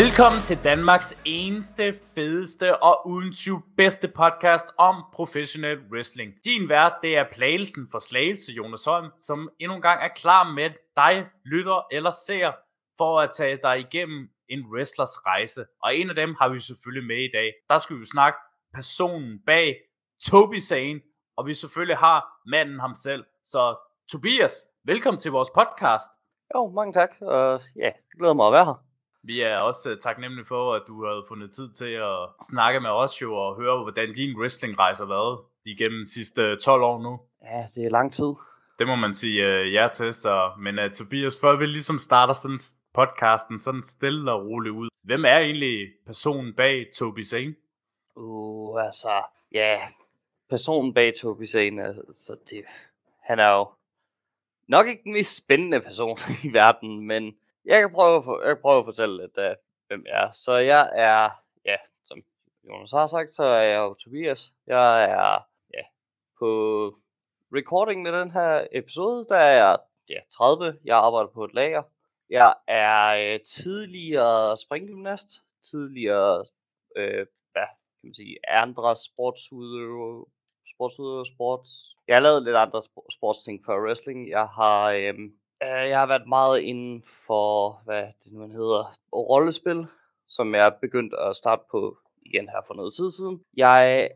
Velkommen 0.00 0.40
til 0.40 0.64
Danmarks 0.64 1.22
eneste, 1.24 1.98
fedeste 2.14 2.82
og 2.82 3.06
uden 3.06 3.32
tvivl 3.32 3.62
bedste 3.76 4.08
podcast 4.08 4.68
om 4.78 4.94
professionel 5.12 5.78
wrestling. 5.92 6.32
Din 6.44 6.68
vært, 6.68 6.92
det 7.02 7.16
er 7.16 7.24
Plagelsen 7.32 7.88
for 7.90 7.98
Slagelse, 7.98 8.52
Jonas 8.52 8.84
Holm, 8.84 9.10
som 9.18 9.50
endnu 9.60 9.76
en 9.76 9.82
gang 9.82 10.02
er 10.02 10.08
klar 10.08 10.52
med 10.52 10.70
dig, 10.96 11.26
lytter 11.44 11.86
eller 11.90 12.10
ser, 12.10 12.52
for 12.98 13.20
at 13.20 13.30
tage 13.36 13.58
dig 13.62 13.78
igennem 13.78 14.28
en 14.48 14.60
wrestlers 14.72 15.26
rejse. 15.26 15.64
Og 15.82 15.96
en 15.96 16.10
af 16.10 16.16
dem 16.16 16.34
har 16.40 16.48
vi 16.48 16.60
selvfølgelig 16.60 17.06
med 17.06 17.24
i 17.24 17.30
dag. 17.34 17.52
Der 17.70 17.78
skal 17.78 18.00
vi 18.00 18.04
snakke 18.04 18.38
personen 18.74 19.40
bag 19.46 19.76
Toby 20.24 20.58
Sane, 20.58 21.00
og 21.36 21.46
vi 21.46 21.54
selvfølgelig 21.54 21.98
har 21.98 22.18
manden 22.46 22.80
ham 22.80 22.94
selv. 22.94 23.24
Så 23.42 23.76
Tobias, 24.12 24.54
velkommen 24.84 25.18
til 25.18 25.32
vores 25.32 25.50
podcast. 25.54 26.10
Jo, 26.54 26.70
mange 26.70 26.92
tak. 26.92 27.10
Og 27.20 27.60
ja, 27.76 27.90
glæder 28.18 28.34
mig 28.34 28.46
at 28.46 28.52
være 28.52 28.64
her. 28.64 28.91
Vi 29.22 29.40
er 29.40 29.56
også 29.56 29.92
uh, 29.92 29.98
taknemmelige 29.98 30.46
for, 30.46 30.74
at 30.74 30.82
du 30.86 31.04
har 31.04 31.24
fundet 31.28 31.52
tid 31.52 31.72
til 31.72 31.84
at 31.84 32.28
snakke 32.50 32.80
med 32.80 32.90
os 32.90 33.22
jo, 33.22 33.34
og 33.34 33.56
høre, 33.56 33.82
hvordan 33.82 34.14
din 34.14 34.38
wrestling-rejse 34.38 35.02
har 35.02 35.08
været 35.08 35.40
igennem 35.64 36.00
de 36.00 36.12
sidste 36.12 36.56
12 36.56 36.82
år 36.82 37.02
nu. 37.02 37.20
Ja, 37.42 37.64
det 37.74 37.86
er 37.86 37.90
lang 37.90 38.12
tid. 38.12 38.32
Det 38.78 38.86
må 38.86 38.96
man 38.96 39.14
sige 39.14 39.38
uh, 39.48 39.72
ja 39.72 39.88
til, 39.92 40.14
så. 40.14 40.50
Men 40.58 40.78
uh, 40.78 40.90
Tobias, 40.90 41.40
før 41.40 41.56
vi 41.56 41.66
ligesom 41.66 41.98
starter 41.98 42.34
sådan 42.34 42.58
podcasten 42.94 43.58
sådan 43.58 43.82
stille 43.82 44.32
og 44.32 44.46
roligt 44.46 44.74
ud. 44.74 44.88
Hvem 45.04 45.24
er 45.24 45.38
egentlig 45.38 45.88
personen 46.06 46.54
bag 46.54 46.86
Toby 46.94 47.24
Zane? 47.24 47.54
Uh, 48.16 48.84
altså, 48.84 49.22
ja, 49.52 49.80
personen 50.50 50.94
bag 50.94 51.14
Toby 51.20 51.46
Zane, 51.46 51.84
altså, 51.84 52.36
det, 52.50 52.64
han 53.20 53.38
er 53.38 53.48
jo 53.48 53.68
nok 54.68 54.88
ikke 54.88 55.02
den 55.04 55.12
mest 55.12 55.36
spændende 55.36 55.80
person 55.80 56.18
i 56.44 56.52
verden, 56.52 57.06
men 57.06 57.34
jeg 57.64 57.80
kan 57.80 57.92
prøve 57.92 58.16
at, 58.16 58.24
for, 58.24 58.40
jeg 58.40 58.56
kan 58.56 58.62
prøve 58.62 58.78
at 58.78 58.84
fortælle 58.84 59.16
lidt, 59.22 59.38
uh, 59.38 59.54
hvem 59.86 60.06
jeg 60.06 60.24
er. 60.24 60.32
Så 60.32 60.52
jeg 60.52 60.90
er, 60.94 61.30
ja, 61.64 61.76
som 62.04 62.22
Jonas 62.68 62.90
har 62.90 63.06
sagt, 63.06 63.34
så 63.34 63.44
er 63.44 63.62
jeg 63.62 63.78
jo 63.78 63.94
Tobias. 63.94 64.52
Jeg 64.66 65.04
er, 65.04 65.46
ja, 65.74 65.84
på 66.38 66.48
recording 67.54 68.06
af 68.06 68.12
den 68.12 68.30
her 68.30 68.66
episode, 68.72 69.26
der 69.28 69.36
er 69.36 69.56
jeg 69.66 69.78
ja, 70.08 70.20
30. 70.36 70.78
Jeg 70.84 70.96
arbejder 70.96 71.28
på 71.28 71.44
et 71.44 71.54
lager. 71.54 71.82
Jeg 72.30 72.54
er 72.66 73.34
øh, 73.34 73.40
tidligere 73.40 74.56
springgymnast, 74.56 75.28
tidligere, 75.70 76.46
øh, 76.96 77.26
hvad 77.52 77.68
kan 78.00 78.08
man 78.08 78.14
sige, 78.14 78.36
andre 78.48 78.96
sportsudøver, 78.96 80.24
sportsudøver, 80.74 81.24
sports. 81.24 81.70
Jeg 82.08 82.16
har 82.16 82.20
lavet 82.20 82.42
lidt 82.42 82.56
andre 82.56 82.82
sportsting 83.16 83.64
for 83.64 83.84
wrestling. 83.84 84.28
Jeg 84.28 84.46
har, 84.46 84.90
øh, 84.90 85.14
jeg 85.66 85.98
har 85.98 86.06
været 86.06 86.26
meget 86.26 86.60
inden 86.60 87.02
for, 87.26 87.82
hvad 87.84 88.02
det 88.24 88.32
nu 88.32 88.40
hedder, 88.40 88.96
rollespil, 89.12 89.86
som 90.28 90.54
jeg 90.54 90.66
er 90.66 90.80
begyndt 90.80 91.14
at 91.14 91.36
starte 91.36 91.62
på 91.70 91.98
igen 92.26 92.48
her 92.48 92.62
for 92.66 92.74
noget 92.74 92.94
tid 92.94 93.10
siden. 93.10 93.44
Jeg 93.56 94.10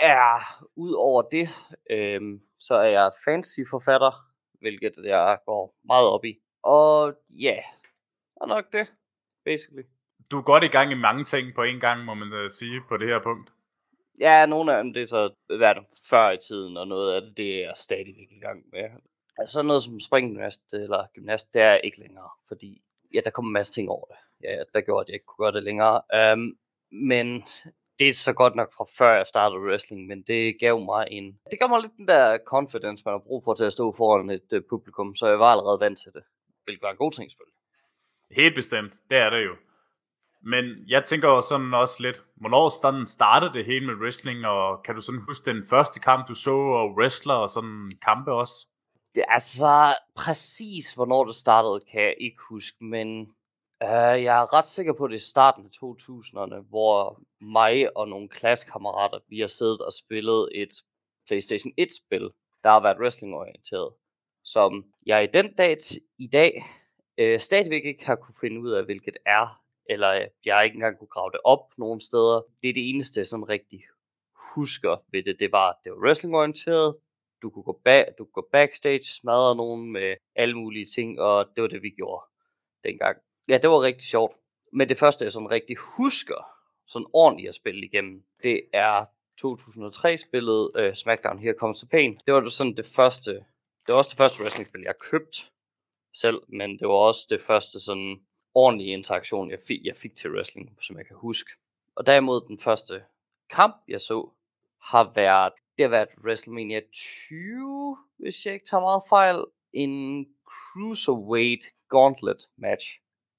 er, 0.00 0.64
ud 0.76 0.92
over 0.92 1.22
det, 1.22 1.48
øh, 1.90 2.40
så 2.58 2.74
er 2.74 2.88
jeg 2.88 3.10
fancy 3.24 3.60
forfatter, 3.70 4.12
hvilket 4.60 4.94
jeg 5.04 5.38
går 5.46 5.74
meget 5.84 6.06
op 6.06 6.24
i. 6.24 6.38
Og 6.62 7.14
ja, 7.30 7.46
yeah, 7.46 7.64
og 8.36 8.48
nok 8.48 8.72
det, 8.72 8.86
basically. 9.44 9.82
Du 10.30 10.38
er 10.38 10.42
godt 10.42 10.64
i 10.64 10.66
gang 10.66 10.92
i 10.92 10.94
mange 10.94 11.24
ting 11.24 11.54
på 11.54 11.62
en 11.62 11.80
gang, 11.80 12.04
må 12.04 12.14
man 12.14 12.32
uh, 12.32 12.50
sige, 12.50 12.80
på 12.88 12.96
det 12.96 13.08
her 13.08 13.22
punkt. 13.22 13.52
Ja, 14.20 14.46
nogle 14.46 14.76
af 14.76 14.84
dem, 14.84 14.92
det 14.92 15.02
er 15.02 15.06
så 15.06 15.34
været 15.48 15.86
før 16.10 16.30
i 16.30 16.38
tiden, 16.38 16.76
og 16.76 16.88
noget 16.88 17.14
af 17.14 17.22
det, 17.22 17.36
det 17.36 17.54
er 17.54 17.66
jeg 17.66 17.72
stadigvæk 17.76 18.28
i 18.30 18.40
gang 18.40 18.64
med. 18.72 18.88
Altså 19.40 19.52
sådan 19.52 19.66
noget 19.66 19.82
som 19.82 20.00
springgymnast 20.00 20.62
eller 20.72 21.06
gymnast, 21.14 21.54
det 21.54 21.62
er 21.62 21.74
ikke 21.76 22.00
længere, 22.00 22.30
fordi 22.48 22.82
ja, 23.14 23.20
der 23.24 23.30
kommer 23.30 23.48
en 23.48 23.52
masse 23.52 23.72
ting 23.72 23.90
over 23.90 24.04
det. 24.04 24.16
Ja, 24.44 24.62
der 24.74 24.80
gjorde, 24.80 25.04
at 25.04 25.08
jeg 25.08 25.14
ikke 25.14 25.26
kunne 25.26 25.44
gøre 25.44 25.52
det 25.52 25.64
længere. 25.64 26.02
Um, 26.32 26.58
men 26.90 27.44
det 27.98 28.08
er 28.08 28.14
så 28.14 28.32
godt 28.32 28.54
nok 28.54 28.72
fra 28.76 28.84
før 28.98 29.16
jeg 29.16 29.26
startede 29.26 29.60
wrestling, 29.60 30.06
men 30.06 30.22
det 30.22 30.60
gav 30.60 30.80
mig 30.80 31.06
en... 31.10 31.38
Det 31.50 31.58
gav 31.58 31.68
mig 31.68 31.80
lidt 31.80 31.96
den 31.96 32.08
der 32.08 32.38
confidence, 32.46 33.02
man 33.04 33.12
har 33.14 33.18
brug 33.18 33.44
for 33.44 33.54
til 33.54 33.64
at 33.64 33.72
stå 33.72 33.92
foran 33.92 34.30
et 34.30 34.52
uh, 34.52 34.60
publikum, 34.70 35.14
så 35.14 35.26
jeg 35.26 35.38
var 35.38 35.52
allerede 35.52 35.80
vant 35.80 35.98
til 35.98 36.12
det 36.12 36.22
hvilket 36.70 36.82
var 36.82 36.90
en 36.90 36.96
god 36.96 37.12
ting 37.12 37.30
selvfølgelig. 37.30 37.58
Helt 38.30 38.54
bestemt, 38.54 38.92
det 39.10 39.18
er 39.18 39.30
det 39.30 39.44
jo. 39.44 39.54
Men 40.42 40.64
jeg 40.88 41.04
tænker 41.04 41.28
jo 41.28 41.40
sådan 41.40 41.74
også 41.74 42.02
lidt, 42.02 42.24
hvornår 42.40 42.68
sådan 42.68 43.06
startede 43.06 43.52
det 43.52 43.64
hele 43.64 43.86
med 43.86 43.94
wrestling, 43.94 44.46
og 44.46 44.82
kan 44.82 44.94
du 44.94 45.00
sådan 45.00 45.24
huske 45.28 45.50
den 45.50 45.66
første 45.66 46.00
kamp, 46.00 46.28
du 46.28 46.34
så, 46.34 46.56
og 46.80 46.94
wrestler 46.98 47.34
og 47.34 47.48
sådan 47.48 47.90
kampe 48.02 48.32
også? 48.32 48.66
Er 49.14 49.24
altså 49.28 49.96
præcis, 50.14 50.94
hvornår 50.94 51.24
det 51.24 51.34
startede, 51.34 51.80
kan 51.90 52.02
jeg 52.02 52.14
ikke 52.20 52.42
huske, 52.48 52.84
men 52.84 53.20
øh, 53.82 54.22
jeg 54.24 54.42
er 54.42 54.52
ret 54.52 54.66
sikker 54.66 54.92
på, 54.92 55.04
at 55.04 55.10
det 55.10 55.16
er 55.16 55.20
starten 55.20 55.64
af 55.64 55.70
2000'erne, 55.84 56.68
hvor 56.68 57.20
mig 57.40 57.96
og 57.96 58.08
nogle 58.08 58.28
klassekammerater, 58.28 59.18
vi 59.28 59.40
har 59.40 59.46
siddet 59.46 59.80
og 59.80 59.92
spillet 59.92 60.48
et 60.54 60.70
PlayStation 61.26 61.72
1-spil, 61.80 62.30
der 62.64 62.70
har 62.70 62.80
været 62.80 62.98
wrestling-orienteret 63.00 63.92
som 64.44 64.84
jeg 65.06 65.24
i 65.24 65.26
den 65.26 65.54
dag 65.54 65.76
i 66.18 66.26
dag 66.26 66.64
øh, 67.18 67.40
stadigvæk 67.40 67.84
ikke 67.84 68.06
har 68.06 68.16
kunne 68.16 68.34
finde 68.40 68.60
ud 68.60 68.70
af, 68.70 68.84
hvilket 68.84 69.16
er, 69.26 69.62
eller 69.90 70.10
øh, 70.10 70.26
jeg 70.44 70.64
ikke 70.64 70.74
engang 70.74 70.98
kunne 70.98 71.08
grave 71.08 71.30
det 71.30 71.40
op 71.44 71.78
nogen 71.78 72.00
steder. 72.00 72.42
Det 72.62 72.70
er 72.70 72.74
det 72.74 72.90
eneste, 72.90 73.20
jeg 73.20 73.26
sådan 73.26 73.48
rigtig 73.48 73.82
husker 74.54 74.96
ved 75.12 75.22
det. 75.22 75.36
Det 75.38 75.52
var, 75.52 75.68
at 75.68 75.76
det 75.84 75.92
var 75.92 75.98
wrestling-orienteret. 75.98 76.96
Du 77.42 77.50
kunne 77.50 77.62
gå, 77.62 77.80
bag, 77.84 78.06
du 78.18 78.24
kunne 78.24 78.42
gå 78.42 78.48
backstage, 78.52 79.04
smadre 79.04 79.56
nogen 79.56 79.92
med 79.92 80.16
alle 80.36 80.54
mulige 80.54 80.86
ting, 80.86 81.20
og 81.20 81.46
det 81.54 81.62
var 81.62 81.68
det, 81.68 81.82
vi 81.82 81.90
gjorde 81.90 82.24
dengang. 82.84 83.16
Ja, 83.48 83.58
det 83.58 83.70
var 83.70 83.82
rigtig 83.82 84.06
sjovt. 84.06 84.36
Men 84.72 84.88
det 84.88 84.98
første, 84.98 85.24
jeg 85.24 85.32
sådan 85.32 85.50
rigtig 85.50 85.76
husker, 85.76 86.46
sådan 86.86 87.06
ordentligt 87.12 87.48
at 87.48 87.54
spille 87.54 87.86
igennem, 87.86 88.22
det 88.42 88.62
er 88.72 89.04
2003-spillet 89.40 90.70
uh, 90.74 90.82
øh, 90.82 90.94
SmackDown 90.94 91.38
Here 91.38 91.54
Comes 91.54 91.78
the 91.78 91.88
Pain. 91.88 92.20
Det 92.26 92.34
var 92.34 92.48
sådan 92.48 92.76
det 92.76 92.86
første 92.86 93.44
det 93.86 93.92
var 93.92 93.98
også 93.98 94.10
det 94.10 94.16
første 94.16 94.42
wrestling-spil, 94.42 94.82
jeg 94.82 94.98
købte 94.98 95.38
selv, 96.14 96.42
men 96.48 96.78
det 96.78 96.88
var 96.88 96.94
også 96.94 97.26
det 97.30 97.40
første 97.40 97.80
sådan 97.80 98.20
ordentlige 98.54 98.92
interaktion, 98.92 99.50
jeg 99.50 99.58
fik, 99.66 99.84
jeg 99.84 99.96
fik 99.96 100.16
til 100.16 100.32
wrestling, 100.32 100.76
som 100.80 100.98
jeg 100.98 101.06
kan 101.06 101.16
huske. 101.16 101.50
Og 101.96 102.06
derimod 102.06 102.40
den 102.48 102.58
første 102.58 103.04
kamp, 103.50 103.76
jeg 103.88 104.00
så, 104.00 104.30
har 104.82 105.12
været, 105.14 105.52
det 105.80 105.88
har 105.88 105.96
været 105.96 106.08
WrestleMania 106.24 106.80
20, 106.92 107.98
hvis 108.18 108.46
jeg 108.46 108.54
ikke 108.54 108.66
tager 108.66 108.80
meget 108.80 109.02
fejl, 109.08 109.44
en 109.72 110.26
Cruiserweight 110.44 111.64
Gauntlet 111.88 112.48
match, 112.56 112.86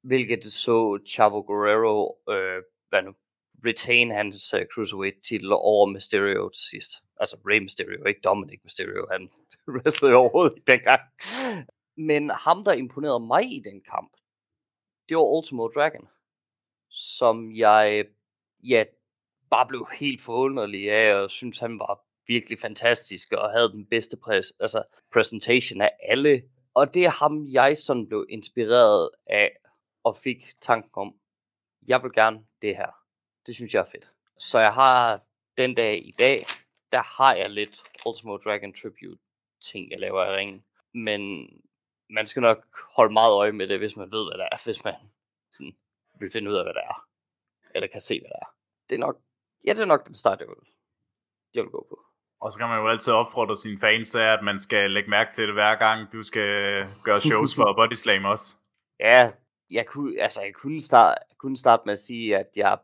hvilket 0.02 0.54
så 0.54 1.00
Chavo 1.08 1.42
Guerrero, 1.42 2.18
øh, 2.30 2.64
hvad 2.90 3.02
nu, 3.04 3.14
retain 3.66 4.12
hans 4.12 4.54
øh, 4.54 4.62
uh, 4.62 4.66
Cruiserweight 4.74 5.18
titel 5.24 5.52
over 5.54 5.86
Mysterio 5.86 6.50
til 6.50 6.64
sidst. 6.70 6.92
Altså 7.18 7.36
Rey 7.46 7.60
Mysterio, 7.60 8.06
ikke 8.06 8.22
Dominic 8.24 8.60
Mysterio. 8.64 9.08
Han 9.12 9.30
wrestlede 9.74 10.14
overhovedet 10.14 10.58
ikke 10.58 10.72
dengang. 10.72 11.02
Men 11.98 12.30
ham, 12.30 12.64
der 12.64 12.74
imponerede 12.74 13.20
mig 13.20 13.44
i 13.44 13.60
den 13.60 13.82
kamp, 13.92 14.12
det 15.10 15.18
var 15.18 15.24
Ultimo 15.24 15.68
Dragon. 15.68 16.08
Som 16.90 17.56
jeg, 17.56 18.06
ja, 18.64 18.84
bare 19.50 19.68
blev 19.68 19.88
helt 19.94 20.22
forunderlig 20.22 20.92
af, 20.92 21.16
og 21.16 21.32
synes 21.32 21.60
han 21.60 21.80
var 21.80 22.11
virkelig 22.28 22.60
fantastisk, 22.60 23.32
og 23.32 23.52
havde 23.52 23.72
den 23.72 23.86
bedste 23.86 24.18
præs, 24.18 24.54
altså, 24.60 24.84
presentation 25.14 25.82
af 25.82 25.92
alle. 26.04 26.44
Og 26.74 26.94
det 26.94 27.06
er 27.06 27.10
ham, 27.10 27.48
jeg 27.48 27.78
sådan 27.78 28.08
blev 28.08 28.26
inspireret 28.30 29.10
af, 29.26 29.58
og 30.04 30.18
fik 30.18 30.54
tanken 30.62 30.92
om, 30.94 31.16
jeg 31.88 32.04
vil 32.04 32.12
gerne 32.12 32.46
det 32.62 32.78
her. 32.78 32.92
Det 33.46 33.56
synes 33.56 33.74
jeg 33.74 33.80
er 33.80 33.92
fedt. 33.92 34.12
Så 34.38 34.60
jeg 34.60 34.74
har 34.74 35.22
den 35.58 35.76
dag 35.76 36.08
i 36.08 36.12
dag, 36.12 36.46
der 36.92 37.02
har 37.02 37.36
jeg 37.36 37.50
lidt 37.50 37.84
Ultimo 38.06 38.38
Dragon 38.38 38.74
Tribute 38.74 39.22
ting, 39.62 39.92
jeg 39.92 40.00
laver 40.00 40.26
i 40.26 40.36
ringen. 40.36 40.64
Men 40.94 41.50
man 42.10 42.28
skal 42.28 42.42
nok 42.42 42.66
holde 42.96 43.14
meget 43.14 43.32
øje 43.32 43.52
med 43.52 43.68
det, 43.68 43.80
hvis 43.80 43.96
man 43.96 44.12
ved, 44.12 44.30
hvad 44.30 44.38
det 44.38 44.48
er, 44.52 44.64
hvis 44.64 44.84
man 44.84 44.96
sådan, 45.52 45.76
vil 46.20 46.32
finde 46.32 46.52
ud 46.52 46.56
af, 46.56 46.66
hvad 46.66 46.74
det 46.74 46.82
er. 46.82 47.08
Eller 47.76 47.88
kan 47.88 48.02
se, 48.02 48.20
hvad 48.20 48.30
det 48.30 48.38
er. 48.42 48.56
Det 48.90 48.96
er 48.96 49.00
nok, 49.00 49.22
ja, 49.66 49.74
det 49.74 49.82
er 49.82 49.86
nok 49.86 50.08
den 50.08 50.16
start, 50.16 50.40
jeg 50.40 50.48
vil, 50.48 50.56
jeg 51.54 51.64
vil 51.64 51.72
gå 51.72 51.86
på. 51.90 52.06
Og 52.42 52.52
så 52.52 52.60
kan 52.60 52.68
man 52.68 52.80
jo 52.80 52.90
altid 52.90 53.14
opfordre 53.14 53.56
sine 53.56 53.80
fans 53.80 54.16
af, 54.16 54.34
at 54.34 54.44
man 54.44 54.60
skal 54.60 54.92
lægge 54.92 55.10
mærke 55.10 55.32
til 55.32 55.46
det 55.46 55.54
hver 55.54 55.76
gang, 55.76 56.14
du 56.14 56.24
skal 56.24 56.86
gøre 57.04 57.22
shows 57.22 57.56
for 57.56 57.74
Body 57.78 57.94
Slam 57.94 58.26
også. 58.26 58.56
Ja, 59.00 59.32
jeg 59.72 59.86
kunne, 59.86 60.22
altså, 60.22 60.42
jeg 60.42 60.54
kunne, 60.54 60.82
starte, 60.82 61.20
jeg 61.30 61.38
kunne 61.38 61.58
starte 61.58 61.84
med 61.86 61.94
at 61.94 62.00
sige, 62.00 62.38
at 62.38 62.48
jeg 62.56 62.78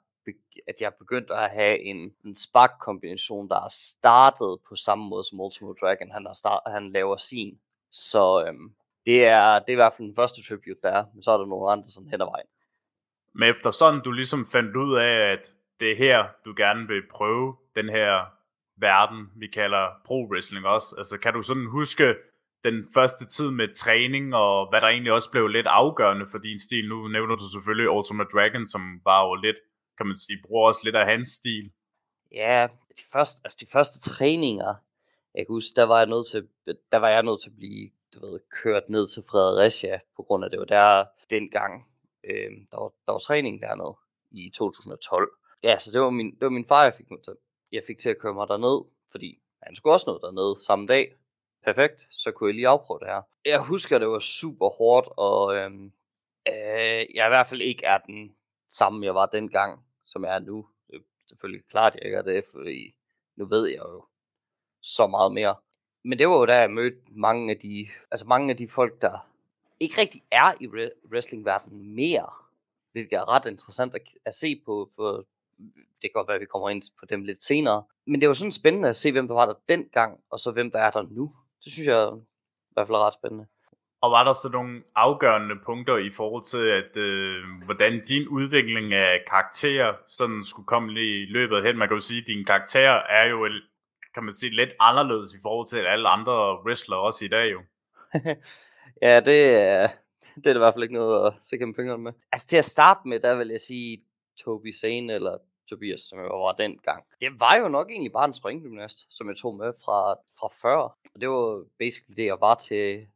at 0.68 0.76
jeg 0.80 0.94
begyndte 1.00 1.34
at 1.34 1.50
have 1.50 1.80
en, 1.80 2.14
en 2.26 2.36
spark-kombination, 2.36 3.50
der 3.50 3.56
er 3.56 3.70
startet 3.72 4.60
på 4.70 4.76
samme 4.76 5.10
måde 5.10 5.24
som 5.24 5.40
Ultimo 5.40 5.74
Dragon, 5.82 6.12
han, 6.12 6.26
har 6.26 6.34
start, 6.34 6.62
han 6.68 6.92
laver 6.92 7.18
sin. 7.18 7.60
Så 7.92 8.46
øhm, 8.48 8.72
det, 9.06 9.26
er, 9.26 9.60
det 9.60 9.70
er 9.70 9.72
i 9.72 9.76
hvert 9.76 9.94
fald 9.98 10.08
den 10.08 10.16
første 10.16 10.44
tribute, 10.44 10.80
der 10.84 10.92
er, 10.92 11.06
men 11.14 11.24
så 11.24 11.32
er 11.32 11.38
der 11.38 11.46
nogle 11.46 11.72
andre 11.72 11.90
sådan 11.90 12.10
hen 12.10 12.22
ad 12.22 12.26
vejen. 12.26 12.48
Men 13.34 13.50
efter 13.50 13.72
sådan, 13.72 14.02
du 14.02 14.12
ligesom 14.12 14.46
fandt 14.46 14.76
ud 14.76 14.98
af, 14.98 15.32
at 15.32 15.54
det 15.80 15.92
er 15.92 15.96
her, 15.96 16.26
du 16.46 16.54
gerne 16.58 16.88
vil 16.88 17.08
prøve 17.12 17.56
den 17.76 17.90
her 17.90 18.37
verden, 18.78 19.30
vi 19.36 19.48
kalder 19.48 19.88
pro-wrestling 20.06 20.66
også. 20.66 20.96
Altså, 20.98 21.18
kan 21.18 21.34
du 21.34 21.42
sådan 21.42 21.66
huske 21.66 22.16
den 22.64 22.88
første 22.94 23.26
tid 23.26 23.52
med 23.52 23.74
træning, 23.74 24.36
og 24.36 24.70
hvad 24.70 24.82
der 24.82 24.88
egentlig 24.88 25.14
også 25.14 25.32
blev 25.32 25.48
lidt 25.48 25.68
afgørende 25.68 26.28
for 26.32 26.38
din 26.38 26.60
stil. 26.60 26.90
Nu 26.90 27.08
nævner 27.08 27.36
du 27.36 27.46
selvfølgelig 27.54 27.90
Ultimate 27.90 28.30
Dragon, 28.34 28.66
som 28.66 29.02
var 29.04 29.28
jo 29.28 29.36
lidt, 29.36 29.58
kan 29.98 30.08
man 30.08 30.16
sige, 30.16 30.38
bruger 30.46 30.68
også 30.68 30.82
lidt 30.84 30.96
af 30.96 31.06
hans 31.06 31.30
stil. 31.30 31.72
Ja, 32.32 32.68
de 32.98 33.04
første, 33.14 33.42
altså 33.44 33.58
de 33.62 33.68
første 33.72 34.10
træninger, 34.10 34.74
jeg 35.36 35.46
kan 35.46 35.54
huske, 35.54 35.76
der 35.76 35.84
var 35.84 35.98
jeg 35.98 36.08
nødt 36.08 36.28
til, 36.28 36.48
der 36.92 36.98
var 36.98 37.10
jeg 37.10 37.24
nødt 37.24 37.42
til 37.42 37.50
at 37.50 37.56
blive 37.56 37.90
du 38.14 38.26
ved, 38.26 38.40
kørt 38.64 38.90
ned 38.90 39.08
til 39.08 39.24
Fredericia, 39.30 40.00
på 40.16 40.24
grund 40.24 40.44
af 40.44 40.50
det 40.50 40.60
var 40.60 40.66
der 40.66 41.06
dengang, 41.30 41.88
øh, 42.24 42.52
der, 42.72 42.78
var, 42.78 42.92
der 43.06 43.12
var 43.12 43.20
træning 43.20 43.62
dernede 43.62 43.96
i 44.32 44.50
2012. 44.50 45.30
Ja, 45.64 45.80
så 45.80 45.92
det 45.92 46.02
var 46.02 46.10
min, 46.10 46.32
det 46.32 46.42
var 46.42 46.50
min 46.50 46.66
far, 46.66 46.84
jeg 46.84 46.94
fik, 46.98 47.08
til, 47.08 47.34
jeg 47.72 47.84
fik 47.88 47.98
til 47.98 48.10
at 48.10 48.20
køre 48.20 48.34
mig 48.34 48.48
derned, 48.48 48.86
fordi 49.12 49.40
han 49.64 49.76
skulle 49.76 49.94
også 49.94 50.10
nå 50.10 50.20
dernede 50.28 50.62
samme 50.62 50.88
dag. 50.88 51.16
Perfekt, 51.64 52.08
så 52.12 52.32
kunne 52.32 52.48
jeg 52.48 52.56
lige 52.56 52.68
afprøve 52.68 53.00
det 53.00 53.08
her. 53.08 53.22
Jeg 53.46 53.60
husker, 53.60 54.00
det 54.00 54.08
var 54.08 54.20
super 54.20 54.70
hårdt, 54.70 55.08
og 55.18 55.56
øhm, 55.56 55.86
øh, 56.48 57.06
jeg 57.16 57.26
i 57.28 57.34
hvert 57.34 57.48
fald 57.48 57.62
ikke 57.62 57.86
er 57.86 57.98
den 57.98 58.36
samme, 58.70 59.06
jeg 59.06 59.16
var 59.16 59.26
dengang, 59.26 59.86
som 60.06 60.24
jeg 60.24 60.36
er 60.36 60.40
nu. 60.40 60.68
Det 60.88 60.96
er 60.96 61.00
selvfølgelig 61.28 61.66
klart, 61.70 61.96
jeg 61.96 62.06
ikke 62.06 62.18
er 62.18 62.22
det, 62.22 62.44
fordi 62.52 62.96
nu 63.36 63.46
ved 63.46 63.68
jeg 63.68 63.80
jo 63.80 64.06
så 64.82 65.08
meget 65.08 65.34
mere. 65.34 65.56
Men 66.04 66.20
det 66.20 66.28
var 66.28 66.38
jo 66.38 66.46
da 66.46 66.60
jeg 66.60 66.72
mødte 66.72 67.02
mange 67.10 67.52
af 67.52 67.60
de, 67.60 67.88
altså 68.12 68.26
mange 68.26 68.52
af 68.52 68.58
de 68.58 68.68
folk, 68.68 69.02
der 69.02 69.30
ikke 69.80 70.02
rigtig 70.02 70.24
er 70.32 70.54
i 70.60 70.68
wrestlingverdenen 71.12 71.96
mere, 71.96 72.30
hvilket 72.92 73.18
er 73.18 73.30
ret 73.30 73.46
interessant 73.46 73.96
at, 73.96 74.02
at 74.26 74.36
se 74.36 74.62
på, 74.66 74.90
for 74.96 75.26
det 76.02 76.12
kan 76.12 76.12
godt 76.14 76.28
være, 76.28 76.36
at 76.36 76.42
vi 76.42 76.46
kommer 76.46 76.70
ind 76.70 76.82
på 77.00 77.06
dem 77.06 77.24
lidt 77.24 77.44
senere. 77.44 77.84
Men 78.08 78.22
det 78.22 78.28
var 78.28 78.34
sådan 78.34 78.52
spændende 78.52 78.90
at 78.90 78.96
se, 78.96 79.12
hvem 79.12 79.28
der 79.28 79.36
var 79.36 79.46
der 79.46 79.54
dengang, 79.70 80.20
og 80.32 80.40
så 80.40 80.52
hvem 80.52 80.72
der 80.72 80.80
er 80.80 80.92
der 80.92 81.02
nu. 81.02 81.36
Det 81.64 81.72
synes 81.72 81.88
jeg 81.88 82.10
i 82.72 82.74
hvert 82.74 82.88
fald 82.88 82.96
er 82.96 83.06
ret 83.08 83.14
spændende. 83.14 83.46
Og 84.02 84.12
var 84.12 84.24
der 84.24 84.34
så 84.34 84.50
nogle 84.54 84.84
afgørende 84.96 85.56
punkter 85.66 85.98
i 85.98 86.10
forhold 86.10 86.44
til, 86.44 86.66
at 86.80 86.98
øh, 86.98 87.44
hvordan 87.66 88.06
din 88.08 88.28
udvikling 88.28 88.94
af 88.94 89.24
karakterer 89.28 89.94
sådan 90.06 90.44
skulle 90.44 90.66
komme 90.66 90.92
i 90.92 91.26
løbet 91.26 91.64
hen? 91.64 91.78
Man 91.78 91.88
kan 91.88 91.98
jo 91.98 92.02
sige, 92.02 92.22
at 92.22 92.28
din 92.28 92.46
karakter 92.46 92.90
er 93.20 93.26
jo, 93.26 93.50
kan 94.14 94.24
man 94.24 94.34
sige, 94.34 94.56
lidt 94.56 94.70
anderledes 94.80 95.34
i 95.34 95.42
forhold 95.42 95.68
til 95.68 95.78
alle 95.78 96.10
andre 96.10 96.34
wrestlere 96.66 97.00
også 97.00 97.26
i 97.26 97.28
dag 97.28 97.52
jo. 97.52 97.62
ja, 99.08 99.20
det 99.20 99.62
er, 99.62 99.88
det 100.36 100.48
er 100.48 100.56
i 100.56 100.58
hvert 100.58 100.74
fald 100.74 100.84
ikke 100.84 100.96
noget 100.96 101.28
at 101.28 101.34
se 101.44 101.58
gennem 101.58 101.76
fingrene 101.76 102.04
med. 102.04 102.14
Altså 102.32 102.48
til 102.48 102.58
at 102.58 102.66
starte 102.66 103.08
med, 103.08 103.20
der 103.20 103.36
vil 103.36 103.48
jeg 103.48 103.60
sige 103.60 104.04
Toby 104.44 104.72
Sane 104.72 105.14
eller 105.14 105.38
Tobias, 105.70 106.02
som 106.02 106.20
jeg 106.20 106.28
var 106.28 106.54
dengang. 106.54 107.06
Det 107.22 107.40
var 107.40 107.56
jo 107.56 107.68
nok 107.68 107.92
egentlig 107.92 108.12
bare 108.12 108.26
en 108.26 108.34
springgymnast, 108.34 109.06
som 109.10 109.28
jeg 109.30 109.38
tog 109.38 109.56
med 109.56 109.74
fra, 109.86 110.16
fra 110.40 110.48
før. 110.62 110.78
Og 111.14 111.22
det 111.22 111.30
var 111.30 111.66
basically 111.80 112.16
det, 112.16 112.26
jeg 112.26 112.42
var 112.42 112.56
til, 112.56 113.08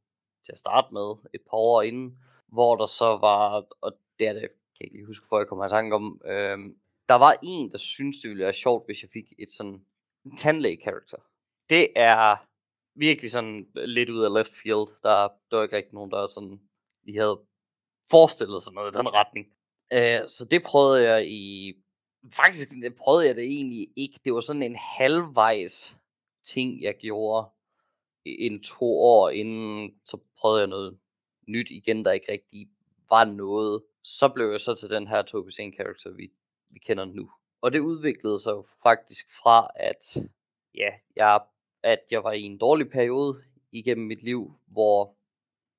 til 0.46 0.52
at 0.52 0.60
starte 0.60 0.94
med 0.94 1.16
et 1.34 1.42
par 1.42 1.58
år 1.58 1.82
inden, 1.82 2.18
hvor 2.48 2.76
der 2.76 2.86
så 2.86 3.18
var, 3.18 3.66
og 3.82 3.92
det 4.20 4.28
er 4.28 4.34
det, 4.34 4.42
kan 4.42 4.80
jeg 4.80 4.86
ikke 4.86 4.96
lige 4.96 5.06
huske, 5.06 5.28
hvor 5.28 5.38
jeg 5.38 5.48
kommer 5.48 5.66
i 5.66 5.70
tanke 5.70 5.96
om, 5.96 6.22
øhm, 6.26 6.78
der 7.10 7.16
var 7.16 7.34
en, 7.44 7.72
der 7.72 7.78
syntes, 7.78 8.20
det 8.22 8.30
ville 8.30 8.44
være 8.44 8.54
sjovt, 8.54 8.86
hvis 8.86 9.02
jeg 9.04 9.10
fik 9.14 9.34
et 9.40 9.52
sådan 9.54 9.86
tandlæge-karakter. 10.38 11.18
Det 11.70 11.88
er 11.96 12.46
virkelig 12.96 13.32
sådan 13.32 13.68
lidt 13.76 14.10
ud 14.10 14.24
af 14.24 14.34
left 14.34 14.54
field. 14.54 14.88
Der, 15.04 15.28
der 15.52 15.56
var 15.58 15.64
ikke 15.64 15.76
rigtig 15.76 15.94
nogen, 15.94 16.12
der 16.12 16.28
sådan, 16.28 16.62
de 17.06 17.18
havde 17.18 17.42
forestillet 18.10 18.64
sig 18.64 18.74
noget 18.74 18.96
i 18.96 18.98
den 18.98 19.14
retning. 19.14 19.46
Øh, 19.94 20.28
så 20.28 20.48
det 20.52 20.64
prøvede 20.64 21.10
jeg 21.10 21.28
i... 21.28 21.74
Faktisk 22.32 22.70
prøvede 22.98 23.28
jeg 23.28 23.36
det 23.36 23.44
egentlig 23.44 23.88
ikke. 23.96 24.20
Det 24.26 24.34
var 24.34 24.42
sådan 24.42 24.64
en 24.64 24.76
halvvejs 24.76 25.98
ting, 26.44 26.82
jeg 26.82 26.96
gjorde 26.96 27.50
en 28.26 28.64
to 28.64 29.00
år 29.00 29.30
inden, 29.30 29.94
så 30.06 30.18
prøvede 30.38 30.60
jeg 30.60 30.68
noget 30.68 30.98
nyt 31.48 31.68
igen, 31.70 32.06
der 32.06 32.12
ikke 32.12 32.32
rigtig 32.32 32.70
var 33.10 33.26
noget. 33.26 33.84
Så 34.04 34.30
blev 34.30 34.52
jeg 34.52 34.60
så 34.60 34.76
til 34.76 34.90
den 34.90 35.08
her 35.08 35.22
Toby 35.22 35.50
Sane 35.50 35.74
character, 35.74 36.12
vi, 36.12 36.32
vi 36.74 36.80
kender 36.80 37.06
nu. 37.06 37.32
Og 37.62 37.72
det 37.72 37.80
udviklede 37.80 38.40
sig 38.40 38.52
jo 38.52 38.64
faktisk 38.84 39.32
fra, 39.32 39.68
at, 39.76 40.18
ja, 40.76 40.90
jeg, 41.16 41.40
at 41.84 42.00
jeg 42.12 42.24
var 42.24 42.32
i 42.32 42.42
en 42.42 42.58
dårlig 42.58 42.90
periode 42.90 43.44
igennem 43.72 44.08
mit 44.08 44.24
liv, 44.24 44.54
hvor 44.68 45.16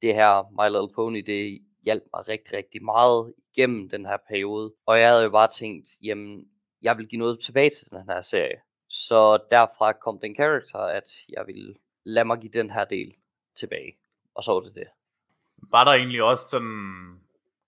det 0.02 0.14
her 0.14 0.50
My 0.50 0.72
Little 0.72 0.94
Pony, 0.94 1.18
det 1.18 1.62
hjalp 1.84 2.04
mig 2.12 2.28
rigtig, 2.28 2.52
rigtig 2.52 2.84
meget 2.84 3.34
igennem 3.56 3.88
den 3.88 4.06
her 4.06 4.16
periode. 4.28 4.72
Og 4.86 5.00
jeg 5.00 5.08
havde 5.08 5.22
jo 5.22 5.30
bare 5.30 5.46
tænkt, 5.46 5.88
jamen, 6.02 6.44
jeg 6.82 6.98
vil 6.98 7.06
give 7.06 7.18
noget 7.18 7.40
tilbage 7.40 7.70
til 7.70 7.90
den 7.90 8.02
her 8.08 8.20
serie. 8.20 8.60
Så 8.88 9.38
derfra 9.50 9.92
kom 9.92 10.18
den 10.18 10.34
karakter, 10.34 10.78
at 10.78 11.04
jeg 11.28 11.44
ville 11.46 11.74
lade 12.04 12.24
mig 12.24 12.38
give 12.38 12.52
den 12.52 12.70
her 12.70 12.84
del 12.84 13.14
tilbage. 13.56 13.96
Og 14.34 14.42
så 14.42 14.52
var 14.52 14.60
det 14.60 14.74
det. 14.74 14.86
Var 15.70 15.84
der 15.84 15.92
egentlig 15.92 16.22
også 16.22 16.44
sådan 16.50 17.20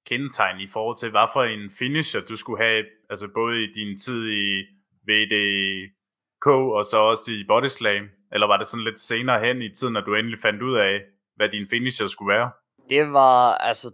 kendetegn 0.07 0.61
i 0.61 0.69
forhold 0.69 0.97
til, 0.97 1.11
hvad 1.11 1.29
for 1.33 1.43
en 1.43 1.71
finisher 1.71 2.21
du 2.21 2.37
skulle 2.37 2.63
have, 2.65 2.85
altså 3.11 3.29
både 3.35 3.65
i 3.65 3.73
din 3.73 3.99
tid 3.99 4.31
i 4.33 4.63
VDK 5.09 6.47
og 6.47 6.85
så 6.85 6.99
også 6.99 7.33
i 7.33 7.45
Bodyslam? 7.49 8.09
Eller 8.33 8.47
var 8.47 8.57
det 8.57 8.67
sådan 8.67 8.85
lidt 8.85 9.01
senere 9.01 9.41
hen 9.47 9.63
i 9.63 9.75
tiden, 9.75 9.97
at 9.97 10.05
du 10.07 10.15
endelig 10.15 10.39
fandt 10.39 10.63
ud 10.63 10.77
af, 10.77 11.03
hvad 11.37 11.49
din 11.49 11.67
finisher 11.69 12.07
skulle 12.07 12.35
være? 12.35 12.51
Det 12.91 13.13
var, 13.13 13.55
altså, 13.55 13.93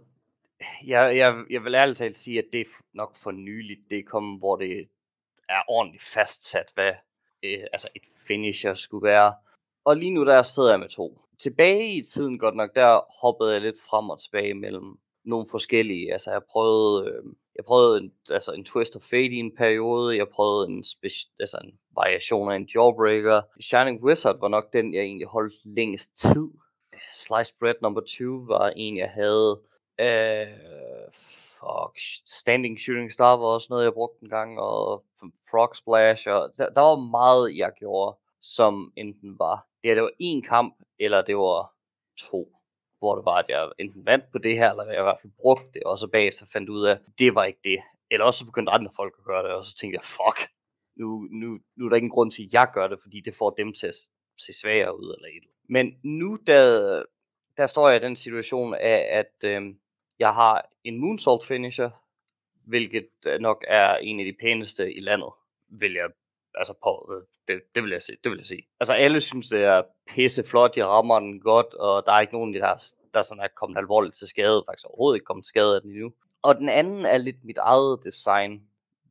jeg, 0.87 1.17
jeg, 1.17 1.43
jeg 1.49 1.63
vil 1.63 1.75
ærligt 1.75 1.97
talt 1.97 2.17
sige, 2.17 2.39
at 2.39 2.45
det 2.53 2.61
er 2.61 2.65
nok 2.93 3.15
for 3.15 3.31
nyligt, 3.31 3.79
det 3.89 4.05
kom, 4.05 4.35
hvor 4.35 4.55
det 4.55 4.89
er 5.49 5.61
ordentligt 5.67 6.03
fastsat, 6.03 6.71
hvad 6.73 6.93
øh, 7.43 7.63
altså 7.73 7.87
et 7.95 8.03
finisher 8.27 8.73
skulle 8.73 9.07
være. 9.07 9.33
Og 9.85 9.97
lige 9.97 10.13
nu 10.13 10.25
der 10.25 10.41
sidder 10.41 10.69
jeg 10.69 10.79
med 10.79 10.89
to. 10.89 11.21
Tilbage 11.39 11.93
i 11.93 12.01
tiden 12.01 12.39
godt 12.39 12.55
nok, 12.55 12.75
der 12.75 12.99
hoppede 13.21 13.53
jeg 13.53 13.61
lidt 13.61 13.81
frem 13.89 14.09
og 14.09 14.21
tilbage 14.21 14.53
mellem 14.53 14.97
nogle 15.25 15.47
forskellige. 15.51 16.13
Altså 16.13 16.31
jeg 16.31 16.41
prøvede, 16.51 17.11
øh, 17.11 17.23
jeg 17.55 17.65
prøvede 17.65 17.97
en, 18.01 18.11
altså 18.29 18.51
en 18.51 18.65
Twist 18.65 18.95
of 18.95 19.01
Fate 19.01 19.33
i 19.33 19.35
en 19.35 19.55
periode, 19.55 20.17
jeg 20.17 20.27
prøvede 20.29 20.67
en, 20.67 20.83
speci- 20.83 21.35
altså 21.39 21.57
en 21.63 21.79
variation 21.95 22.51
af 22.51 22.55
en 22.55 22.69
Jawbreaker. 22.75 23.41
Shining 23.61 24.03
Wizard 24.03 24.39
var 24.39 24.47
nok 24.47 24.73
den, 24.73 24.93
jeg 24.93 25.01
egentlig 25.01 25.27
holdt 25.27 25.53
længst 25.75 26.17
tid. 26.17 26.47
Slice 27.13 27.53
Bread 27.59 27.75
number 27.81 28.01
2 28.01 28.25
var 28.47 28.69
en, 28.75 28.97
jeg 28.97 29.09
havde. 29.09 29.61
Uh, 30.01 31.11
fuck, 31.13 31.93
Standing 32.27 32.79
Shooting 32.79 33.11
Star 33.11 33.37
var 33.37 33.45
også 33.45 33.67
noget, 33.69 33.83
jeg 33.83 33.93
brugte 33.93 34.23
en 34.23 34.29
gang, 34.29 34.59
og 34.59 35.05
Frog 35.51 35.75
Splash, 35.75 36.27
og 36.27 36.51
der, 36.57 36.69
der 36.69 36.81
var 36.81 36.95
meget, 36.95 37.57
jeg 37.57 37.71
gjorde, 37.79 38.17
som 38.41 38.93
enten 38.95 39.39
var, 39.39 39.67
ja, 39.83 39.95
det 39.95 40.01
var 40.01 40.11
en 40.19 40.41
kamp, 40.41 40.75
eller 40.99 41.21
det 41.21 41.37
var 41.37 41.73
to 42.17 42.51
hvor 43.01 43.15
det 43.15 43.25
var, 43.25 43.37
at 43.37 43.45
jeg 43.49 43.69
enten 43.79 44.05
vandt 44.05 44.25
på 44.31 44.37
det 44.37 44.57
her, 44.57 44.69
eller 44.71 44.85
jeg 44.85 44.99
i 44.99 45.09
hvert 45.09 45.21
fald 45.21 45.33
brugte 45.41 45.69
det, 45.73 45.83
og 45.83 45.97
så 45.97 46.07
bagefter 46.07 46.45
fandt 46.53 46.69
ud 46.69 46.85
af, 46.85 46.91
at 46.91 47.01
det 47.19 47.35
var 47.35 47.43
ikke 47.43 47.59
det. 47.63 47.79
Eller 48.11 48.25
også 48.25 48.39
så 48.39 48.45
begyndte 48.45 48.71
andre 48.71 48.91
folk 48.95 49.13
at 49.19 49.25
gøre 49.25 49.43
det, 49.43 49.51
og 49.51 49.65
så 49.65 49.75
tænkte 49.75 49.95
jeg, 49.95 50.03
fuck, 50.03 50.49
nu, 50.95 51.27
nu, 51.31 51.59
nu 51.75 51.85
er 51.85 51.89
der 51.89 51.95
ingen 51.95 52.09
grund 52.09 52.31
til, 52.31 52.43
at 52.43 52.53
jeg 52.53 52.67
gør 52.73 52.87
det, 52.87 52.99
fordi 53.01 53.21
det 53.25 53.35
får 53.35 53.49
dem 53.49 53.73
til 53.73 53.87
at 53.87 53.95
se 54.37 54.53
svagere 54.61 54.99
ud 54.99 55.15
eller 55.15 55.27
et. 55.27 55.43
Men 55.69 55.99
nu, 56.03 56.37
der, 56.47 57.03
der 57.57 57.67
står 57.67 57.89
jeg 57.89 58.01
i 58.01 58.05
den 58.05 58.15
situation 58.15 58.73
af, 58.73 59.07
at 59.11 59.49
øh, 59.49 59.61
jeg 60.21 60.33
har 60.33 60.69
en 60.83 60.97
moonsault 60.97 61.45
finisher, 61.45 61.89
hvilket 62.65 63.09
øh, 63.25 63.39
nok 63.39 63.65
er 63.67 63.95
en 63.95 64.19
af 64.19 64.25
de 64.25 64.33
pæneste 64.41 64.93
i 64.93 64.99
landet, 64.99 65.31
vil 65.67 65.93
jeg 65.93 66.09
altså 66.55 66.73
på, 66.83 67.13
øh, 67.13 67.23
det, 67.47 67.61
det, 67.75 67.83
vil 67.83 67.91
jeg 67.91 68.03
se, 68.03 68.13
det 68.23 68.31
vil 68.31 68.37
jeg 68.37 68.45
sige. 68.45 68.67
Altså 68.79 68.93
alle 68.93 69.21
synes, 69.21 69.49
det 69.49 69.63
er 69.63 69.81
pisse 70.07 70.43
flot, 70.43 70.77
jeg 70.77 70.87
rammer 70.87 71.19
den 71.19 71.39
godt, 71.39 71.73
og 71.73 72.03
der 72.05 72.11
er 72.11 72.19
ikke 72.19 72.33
nogen, 72.33 72.53
der, 72.53 72.93
der 73.13 73.21
sådan 73.21 73.43
er 73.43 73.47
kommet 73.55 73.77
alvorligt 73.77 74.15
til 74.15 74.27
skade, 74.27 74.63
faktisk 74.67 74.87
overhovedet 74.87 75.17
ikke 75.17 75.25
kommet 75.25 75.45
til 75.45 75.49
skade 75.49 75.75
af 75.75 75.81
den 75.81 75.91
endnu. 75.91 76.13
Og 76.41 76.55
den 76.55 76.69
anden 76.69 77.05
er 77.05 77.17
lidt 77.17 77.43
mit 77.43 77.57
eget 77.57 77.99
design, 78.03 78.63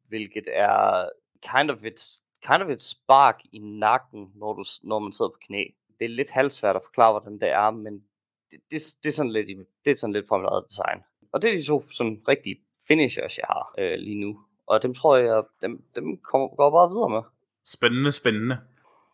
hvilket 0.08 0.44
er 0.46 1.08
kind 1.42 1.70
of 1.70 1.84
et, 1.84 2.00
kind 2.46 2.62
of 2.62 2.68
et 2.68 2.82
spark 2.82 3.40
i 3.52 3.58
nakken, 3.58 4.32
når, 4.34 4.52
du, 4.52 4.64
når 4.82 4.98
man 4.98 5.12
sidder 5.12 5.30
på 5.30 5.38
knæ. 5.46 5.64
Det 5.98 6.04
er 6.04 6.08
lidt 6.08 6.30
halvsvært 6.30 6.76
at 6.76 6.82
forklare, 6.84 7.12
hvordan 7.12 7.38
det 7.38 7.48
er, 7.48 7.70
men 7.70 8.04
det, 8.50 8.61
det, 8.71 8.83
det, 9.02 9.09
er 9.09 9.12
sådan 9.12 9.33
lidt, 9.33 9.47
det 9.85 9.90
er 9.90 9.95
sådan 9.95 10.12
lidt 10.12 10.28
fra 10.28 10.38
mit 10.38 10.47
eget 10.47 10.64
design. 10.69 11.00
Og 11.33 11.42
det 11.42 11.50
er 11.50 11.57
de 11.57 11.62
to 11.62 11.83
sådan 11.90 12.23
rigtige 12.28 12.61
finishers, 12.88 13.38
jeg 13.38 13.47
har 13.49 13.75
øh, 13.78 13.99
lige 13.99 14.21
nu. 14.21 14.40
Og 14.66 14.83
dem 14.83 14.95
tror 14.95 15.16
jeg, 15.16 15.42
dem, 15.62 15.85
dem 15.95 16.19
kommer, 16.19 16.49
går 16.57 16.71
bare 16.71 16.88
videre 16.88 17.11
med. 17.11 17.23
Spændende, 17.64 18.12
spændende. 18.12 18.59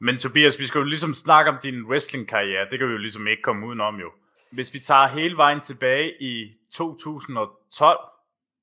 Men 0.01 0.19
Tobias, 0.19 0.59
vi 0.59 0.67
skal 0.67 0.79
jo 0.79 0.85
ligesom 0.85 1.15
snakke 1.15 1.51
om 1.51 1.59
din 1.63 1.85
wrestling-karriere. 1.85 2.71
Det 2.71 2.79
kan 2.79 2.89
vi 2.89 2.93
jo 2.93 2.99
ligesom 2.99 3.27
ikke 3.27 3.43
komme 3.43 3.67
udenom 3.67 4.01
jo. 4.01 4.11
Hvis 4.53 4.75
vi 4.75 4.79
tager 4.79 5.07
hele 5.07 5.37
vejen 5.37 5.61
tilbage 5.61 6.23
i 6.23 6.53
2012, 6.73 7.99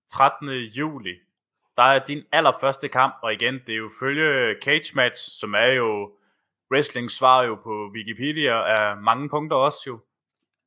13. 0.09 0.49
juli, 0.49 1.15
der 1.77 1.83
er 1.83 2.05
din 2.05 2.23
allerførste 2.31 2.87
kamp, 2.87 3.15
og 3.23 3.33
igen, 3.33 3.53
det 3.53 3.73
er 3.73 3.77
jo 3.77 3.89
følge 3.99 4.55
Cage 4.61 4.95
Match, 4.95 5.39
som 5.39 5.53
er 5.53 5.65
jo 5.65 6.11
wrestling 6.71 7.11
svar 7.11 7.43
jo 7.43 7.55
på 7.55 7.91
Wikipedia 7.95 8.53
af 8.77 8.97
mange 8.97 9.29
punkter 9.29 9.57
også 9.57 9.79
jo. 9.87 9.99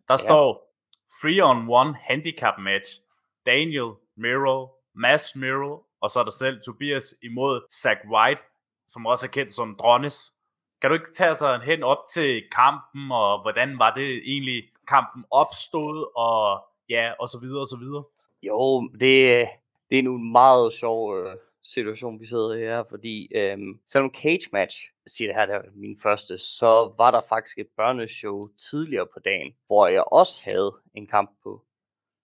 Der 0.08 0.14
ja. 0.14 0.16
står 0.16 0.72
Free 1.20 1.44
on 1.44 1.68
One 1.68 1.96
Handicap 2.00 2.58
Match. 2.58 3.00
Daniel, 3.46 3.92
Miro, 4.16 4.68
Mass 4.94 5.36
Miro, 5.36 5.82
og 6.00 6.10
så 6.10 6.20
er 6.20 6.24
der 6.24 6.30
selv 6.30 6.62
Tobias 6.62 7.14
imod 7.22 7.60
Zack 7.72 8.00
White, 8.10 8.42
som 8.86 9.06
også 9.06 9.26
er 9.26 9.30
kendt 9.30 9.52
som 9.52 9.76
Dronis. 9.76 10.32
Kan 10.80 10.90
du 10.90 10.94
ikke 10.94 11.12
tage 11.14 11.38
sig 11.38 11.60
hen 11.60 11.82
op 11.82 11.98
til 12.10 12.42
kampen, 12.52 13.12
og 13.12 13.42
hvordan 13.42 13.78
var 13.78 13.94
det 13.94 14.16
egentlig, 14.16 14.62
kampen 14.88 15.24
opstod, 15.30 16.16
og 16.16 16.66
ja, 16.88 17.12
og 17.20 17.28
så 17.28 17.38
videre, 17.40 17.60
og 17.60 17.66
så 17.66 17.76
videre? 17.76 18.04
Jo, 18.42 18.88
det, 19.00 19.48
det 19.90 19.98
er 19.98 20.02
nu 20.02 20.14
en 20.14 20.32
meget 20.32 20.74
sjov 20.74 21.18
øh, 21.18 21.36
situation, 21.66 22.20
vi 22.20 22.26
sidder 22.26 22.52
i 22.52 22.58
her, 22.58 22.84
fordi 22.88 23.28
øh, 23.34 23.58
selvom 23.86 24.14
Cage 24.14 24.48
Match, 24.52 24.90
siger 25.06 25.28
det 25.28 25.36
her, 25.36 25.46
der 25.46 25.62
min 25.74 25.98
første, 26.02 26.38
så 26.38 26.94
var 26.98 27.10
der 27.10 27.20
faktisk 27.28 27.58
et 27.58 27.68
børneshow 27.76 28.42
tidligere 28.70 29.06
på 29.06 29.20
dagen, 29.24 29.52
hvor 29.66 29.86
jeg 29.86 30.04
også 30.06 30.44
havde 30.44 30.74
en 30.94 31.06
kamp 31.06 31.30
på. 31.42 31.64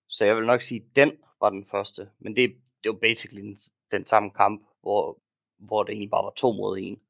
Så 0.08 0.24
jeg 0.24 0.36
vil 0.36 0.46
nok 0.46 0.62
sige, 0.62 0.80
at 0.80 0.96
den 0.96 1.12
var 1.40 1.50
den 1.50 1.64
første, 1.64 2.10
men 2.18 2.36
det, 2.36 2.56
det 2.82 2.92
var 2.92 2.98
basically 2.98 3.42
den, 3.42 3.58
den 3.92 4.06
samme 4.06 4.30
kamp, 4.30 4.62
hvor, 4.80 5.18
hvor 5.58 5.82
det 5.82 5.92
egentlig 5.92 6.10
bare 6.10 6.24
var 6.24 6.32
to 6.36 6.52
mod 6.52 6.78
en. 6.78 7.00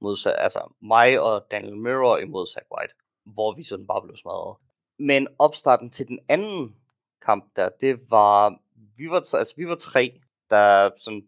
Mod, 0.00 0.34
altså 0.38 0.72
mig 0.80 1.20
og 1.20 1.46
Daniel 1.50 1.76
Mirror 1.76 2.18
imod 2.18 2.46
Zack 2.46 2.66
White, 2.76 2.94
hvor 3.24 3.54
vi 3.56 3.64
sådan 3.64 3.86
bare 3.86 4.02
blev 4.02 4.16
smadret. 4.16 4.56
Men 4.98 5.28
opstarten 5.38 5.90
til 5.90 6.08
den 6.08 6.18
anden 6.28 6.76
kamp 7.22 7.56
der, 7.56 7.68
det 7.80 8.10
var, 8.10 8.58
vi 8.96 9.10
var, 9.10 9.16
altså, 9.16 9.54
vi 9.56 9.68
var 9.68 9.74
tre, 9.74 10.20
der 10.50 10.90
sådan 10.98 11.26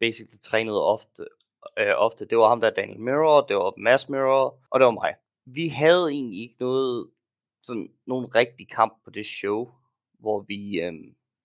basically 0.00 0.38
trænede 0.42 0.84
ofte, 0.84 1.26
øh, 1.78 1.94
ofte. 1.96 2.24
Det 2.24 2.38
var 2.38 2.48
ham 2.48 2.60
der 2.60 2.70
Daniel 2.70 3.00
Mirror, 3.00 3.40
det 3.40 3.56
var 3.56 3.74
Mass 3.76 4.08
Mirror, 4.08 4.58
og 4.70 4.80
det 4.80 4.84
var 4.84 4.90
mig. 4.90 5.14
Vi 5.46 5.68
havde 5.68 6.10
egentlig 6.10 6.40
ikke 6.40 6.56
noget, 6.60 7.10
sådan 7.62 7.88
nogen 8.06 8.34
rigtig 8.34 8.68
kamp 8.68 9.04
på 9.04 9.10
det 9.10 9.26
show, 9.26 9.70
hvor 10.18 10.40
vi, 10.40 10.80
øh, 10.80 10.92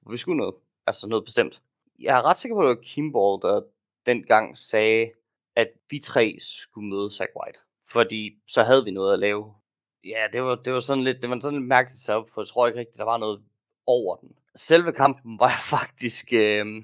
hvor 0.02 0.12
vi 0.12 0.18
skulle 0.18 0.38
noget, 0.38 0.56
altså 0.88 1.08
noget 1.08 1.26
bestemt. 1.26 1.62
Jeg 2.00 2.18
er 2.18 2.22
ret 2.22 2.38
sikker 2.38 2.56
på, 2.56 2.62
at 2.62 2.66
det 2.66 2.78
var 2.78 2.84
Kimball, 2.84 3.42
der 3.42 3.62
dengang 4.06 4.58
sagde, 4.58 5.12
at 5.56 5.68
vi 5.90 6.00
tre 6.00 6.36
skulle 6.40 6.90
møde 6.90 7.12
Zack 7.12 7.32
White. 7.36 7.60
Fordi 7.88 8.38
så 8.48 8.64
havde 8.64 8.84
vi 8.84 8.92
noget 8.92 9.14
at 9.14 9.20
lave. 9.20 9.54
Ja, 10.04 10.28
det 10.34 10.44
var, 10.44 10.56
det 10.56 10.74
var 10.74 10.80
sådan 10.80 11.04
lidt, 11.04 11.22
det 11.22 11.30
var 11.30 11.40
sådan 11.40 11.60
lidt 11.60 11.68
mærkeligt 11.68 12.00
setup, 12.00 12.30
for 12.30 12.42
jeg 12.42 12.48
tror 12.48 12.68
ikke 12.68 12.80
rigtigt, 12.80 12.98
der 12.98 13.04
var 13.04 13.18
noget 13.18 13.44
over 13.86 14.16
den. 14.16 14.36
Selve 14.56 14.94
kampen 14.94 15.40
var 15.40 15.48
jeg 15.48 15.64
faktisk, 15.80 16.34
øh, 16.34 16.84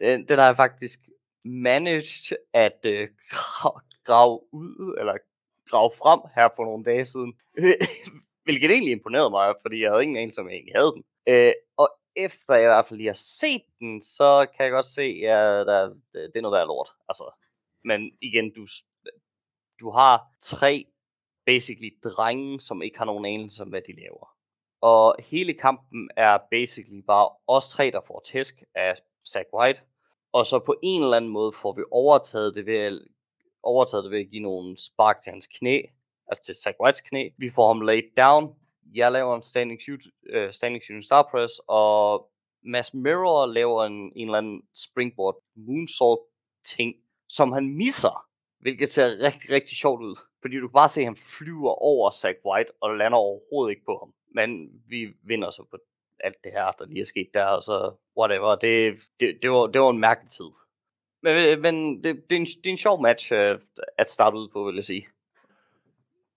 den, 0.00 0.28
den 0.28 0.38
har 0.38 0.46
jeg 0.46 0.56
faktisk 0.56 1.00
managed 1.44 2.36
at 2.52 2.80
øh, 2.84 3.08
grave 4.04 4.54
ud, 4.54 4.96
eller 4.98 5.16
grave 5.70 5.90
frem 5.98 6.20
her 6.34 6.48
for 6.56 6.64
nogle 6.64 6.84
dage 6.84 7.04
siden. 7.04 7.32
Hvilket 8.44 8.70
egentlig 8.70 8.92
imponerede 8.92 9.30
mig, 9.30 9.54
fordi 9.62 9.82
jeg 9.82 9.90
havde 9.90 10.02
ingen 10.02 10.16
anelse 10.16 10.40
om, 10.40 10.48
jeg 10.48 10.54
egentlig 10.54 10.76
havde 10.76 10.92
den. 10.92 11.04
Øh, 11.28 11.52
og 11.76 11.88
efter 12.16 12.54
jeg 12.54 12.62
i 12.62 12.66
hvert 12.66 12.88
fald 12.88 12.98
lige 12.98 13.08
har 13.08 13.22
set 13.40 13.62
den, 13.80 14.02
så 14.02 14.46
kan 14.56 14.64
jeg 14.64 14.72
godt 14.72 14.86
se, 14.86 15.02
at 15.02 15.66
der, 15.66 15.94
det 16.12 16.36
er 16.36 16.40
noget 16.40 16.58
værd 16.58 16.66
lort. 16.66 16.90
Altså, 17.08 17.30
men 17.84 18.12
igen, 18.20 18.52
du, 18.54 18.66
du 19.80 19.90
har 19.90 20.22
tre 20.40 20.86
basically 21.46 21.90
drenge, 22.04 22.60
som 22.60 22.82
ikke 22.82 22.98
har 22.98 23.04
nogen 23.04 23.24
anelse 23.24 23.62
om, 23.62 23.68
hvad 23.68 23.82
de 23.86 24.00
laver. 24.00 24.36
Og 24.80 25.16
hele 25.18 25.54
kampen 25.54 26.10
er 26.16 26.38
basically 26.50 27.02
bare 27.06 27.28
os 27.46 27.68
tre, 27.68 27.90
der 27.90 28.00
får 28.06 28.22
tæsk 28.26 28.62
af 28.74 28.94
Zach 29.32 29.46
White. 29.54 29.80
Og 30.32 30.46
så 30.46 30.58
på 30.58 30.74
en 30.82 31.02
eller 31.02 31.16
anden 31.16 31.30
måde 31.30 31.52
får 31.52 31.72
vi 31.72 31.82
overtaget 31.90 32.54
det 32.54 32.66
ved 32.66 32.78
at, 32.78 32.98
overtaget 33.62 34.04
det 34.04 34.10
ved 34.10 34.20
at 34.20 34.30
give 34.30 34.42
nogle 34.42 34.76
spark 34.78 35.20
til 35.20 35.30
hans 35.30 35.46
knæ. 35.46 35.82
Altså 36.28 36.42
til 36.42 36.54
Zach 36.54 36.76
Whites 36.80 37.00
knæ. 37.00 37.28
Vi 37.38 37.50
får 37.50 37.66
ham 37.66 37.80
laid 37.80 38.02
down. 38.16 38.54
Jeg 38.94 39.12
laver 39.12 39.36
en 39.36 39.42
standing, 39.42 39.82
shoot, 39.82 40.00
uh, 40.36 40.52
standing 40.52 40.84
shooting 40.84 41.04
star 41.04 41.28
press. 41.30 41.60
Og 41.66 42.30
Mass 42.64 42.94
Mirror 42.94 43.46
laver 43.46 43.84
en, 43.84 44.12
en 44.16 44.28
eller 44.28 44.38
anden 44.38 44.62
springboard 44.74 45.42
moonsault 45.56 46.20
ting, 46.64 46.94
som 47.28 47.52
han 47.52 47.76
misser. 47.76 48.26
Hvilket 48.60 48.88
ser 48.88 49.06
rigtig, 49.06 49.50
rigtig 49.50 49.76
sjovt 49.76 50.02
ud. 50.02 50.16
Fordi 50.40 50.56
du 50.60 50.68
kan 50.68 50.72
bare 50.72 50.88
se, 50.88 51.00
at 51.00 51.06
han 51.06 51.16
flyver 51.16 51.70
over 51.70 52.10
Zach 52.10 52.38
White 52.46 52.70
og 52.80 52.96
lander 52.96 53.18
overhovedet 53.18 53.70
ikke 53.70 53.84
på 53.84 53.98
ham. 54.02 54.14
Men 54.34 54.82
vi 54.88 55.12
vinder 55.22 55.50
så 55.50 55.62
på 55.70 55.76
alt 56.20 56.44
det 56.44 56.52
her, 56.52 56.72
der 56.78 56.86
lige 56.86 57.00
er 57.00 57.04
sket 57.04 57.28
der, 57.34 57.44
og 57.44 57.62
så 57.62 57.94
whatever. 58.18 58.54
Det, 58.54 58.98
det, 59.20 59.38
det, 59.42 59.50
var, 59.50 59.66
det 59.66 59.80
var 59.80 59.90
en 59.90 59.98
mærkelig 59.98 60.30
tid. 60.30 60.50
Men, 61.22 61.36
øh, 61.36 61.60
men 61.60 62.04
det, 62.04 62.22
det, 62.30 62.36
er 62.36 62.40
en, 62.40 62.46
det 62.46 62.66
er 62.66 62.70
en 62.70 62.78
sjov 62.78 63.02
match 63.02 63.32
uh, 63.32 63.60
at 63.98 64.10
starte 64.10 64.36
ud 64.36 64.48
på, 64.48 64.64
vil 64.64 64.74
jeg 64.74 64.84
sige. 64.84 65.08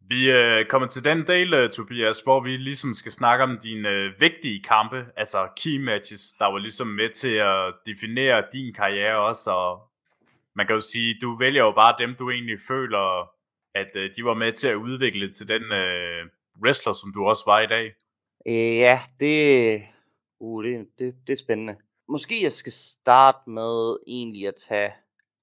Vi 0.02 0.32
uh, 0.34 0.66
kommer 0.68 0.88
til 0.88 1.04
den 1.04 1.28
del, 1.28 1.64
uh, 1.64 1.70
Tobias, 1.70 2.20
hvor 2.20 2.40
vi 2.40 2.58
ligesom 2.58 2.94
skal 2.94 3.12
snakke 3.12 3.44
om 3.44 3.60
dine 3.64 3.90
uh, 3.90 4.22
vigtige 4.22 4.64
kampe, 4.64 5.06
altså 5.18 5.48
key 5.58 5.78
matches, 5.78 6.34
der 6.40 6.46
var 6.46 6.58
ligesom 6.58 6.88
med 6.88 7.10
til 7.14 7.36
at 7.36 7.74
definere 7.86 8.44
din 8.54 8.74
karriere 8.74 9.18
også, 9.18 9.52
og 9.52 9.90
man 10.56 10.68
kan 10.68 10.74
jo 10.74 10.82
sige, 10.82 11.18
du 11.22 11.38
vælger 11.38 11.64
jo 11.64 11.72
bare 11.72 11.96
dem, 12.00 12.16
du 12.16 12.30
egentlig 12.30 12.60
føler, 12.68 13.32
at 13.76 13.92
uh, 13.96 14.02
de 14.16 14.26
var 14.26 14.34
med 14.34 14.54
til 14.54 14.68
at 14.68 14.76
udvikle 14.76 15.34
til 15.34 15.48
den 15.48 15.64
uh, 15.64 16.30
wrestler, 16.64 16.94
som 16.94 17.14
du 17.14 17.26
også 17.26 17.44
var 17.46 17.60
i 17.60 17.68
dag. 17.68 17.94
Øh, 18.48 18.77
ja, 18.77 19.00
det, 19.19 19.81
uh, 20.39 20.63
det, 20.63 20.88
det, 21.00 21.15
det 21.27 21.34
er 21.34 21.38
spændende. 21.38 21.75
Måske 22.08 22.43
jeg 22.43 22.51
skal 22.51 22.72
starte 22.72 23.50
med 23.50 23.98
egentlig 24.08 24.48
at 24.48 24.55
tage 24.55 24.93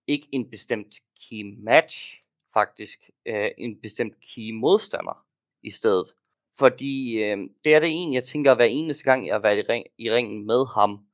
ikke 0.06 0.28
en 0.32 0.50
bestemt 0.50 0.94
key 1.28 1.58
match, 1.58 2.20
faktisk 2.52 3.10
øh, 3.26 3.50
en 3.58 3.80
bestemt 3.80 4.14
key 4.20 4.50
modstander 4.50 5.26
i 5.62 5.70
stedet. 5.70 6.12
Fordi 6.58 7.22
øh, 7.22 7.38
det 7.64 7.74
er 7.74 7.80
det 7.80 7.88
en, 7.92 8.14
jeg 8.14 8.24
tænker, 8.24 8.54
hver 8.54 8.64
eneste 8.64 9.04
gang, 9.04 9.26
jeg 9.26 9.34
har 9.34 9.40
været 9.40 9.58
i, 9.58 9.62
ring, 9.62 9.86
i 9.98 10.10
ringen 10.10 10.46
med 10.46 10.66
ham, 10.74 11.06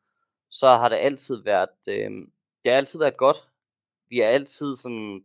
så 0.50 0.66
har 0.66 0.88
det 0.88 0.96
altid 0.96 1.42
været, 1.42 1.68
øh, 1.86 2.10
det 2.64 2.72
har 2.72 2.76
altid 2.78 2.98
været 2.98 3.16
godt. 3.16 3.36
Vi 4.08 4.18
har 4.18 4.26
altid 4.26 4.76
sådan 4.76 5.24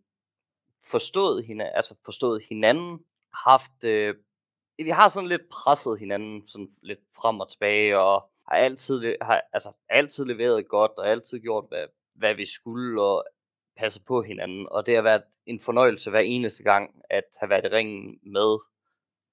forstået 0.83 1.45
hinanden, 1.45 1.75
altså 1.75 1.95
forstået 2.05 2.43
hinanden, 2.49 2.99
haft 3.33 3.83
øh, 3.83 4.15
vi 4.83 4.89
har 4.89 5.09
sådan 5.09 5.29
lidt 5.29 5.49
presset 5.49 5.99
hinanden 5.99 6.47
sådan 6.47 6.69
lidt 6.81 6.99
frem 7.15 7.39
og 7.39 7.49
tilbage, 7.51 7.99
og 7.99 8.29
har 8.47 8.57
altid, 8.57 9.15
har, 9.21 9.41
altså, 9.53 9.77
altid 9.89 10.25
leveret 10.25 10.67
godt, 10.67 10.91
og 10.97 11.07
altid 11.07 11.39
gjort, 11.39 11.65
hvad, 11.67 11.85
hvad 12.15 12.35
vi 12.35 12.45
skulle, 12.45 13.01
og 13.01 13.25
passet 13.77 14.05
på 14.07 14.21
hinanden. 14.21 14.67
Og 14.71 14.85
det 14.85 14.95
har 14.95 15.01
været 15.01 15.23
en 15.45 15.59
fornøjelse 15.59 16.09
hver 16.09 16.19
eneste 16.19 16.63
gang, 16.63 17.01
at 17.09 17.23
have 17.39 17.49
været 17.49 17.65
i 17.65 17.67
ringen 17.67 18.19
med 18.23 18.59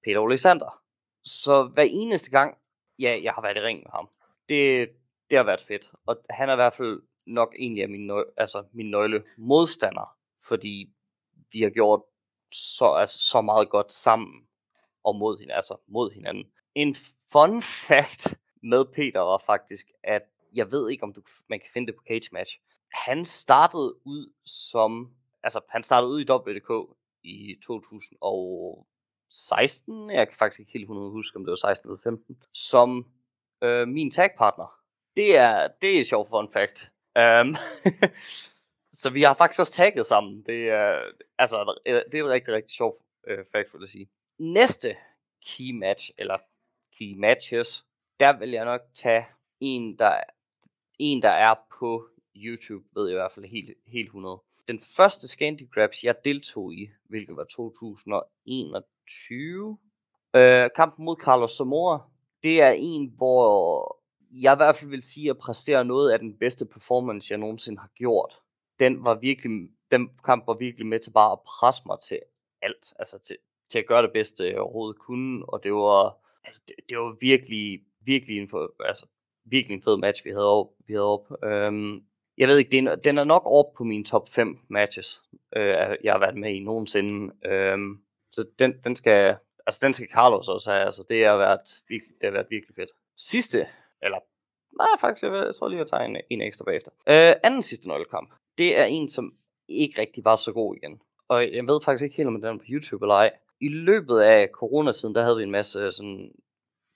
Peter 0.03 0.19
Olesander. 0.19 0.81
Så 1.23 1.63
hver 1.63 1.83
eneste 1.83 2.31
gang, 2.31 2.57
ja, 2.99 3.19
jeg 3.23 3.33
har 3.33 3.41
været 3.41 3.57
i 3.57 3.61
ringen 3.61 3.83
med 3.83 3.91
ham, 3.91 4.09
det, 4.49 4.89
det 5.29 5.37
har 5.37 5.43
været 5.43 5.63
fedt. 5.67 5.91
Og 6.05 6.17
han 6.29 6.49
er 6.49 6.53
i 6.53 6.55
hvert 6.55 6.73
fald 6.73 7.01
nok 7.25 7.55
egentlig 7.59 7.83
af 7.83 7.89
min, 7.89 8.11
nø- 8.11 8.33
altså, 8.37 8.63
min 8.73 8.91
nøgle 8.91 9.23
modstander, 9.37 10.17
fordi 10.47 10.93
vi 11.51 11.61
har 11.61 11.69
gjort 11.69 12.01
så, 12.51 12.93
altså, 12.93 13.19
så 13.19 13.41
meget 13.41 13.69
godt 13.69 13.93
sammen 13.93 14.47
og 15.05 15.15
mod 15.15 15.39
hinanden, 15.39 15.57
altså 15.57 15.77
mod 15.87 16.11
hinanden. 16.11 16.45
En 16.75 16.95
fun 17.31 17.61
fact 17.61 18.37
med 18.63 18.85
Peter 18.85 19.19
var 19.19 19.43
faktisk, 19.45 19.87
at 20.03 20.21
jeg 20.53 20.71
ved 20.71 20.89
ikke, 20.89 21.03
om 21.03 21.13
du, 21.13 21.21
man 21.49 21.59
kan 21.59 21.69
finde 21.73 21.87
det 21.87 21.95
på 21.95 22.03
Cage 22.07 22.29
Match. 22.31 22.59
Han 22.91 23.25
startede 23.25 23.95
ud 24.05 24.33
som, 24.45 25.15
altså 25.43 25.61
han 25.69 25.83
startede 25.83 26.11
ud 26.11 26.21
i 26.21 26.31
WDK 26.31 26.97
i 27.23 27.55
2016, 27.63 30.11
jeg 30.11 30.27
kan 30.27 30.37
faktisk 30.37 30.59
ikke 30.59 30.71
helt 30.71 30.87
huske, 30.87 31.37
om 31.37 31.45
det 31.45 31.49
var 31.49 31.55
16 31.55 31.89
eller 31.89 32.01
15, 32.03 32.43
som 32.53 33.05
øh, 33.63 33.87
min 33.87 34.11
tagpartner. 34.11 34.79
Det 35.15 35.37
er, 35.37 35.67
det 35.81 35.95
er 35.95 36.01
et 36.01 36.07
sjovt 36.07 36.29
fun 36.29 36.49
fact. 36.53 36.91
Um, 37.19 37.55
så 39.01 39.09
vi 39.09 39.21
har 39.21 39.33
faktisk 39.33 39.59
også 39.59 39.73
tagget 39.73 40.07
sammen. 40.07 40.43
Det 40.45 40.69
er, 40.69 41.01
altså, 41.37 41.79
det 41.85 42.19
er 42.19 42.23
et 42.23 42.31
rigtig, 42.31 42.53
rigtig 42.53 42.73
sjovt 42.73 43.03
øh, 43.27 43.45
fact, 43.51 43.73
vil 43.73 43.81
jeg 43.81 43.89
sige 43.89 44.09
næste 44.37 44.95
key 45.45 45.71
match, 45.71 46.11
eller 46.17 46.37
key 46.99 47.17
matches, 47.17 47.85
der 48.19 48.39
vil 48.39 48.51
jeg 48.51 48.65
nok 48.65 48.81
tage 48.93 49.25
en, 49.59 49.99
der, 49.99 50.19
en, 50.99 51.21
der 51.21 51.29
er 51.29 51.55
på 51.79 52.07
YouTube, 52.35 52.85
ved 52.95 53.07
jeg 53.07 53.13
i 53.13 53.19
hvert 53.19 53.31
fald 53.31 53.45
helt, 53.45 53.69
helt 53.87 54.05
100. 54.05 54.41
Den 54.67 54.79
første 54.79 55.27
Scandi 55.27 55.65
Grabs, 55.65 56.03
jeg 56.03 56.15
deltog 56.23 56.73
i, 56.73 56.89
hvilket 57.03 57.35
var 57.35 57.43
2021, 57.43 59.77
øh, 60.35 60.69
kampen 60.75 61.05
mod 61.05 61.15
Carlos 61.15 61.51
Zamora, 61.51 62.09
det 62.43 62.61
er 62.61 62.69
en, 62.69 63.13
hvor 63.17 63.99
jeg 64.31 64.53
i 64.53 64.55
hvert 64.55 64.75
fald 64.75 64.89
vil 64.89 65.03
sige, 65.03 65.29
at 65.29 65.37
præstere 65.37 65.85
noget 65.85 66.11
af 66.11 66.19
den 66.19 66.37
bedste 66.37 66.65
performance, 66.65 67.31
jeg 67.31 67.37
nogensinde 67.37 67.79
har 67.79 67.91
gjort. 67.95 68.39
Den 68.79 69.03
var 69.03 69.15
virkelig, 69.15 69.69
den 69.91 70.09
kamp 70.25 70.47
var 70.47 70.53
virkelig 70.53 70.87
med 70.87 70.99
til 70.99 71.11
bare 71.11 71.31
at 71.31 71.41
presse 71.41 71.81
mig 71.85 71.99
til 71.99 72.19
alt. 72.61 72.93
Altså 72.99 73.19
til, 73.19 73.37
til 73.69 73.79
at 73.79 73.85
gøre 73.85 74.01
det 74.01 74.13
bedste, 74.13 74.47
jeg 74.47 74.59
overhovedet 74.59 74.99
kunne, 74.99 75.45
og 75.49 75.63
det 75.63 75.73
var, 75.73 76.17
altså, 76.43 76.61
det, 76.67 76.75
det 76.89 76.97
var 76.97 77.17
virkelig, 77.19 77.81
virkelig 78.01 78.37
en, 78.37 78.49
for, 78.49 78.73
altså, 78.85 79.05
virkelig 79.45 79.75
en 79.75 79.81
fed 79.81 79.97
match, 79.97 80.25
vi 80.25 80.29
havde 80.29 80.51
op. 80.51 80.67
Vi 80.87 80.93
havde 80.93 81.13
op. 81.13 81.27
Øhm, 81.43 82.03
jeg 82.37 82.47
ved 82.47 82.57
ikke, 82.57 82.71
den, 82.71 82.89
den 83.03 83.17
er 83.17 83.23
nok 83.23 83.43
op 83.45 83.73
på 83.77 83.83
mine 83.83 84.03
top 84.03 84.29
5 84.29 84.59
matches, 84.69 85.21
øh, 85.55 85.97
jeg 86.03 86.13
har 86.13 86.19
været 86.19 86.37
med 86.37 86.53
i 86.53 86.59
nogensinde. 86.59 87.33
Øhm, 87.45 88.01
så 88.31 88.45
den, 88.59 88.73
den 88.83 88.95
skal, 88.95 89.35
altså 89.67 89.79
den 89.83 89.93
skal 89.93 90.07
Carlos 90.13 90.47
også 90.47 90.71
have, 90.71 90.85
altså 90.85 91.03
det 91.09 91.25
har 91.25 91.37
været 91.37 91.81
virkelig, 91.89 92.15
det 92.21 92.27
har 92.27 92.31
været 92.31 92.47
virkelig 92.49 92.75
fedt. 92.75 92.89
Sidste, 93.17 93.67
eller 94.01 94.17
nej 94.77 94.99
faktisk, 94.99 95.23
jeg, 95.23 95.45
jeg 95.45 95.55
tror 95.55 95.67
lige, 95.67 95.79
jeg 95.79 95.87
tager 95.87 96.03
en, 96.03 96.17
en 96.29 96.41
ekstra 96.41 96.65
bagefter. 96.65 96.91
Øh, 97.07 97.35
anden 97.43 97.63
sidste 97.63 97.87
nøglekamp, 97.87 98.33
det 98.57 98.77
er 98.77 98.83
en, 98.83 99.09
som 99.09 99.33
ikke 99.67 100.01
rigtig 100.01 100.25
var 100.25 100.35
så 100.35 100.53
god 100.53 100.75
igen. 100.75 101.01
og 101.27 101.53
jeg 101.53 101.67
ved 101.67 101.81
faktisk 101.85 102.03
ikke 102.03 102.15
helt, 102.15 102.27
om 102.27 102.41
den 102.41 102.45
er 102.45 102.57
på 102.57 102.65
YouTube 102.69 103.05
eller 103.05 103.15
ej. 103.15 103.31
I 103.61 103.67
løbet 103.67 104.19
af 104.19 104.49
coronasiden, 104.53 105.15
der 105.15 105.23
havde 105.23 105.37
vi 105.37 105.43
en 105.43 105.51
masse 105.51 105.79
øh, 105.79 105.91
sådan 105.93 106.31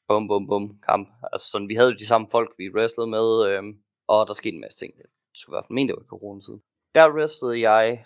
bum 0.08 0.28
bum 0.28 0.48
bum 0.48 0.80
kamp. 0.86 1.10
Altså 1.34 1.50
sådan, 1.50 1.70
vi 1.70 1.76
havde 1.76 1.90
jo 1.90 1.96
de 1.96 2.08
samme 2.08 2.28
folk, 2.32 2.54
vi 2.58 2.70
wrestlede 2.70 3.08
med, 3.08 3.48
øhm, 3.48 3.80
og 4.08 4.28
der 4.28 4.34
skete 4.34 4.56
en 4.56 4.62
masse 4.62 4.80
ting. 4.80 4.94
Jeg 4.98 5.06
skulle 5.34 5.54
i 5.54 5.56
hvert 5.56 5.66
fald 5.66 5.76
mene, 5.76 5.88
det 5.88 5.96
var 5.96 6.04
i 6.04 6.06
coronatiden. 6.06 6.62
Der 6.96 7.14
wrestlede 7.14 7.70
jeg 7.70 8.06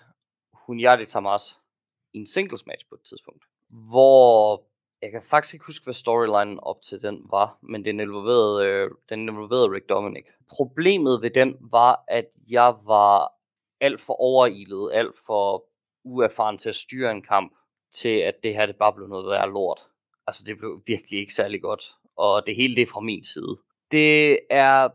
Hunyadi 0.53 1.05
Tamas 1.05 1.59
i 2.13 2.17
en 2.17 2.27
singles 2.27 2.65
match 2.65 2.85
på 2.89 2.95
et 2.95 3.01
tidspunkt, 3.01 3.43
hvor 3.69 4.63
jeg 5.01 5.11
kan 5.11 5.21
faktisk 5.21 5.53
ikke 5.53 5.65
huske, 5.65 5.83
hvad 5.83 5.93
storylinen 5.93 6.59
op 6.59 6.81
til 6.81 7.01
den 7.01 7.25
var, 7.29 7.57
men 7.61 7.85
den 7.85 7.99
involverede, 7.99 8.65
øh, 8.65 8.91
den 9.09 9.19
involverede 9.19 9.71
Rick 9.71 9.89
Dominic. 9.89 10.25
Problemet 10.57 11.21
ved 11.21 11.29
den 11.29 11.57
var, 11.59 12.03
at 12.07 12.25
jeg 12.47 12.75
var 12.83 13.33
alt 13.81 14.01
for 14.01 14.13
overilet, 14.13 14.91
alt 14.93 15.15
for 15.25 15.65
uerfaren 16.03 16.57
til 16.57 16.69
at 16.69 16.75
styre 16.75 17.11
en 17.11 17.21
kamp, 17.21 17.53
til 17.93 18.17
at 18.17 18.35
det 18.43 18.55
her 18.55 18.65
det 18.65 18.75
bare 18.75 18.93
blev 18.93 19.07
noget 19.07 19.29
værre 19.29 19.51
lort. 19.51 19.79
Altså 20.27 20.43
det 20.45 20.57
blev 20.57 20.81
virkelig 20.87 21.19
ikke 21.19 21.33
særlig 21.33 21.61
godt, 21.61 21.83
og 22.15 22.45
det 22.47 22.55
hele 22.55 22.75
det 22.75 22.81
er 22.81 22.91
fra 22.93 22.99
min 23.01 23.23
side. 23.23 23.57
Det 23.91 24.39
er, 24.49 24.89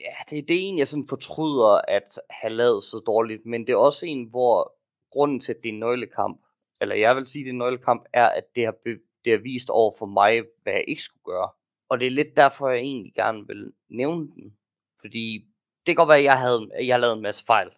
ja, 0.00 0.14
det, 0.30 0.48
det 0.48 0.56
er 0.56 0.60
en, 0.60 0.78
jeg 0.78 0.88
sådan 0.88 1.08
fortryder 1.08 1.80
at 1.88 2.20
have 2.30 2.52
lavet 2.52 2.84
så 2.84 3.02
dårligt, 3.06 3.46
men 3.46 3.66
det 3.66 3.72
er 3.72 3.76
også 3.76 4.06
en, 4.06 4.24
hvor 4.24 4.76
grunden 5.10 5.40
til, 5.40 5.52
at 5.52 5.58
det 5.62 5.68
er 5.68 5.72
en 5.72 5.80
nøglekamp, 5.80 6.40
eller 6.80 6.94
jeg 6.94 7.16
vil 7.16 7.26
sige, 7.26 7.42
at 7.42 7.44
det 7.44 7.50
er 7.50 7.52
en 7.52 7.58
nøglekamp, 7.58 8.04
er, 8.12 8.28
at 8.28 8.44
det 8.54 8.64
har, 8.64 8.74
det 9.24 9.32
har 9.32 9.42
vist 9.42 9.70
over 9.70 9.94
for 9.98 10.06
mig, 10.06 10.42
hvad 10.62 10.72
jeg 10.72 10.84
ikke 10.88 11.02
skulle 11.02 11.24
gøre. 11.24 11.50
Og 11.88 12.00
det 12.00 12.06
er 12.06 12.10
lidt 12.10 12.36
derfor, 12.36 12.68
jeg 12.68 12.78
egentlig 12.78 13.14
gerne 13.14 13.46
vil 13.46 13.72
nævne 13.88 14.26
den. 14.26 14.56
Fordi 15.00 15.38
det 15.86 15.86
kan 15.86 15.94
godt 15.94 16.08
være, 16.08 16.18
at 16.18 16.24
jeg 16.24 16.40
havde, 16.40 16.70
jeg 16.86 17.00
lavede 17.00 17.16
en 17.16 17.22
masse 17.22 17.44
fejl 17.44 17.70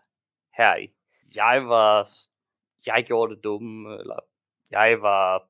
her 0.56 0.76
i. 0.76 0.88
Jeg 1.34 1.68
var, 1.68 2.08
jeg 2.86 3.04
gjorde 3.06 3.34
det 3.34 3.44
dumme, 3.44 3.98
eller 3.98 4.18
jeg 4.70 5.02
var 5.02 5.48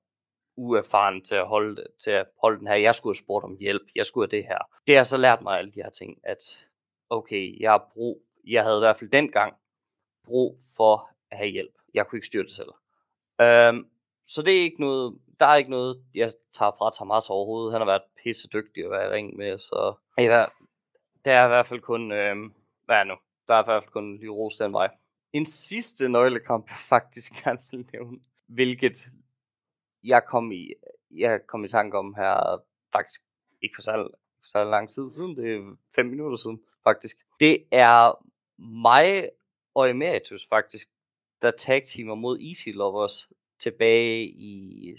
uerfaren 0.57 1.25
til 1.25 1.35
at 1.35 1.47
holde, 1.47 1.87
til 2.05 2.11
at 2.11 2.27
holde 2.43 2.59
den 2.59 2.67
her. 2.67 2.75
Jeg 2.75 2.95
skulle 2.95 3.17
have 3.17 3.25
spurgt 3.25 3.45
om 3.45 3.57
hjælp. 3.61 3.83
Jeg 3.95 4.07
skulle 4.07 4.29
have 4.31 4.37
det 4.37 4.47
her. 4.47 4.59
Det 4.87 4.97
har 4.97 5.05
så 5.05 5.17
lært 5.17 5.43
mig 5.43 5.59
alle 5.59 5.73
de 5.73 5.83
her 5.83 5.91
ting, 5.91 6.19
at 6.23 6.67
okay, 7.11 7.61
jeg 7.61 7.71
har 7.71 7.91
brug, 7.93 8.23
jeg 8.47 8.63
havde 8.63 8.79
i 8.79 8.81
hvert 8.81 8.99
fald 8.99 9.11
dengang 9.11 9.55
brug 10.27 10.59
for 10.77 11.11
at 11.31 11.39
have 11.39 11.51
hjælp. 11.51 11.75
Jeg 11.95 12.07
kunne 12.07 12.17
ikke 12.17 12.27
styre 12.27 12.43
det 12.43 12.53
selv. 12.53 12.73
Øhm, 13.41 13.89
så 14.27 14.43
det 14.43 14.59
er 14.59 14.63
ikke 14.63 14.81
noget, 14.81 15.19
der 15.41 15.47
er 15.47 15.57
ikke 15.57 15.71
noget, 15.71 16.05
jeg 16.15 16.33
tager 16.53 16.73
fra 16.79 16.91
Tamas 16.99 17.31
overhovedet. 17.31 17.73
Han 17.73 17.81
har 17.81 17.87
været 17.87 18.03
pisse 18.23 18.49
dygtig 18.49 18.85
at 18.85 18.91
være 18.91 19.07
i 19.07 19.11
ring 19.11 19.37
med, 19.37 19.59
så 19.59 19.95
ja, 20.19 20.47
der 21.25 21.33
er 21.33 21.45
i 21.45 21.49
hvert 21.49 21.67
fald 21.67 21.81
kun, 21.81 22.13
øhm, 22.13 22.55
hvad 22.85 22.97
er 22.97 23.05
nu? 23.05 23.15
Der 23.49 23.55
er 23.55 23.63
i 23.63 23.65
hvert 23.67 23.83
fald 23.83 23.93
kun 23.93 24.19
lige 24.19 24.31
ros 24.31 24.57
den 24.57 24.73
vej. 24.73 24.91
En 25.33 25.47
sidste 25.47 26.09
nøglekamp, 26.09 26.69
jeg 26.69 26.77
faktisk 26.77 27.33
gerne 27.45 27.59
vil 27.71 27.87
nævne, 27.93 28.19
hvilket 28.47 29.09
jeg 30.05 30.23
kom 30.29 30.53
i, 30.53 30.75
jeg 31.11 31.41
kom 31.47 31.65
i 31.65 31.69
tanke 31.69 31.99
om 31.99 32.15
her 32.15 32.63
faktisk 32.93 33.21
ikke 33.63 33.75
for 33.77 33.83
så, 33.83 34.09
for 34.41 34.49
så 34.49 34.65
lang 34.65 34.91
tid 34.91 35.11
siden, 35.11 35.37
det 35.37 35.55
er 35.55 35.77
fem 35.95 36.07
minutter 36.07 36.37
siden 36.37 36.61
faktisk. 36.85 37.17
Det 37.41 37.65
er 37.71 38.25
mig 38.59 39.31
og 39.75 39.91
Emeritus 39.91 40.47
faktisk, 40.49 40.89
der 41.43 41.51
tag 41.51 41.83
teamer 41.87 42.15
mod 42.15 42.41
Easy 42.41 42.69
Lovers 42.69 43.29
tilbage 43.59 44.25
i 44.29 44.95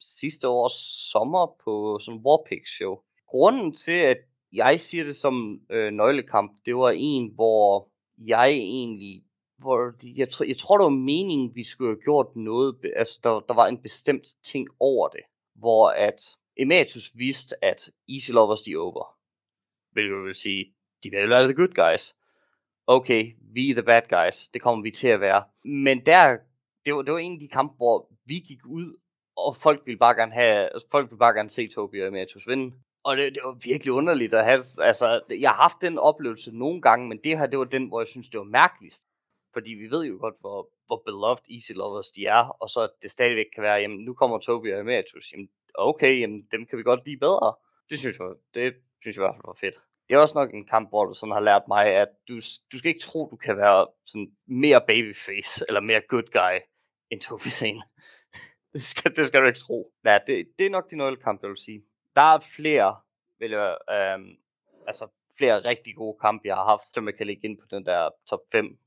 sidste 0.00 0.48
års 0.48 0.72
sommer 1.12 1.56
på 1.64 1.98
sådan 2.00 2.18
en 2.18 2.26
Warpix 2.26 2.68
show. 2.68 2.98
Grunden 3.26 3.74
til, 3.74 3.92
at 3.92 4.18
jeg 4.52 4.80
siger 4.80 5.04
det 5.04 5.16
som 5.16 5.60
øh, 5.70 5.92
nøglekamp, 5.92 6.52
det 6.66 6.76
var 6.76 6.92
en, 6.96 7.30
hvor 7.34 7.88
jeg 8.18 8.50
egentlig 8.50 9.24
hvor 9.58 9.94
jeg, 10.16 10.28
tror, 10.28 10.44
jeg 10.44 10.58
tror, 10.58 10.78
det 10.78 10.84
var 10.84 10.90
meningen, 10.90 11.54
vi 11.54 11.64
skulle 11.64 11.90
have 11.90 12.02
gjort 12.02 12.36
noget, 12.36 12.76
altså 12.96 13.20
der, 13.22 13.40
der 13.40 13.54
var 13.54 13.66
en 13.66 13.82
bestemt 13.82 14.26
ting 14.44 14.68
over 14.80 15.08
det, 15.08 15.20
hvor 15.54 15.88
at 15.88 16.36
Emeritus 16.56 17.12
vidste, 17.14 17.64
at 17.64 17.90
Easy 18.08 18.30
Lovers 18.30 18.62
de 18.62 18.76
over. 18.76 19.04
Hvilket 19.92 20.24
vil 20.24 20.34
sige, 20.34 20.74
de 21.02 21.10
vil 21.10 21.28
være 21.28 21.44
the 21.44 21.54
good 21.54 21.74
guys. 21.74 22.14
Okay, 22.86 23.32
vi 23.40 23.70
er 23.70 23.74
the 23.74 23.82
bad 23.82 24.02
guys. 24.08 24.48
Det 24.48 24.62
kommer 24.62 24.82
vi 24.82 24.90
til 24.90 25.08
at 25.08 25.20
være. 25.20 25.44
Men 25.64 26.06
der, 26.06 26.38
det 26.84 26.94
var, 26.94 27.02
det 27.02 27.12
var 27.12 27.18
en 27.18 27.32
af 27.32 27.40
de 27.40 27.48
kampe, 27.48 27.74
hvor 27.76 28.08
vi 28.26 28.34
gik 28.34 28.66
ud, 28.66 29.00
og 29.36 29.56
folk 29.56 29.82
ville 29.86 29.98
bare 29.98 30.14
gerne 30.14 30.32
have, 30.32 30.68
folk 30.90 31.10
ville 31.10 31.18
bare 31.18 31.34
gerne 31.34 31.50
se 31.50 31.66
Tobi 31.66 32.00
og 32.00 32.08
Emeritus 32.08 32.48
vinde. 32.48 32.76
Og 33.04 33.16
det, 33.16 33.34
det 33.34 33.42
var 33.44 33.58
virkelig 33.64 33.92
underligt 33.92 34.34
at 34.34 34.44
have, 34.44 34.64
altså, 34.78 35.20
jeg 35.30 35.50
har 35.50 35.56
haft 35.56 35.76
den 35.80 35.98
oplevelse 35.98 36.50
nogle 36.52 36.82
gange, 36.82 37.08
men 37.08 37.18
det 37.24 37.38
her, 37.38 37.46
det 37.46 37.58
var 37.58 37.64
den, 37.64 37.88
hvor 37.88 38.00
jeg 38.00 38.08
synes, 38.08 38.28
det 38.28 38.38
var 38.38 38.44
mærkeligst. 38.44 39.08
Fordi 39.56 39.70
vi 39.70 39.90
ved 39.90 40.04
jo 40.04 40.16
godt, 40.20 40.34
hvor, 40.40 40.70
hvor 40.86 41.02
beloved 41.04 41.42
Easy 41.54 41.72
Lovers 41.72 42.10
de 42.10 42.26
er, 42.26 42.44
og 42.62 42.68
så 42.70 42.88
det 43.02 43.10
stadigvæk 43.10 43.46
kan 43.54 43.62
være, 43.62 43.74
jamen 43.74 44.04
nu 44.04 44.14
kommer 44.14 44.38
Tobi 44.38 44.72
og 44.72 44.80
Emeritus, 44.80 45.32
jamen 45.32 45.48
okay, 45.74 46.20
jamen 46.20 46.48
dem 46.52 46.66
kan 46.66 46.78
vi 46.78 46.82
godt 46.82 47.06
lide 47.06 47.18
bedre. 47.18 47.54
Det 47.90 47.98
synes 47.98 48.18
jeg, 48.18 48.26
det 48.54 48.74
synes 49.00 49.16
jeg 49.16 49.22
i 49.22 49.26
hvert 49.26 49.34
fald 49.34 49.46
var 49.46 49.58
fedt. 49.60 49.74
Det 50.08 50.14
er 50.14 50.18
også 50.18 50.38
nok 50.38 50.54
en 50.54 50.66
kamp, 50.66 50.88
hvor 50.88 51.04
du 51.04 51.14
sådan 51.14 51.32
har 51.32 51.40
lært 51.40 51.62
mig, 51.68 51.86
at 51.86 52.08
du, 52.28 52.34
du 52.72 52.78
skal 52.78 52.88
ikke 52.88 53.00
tro, 53.00 53.28
du 53.30 53.36
kan 53.36 53.56
være 53.56 53.86
sådan 54.06 54.36
mere 54.46 54.80
babyface, 54.86 55.64
eller 55.68 55.80
mere 55.80 56.00
good 56.00 56.28
guy, 56.38 56.56
end 57.10 57.20
Tobi 57.20 57.50
Sane. 57.50 57.82
det, 58.72 58.82
skal, 58.82 59.16
det 59.16 59.26
skal 59.26 59.40
du 59.42 59.46
ikke 59.46 59.58
tro. 59.58 59.92
Ja, 60.04 60.18
det, 60.26 60.48
det 60.58 60.66
er 60.66 60.70
nok 60.70 60.90
de 60.90 60.96
nøglekamp, 60.96 61.42
jeg 61.42 61.50
vil 61.50 61.58
sige. 61.58 61.82
Der 62.16 62.34
er 62.34 62.40
flere, 62.56 62.96
vil 63.38 63.50
jeg, 63.50 63.76
øhm, 63.90 64.36
altså 64.86 65.08
flere 65.38 65.64
rigtig 65.64 65.96
gode 65.96 66.18
kampe, 66.20 66.48
jeg 66.48 66.56
har 66.56 66.64
haft, 66.64 66.94
som 66.94 67.06
jeg 67.06 67.14
kan 67.16 67.26
lægge 67.26 67.44
ind 67.48 67.58
på 67.58 67.66
den 67.70 67.86
der 67.86 68.10
top 68.30 68.40
5 68.52 68.78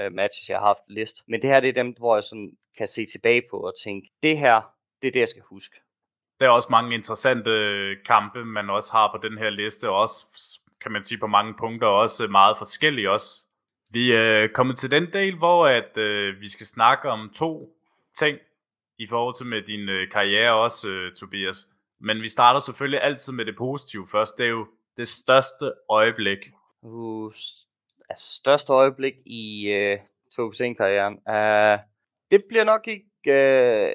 øh, 0.00 0.12
matches, 0.12 0.48
jeg 0.48 0.58
har 0.58 0.66
haft 0.66 0.88
list. 0.88 1.16
Men 1.28 1.42
det 1.42 1.50
her, 1.50 1.60
det 1.60 1.68
er 1.68 1.82
dem, 1.82 1.94
hvor 1.98 2.16
jeg 2.16 2.24
sådan 2.24 2.52
kan 2.78 2.86
se 2.86 3.06
tilbage 3.06 3.42
på 3.50 3.56
og 3.56 3.72
tænke, 3.84 4.08
det 4.22 4.38
her, 4.38 4.62
det 5.02 5.08
er 5.08 5.12
det, 5.12 5.20
jeg 5.20 5.28
skal 5.28 5.42
huske. 5.42 5.80
Der 6.40 6.46
er 6.46 6.50
også 6.50 6.68
mange 6.70 6.94
interessante 6.94 7.50
kampe, 8.06 8.44
man 8.44 8.70
også 8.70 8.92
har 8.92 9.10
på 9.12 9.28
den 9.28 9.38
her 9.38 9.50
liste, 9.50 9.88
og 9.90 9.96
også, 9.96 10.26
kan 10.80 10.92
man 10.92 11.02
sige, 11.02 11.18
på 11.18 11.26
mange 11.26 11.54
punkter 11.58 11.88
også 11.88 12.26
meget 12.26 12.58
forskellige 12.58 13.10
også. 13.10 13.46
Vi 13.90 14.12
er 14.12 14.48
kommet 14.54 14.78
til 14.78 14.90
den 14.90 15.12
del, 15.12 15.36
hvor 15.36 15.66
at, 15.66 15.96
øh, 15.96 16.40
vi 16.40 16.48
skal 16.48 16.66
snakke 16.66 17.08
om 17.08 17.30
to 17.34 17.76
ting 18.18 18.38
i 18.98 19.06
forhold 19.06 19.34
til 19.34 19.46
med 19.46 19.62
din 19.62 19.88
øh, 19.88 20.10
karriere 20.10 20.54
også, 20.54 20.88
øh, 20.88 21.14
Tobias. 21.14 21.68
Men 22.00 22.22
vi 22.22 22.28
starter 22.28 22.60
selvfølgelig 22.60 23.02
altid 23.02 23.32
med 23.32 23.44
det 23.44 23.56
positive 23.56 24.08
først. 24.12 24.38
Det 24.38 24.46
er 24.46 24.50
jo 24.50 24.66
det 24.96 25.08
største 25.08 25.72
øjeblik. 25.90 26.38
Uh, 26.82 27.32
altså, 28.08 28.34
største 28.34 28.72
øjeblik 28.72 29.14
i 29.26 29.68
øh, 29.68 29.98
Tokusen-karrieren. 30.36 31.14
Uh, 31.28 31.34
øh, 31.34 31.78
det 32.30 32.44
bliver 32.48 32.64
nok 32.64 32.88
ikke... 32.88 33.06
Uh, 33.26 33.94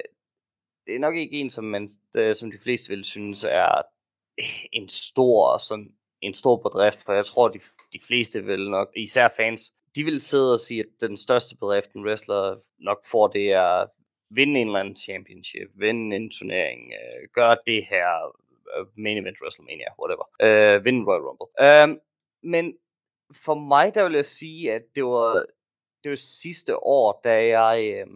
det 0.87 0.95
er 0.95 0.99
nok 0.99 1.15
ikke 1.15 1.37
en, 1.37 1.49
som, 1.49 1.63
man, 1.63 1.89
uh, 2.19 2.35
som 2.35 2.51
de 2.51 2.59
fleste 2.63 2.89
vil 2.89 3.03
synes 3.03 3.43
er 3.43 3.81
en 4.71 4.89
stor, 4.89 5.57
sådan, 5.57 5.93
en 6.21 6.33
stor 6.33 6.55
bedrift, 6.55 7.03
for 7.05 7.13
jeg 7.13 7.25
tror, 7.25 7.47
de, 7.47 7.59
de 7.93 7.99
fleste 8.07 8.43
vil 8.43 8.69
nok, 8.69 8.91
især 8.95 9.27
fans, 9.37 9.73
de 9.95 10.03
vil 10.03 10.21
sidde 10.21 10.53
og 10.53 10.59
sige, 10.59 10.79
at 10.79 11.09
den 11.09 11.17
største 11.17 11.57
bedrift, 11.57 11.93
en 11.93 12.05
wrestler 12.05 12.59
nok 12.79 13.05
får, 13.05 13.27
det 13.27 13.51
er 13.51 13.85
vinde 14.29 14.61
en 14.61 14.67
eller 14.67 14.79
anden 14.79 14.95
championship, 14.95 15.69
vinde 15.75 16.15
en 16.15 16.31
turnering, 16.31 16.81
uh, 16.81 17.29
gøre 17.33 17.57
det 17.67 17.85
her, 17.85 18.35
uh, 18.79 18.87
main 18.97 19.17
event 19.17 19.37
WrestleMania, 19.41 19.87
whatever, 19.99 20.25
uh, 20.43 20.85
vinde 20.85 21.05
Royal 21.07 21.21
Rumble. 21.21 21.49
Uh, 21.65 21.99
men 22.43 22.77
for 23.33 23.55
mig, 23.55 23.93
der 23.93 24.03
vil 24.03 24.13
jeg 24.13 24.25
sige, 24.25 24.73
at 24.73 24.81
det 24.95 25.05
var, 25.05 25.45
det 26.03 26.09
var 26.09 26.15
sidste 26.15 26.83
år, 26.83 27.21
da 27.23 27.45
jeg, 27.59 27.79
øh, 27.79 28.07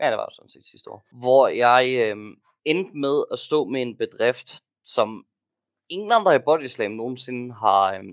ja, 0.00 0.10
det 0.10 0.18
var 0.18 0.32
sådan 0.32 0.50
set 0.50 0.66
sidste 0.66 0.90
år, 0.90 1.06
hvor 1.12 1.48
jeg 1.48 1.96
øh, 1.98 2.16
endte 2.64 2.96
med 2.96 3.24
at 3.32 3.38
stå 3.38 3.64
med 3.64 3.82
en 3.82 3.96
bedrift, 3.96 4.60
som 4.84 5.26
ingen 5.88 6.12
andre 6.12 6.36
i 6.36 6.38
Bodyslam 6.38 6.90
nogensinde 6.90 7.54
har, 7.54 7.94
øh, 7.94 8.04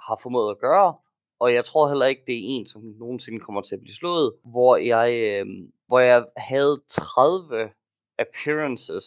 har 0.00 0.20
formået 0.22 0.50
at 0.50 0.58
gøre, 0.58 0.96
og 1.40 1.54
jeg 1.54 1.64
tror 1.64 1.88
heller 1.88 2.06
ikke, 2.06 2.22
det 2.26 2.34
er 2.34 2.42
en, 2.44 2.66
som 2.66 2.82
nogensinde 2.82 3.40
kommer 3.40 3.62
til 3.62 3.74
at 3.74 3.80
blive 3.80 3.94
slået, 3.94 4.34
hvor 4.44 4.76
jeg, 4.76 5.12
øh, 5.12 5.46
hvor 5.86 5.98
jeg 5.98 6.26
havde 6.36 6.82
30 6.88 7.70
appearances 8.18 9.04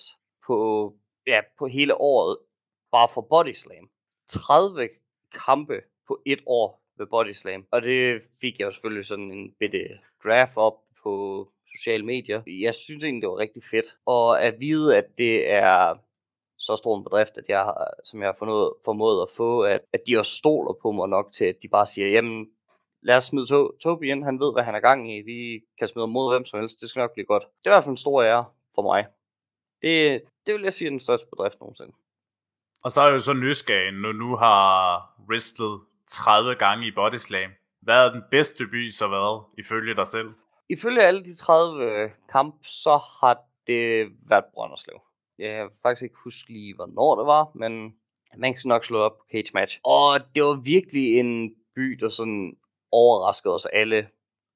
på, 0.48 0.94
ja, 1.28 1.42
på 1.60 1.68
hele 1.68 2.02
året, 2.02 2.38
bare 2.92 3.10
for 3.10 3.22
Bodyslam. 3.22 3.90
30 4.30 4.90
kampe 5.46 5.82
på 6.08 6.22
et 6.26 6.40
år 6.46 6.82
ved 6.98 7.06
Body 7.06 7.34
Slam. 7.34 7.66
Og 7.72 7.82
det 7.82 8.22
fik 8.42 8.60
jeg 8.60 8.66
jo 8.66 8.72
selvfølgelig 8.72 9.06
sådan 9.06 9.32
en 9.32 9.56
bitte 9.60 10.00
graph 10.24 10.58
op 10.58 10.78
på 11.04 11.48
sociale 11.76 12.06
medier. 12.06 12.42
Jeg 12.48 12.74
synes 12.74 13.04
egentlig, 13.04 13.22
det 13.22 13.30
var 13.30 13.38
rigtig 13.38 13.64
fedt. 13.72 13.98
Og 14.06 14.44
at 14.44 14.60
vide, 14.60 14.98
at 14.98 15.06
det 15.18 15.50
er 15.50 15.96
så 16.58 16.76
stor 16.76 16.98
en 16.98 17.04
bedrift, 17.04 17.38
at 17.38 17.46
jeg, 17.48 17.60
har, 17.60 17.94
som 18.04 18.20
jeg 18.22 18.28
har 18.28 18.36
fundet, 18.40 18.74
formået 18.86 19.22
at 19.22 19.32
få, 19.38 19.62
at, 19.62 19.82
at 19.94 20.02
de 20.08 20.18
også 20.18 20.32
stoler 20.32 20.74
på 20.82 20.92
mig 20.92 21.10
nok 21.10 21.32
til, 21.32 21.46
at 21.46 21.62
de 21.62 21.68
bare 21.68 21.86
siger, 21.86 22.08
jamen, 22.08 22.50
lad 23.02 23.18
os 23.18 23.24
smide 23.24 23.46
to, 23.46 23.78
Tobi 23.78 24.12
ind, 24.12 24.24
han 24.24 24.40
ved, 24.40 24.54
hvad 24.54 24.64
han 24.64 24.76
er 24.76 24.80
gang 24.80 25.14
i, 25.14 25.22
vi 25.22 25.62
kan 25.80 25.88
smide 25.88 26.08
mod 26.08 26.34
hvem 26.34 26.46
som 26.46 26.60
helst, 26.60 26.82
det 26.82 26.90
skal 26.90 27.00
nok 27.00 27.14
blive 27.14 27.26
godt. 27.26 27.44
Det 27.44 27.70
er 27.70 27.72
i 27.72 27.74
hvert 27.74 27.84
fald 27.84 27.92
en 27.92 27.98
stor 27.98 28.24
ære 28.24 28.46
for 28.76 28.82
mig. 28.82 29.06
Det, 29.82 30.22
det 30.46 30.54
vil 30.54 30.64
jeg 30.64 30.74
sige 30.74 30.86
er 30.86 30.90
den 30.90 31.00
største 31.00 31.28
bedrift 31.32 31.60
nogensinde. 31.60 31.94
Og 32.84 32.92
så 32.92 33.02
er 33.02 33.06
jeg 33.06 33.14
jo 33.14 33.20
så 33.20 33.34
nysgerrig, 33.34 33.92
når 33.92 34.12
nu 34.12 34.36
har 34.36 34.62
wrestlet 35.30 35.82
30 36.08 36.56
gange 36.56 36.88
i 36.88 36.92
Bodyslam. 36.92 37.52
Hvad 37.82 38.06
er 38.06 38.12
den 38.12 38.24
bedste 38.32 38.68
by 38.68 38.90
så 38.90 39.08
været, 39.08 39.44
ifølge 39.58 39.96
dig 39.96 40.08
selv? 40.08 40.30
ifølge 40.70 41.02
alle 41.02 41.24
de 41.24 41.36
30 41.36 41.84
øh, 41.84 42.10
kamp, 42.32 42.56
så 42.64 42.98
har 43.22 43.40
det 43.68 44.12
været 44.30 44.46
Brønderslev. 44.54 45.02
Jeg 45.40 45.56
kan 45.56 45.70
faktisk 45.84 46.04
ikke 46.04 46.16
huske 46.24 46.54
lige, 46.54 46.76
hvornår 46.76 47.16
det 47.16 47.26
var, 47.26 47.52
men 47.56 47.96
man 48.38 48.54
kan 48.54 48.62
nok 48.66 48.86
slå 48.86 49.00
op 49.00 49.18
på 49.18 49.26
Cage 49.32 49.52
Match. 49.54 49.80
Og 49.84 50.20
det 50.36 50.44
var 50.44 50.56
virkelig 50.56 51.20
en 51.20 51.56
by, 51.76 51.92
der 51.92 52.10
sådan 52.10 52.58
overraskede 52.92 53.54
os 53.54 53.66
alle. 53.66 54.08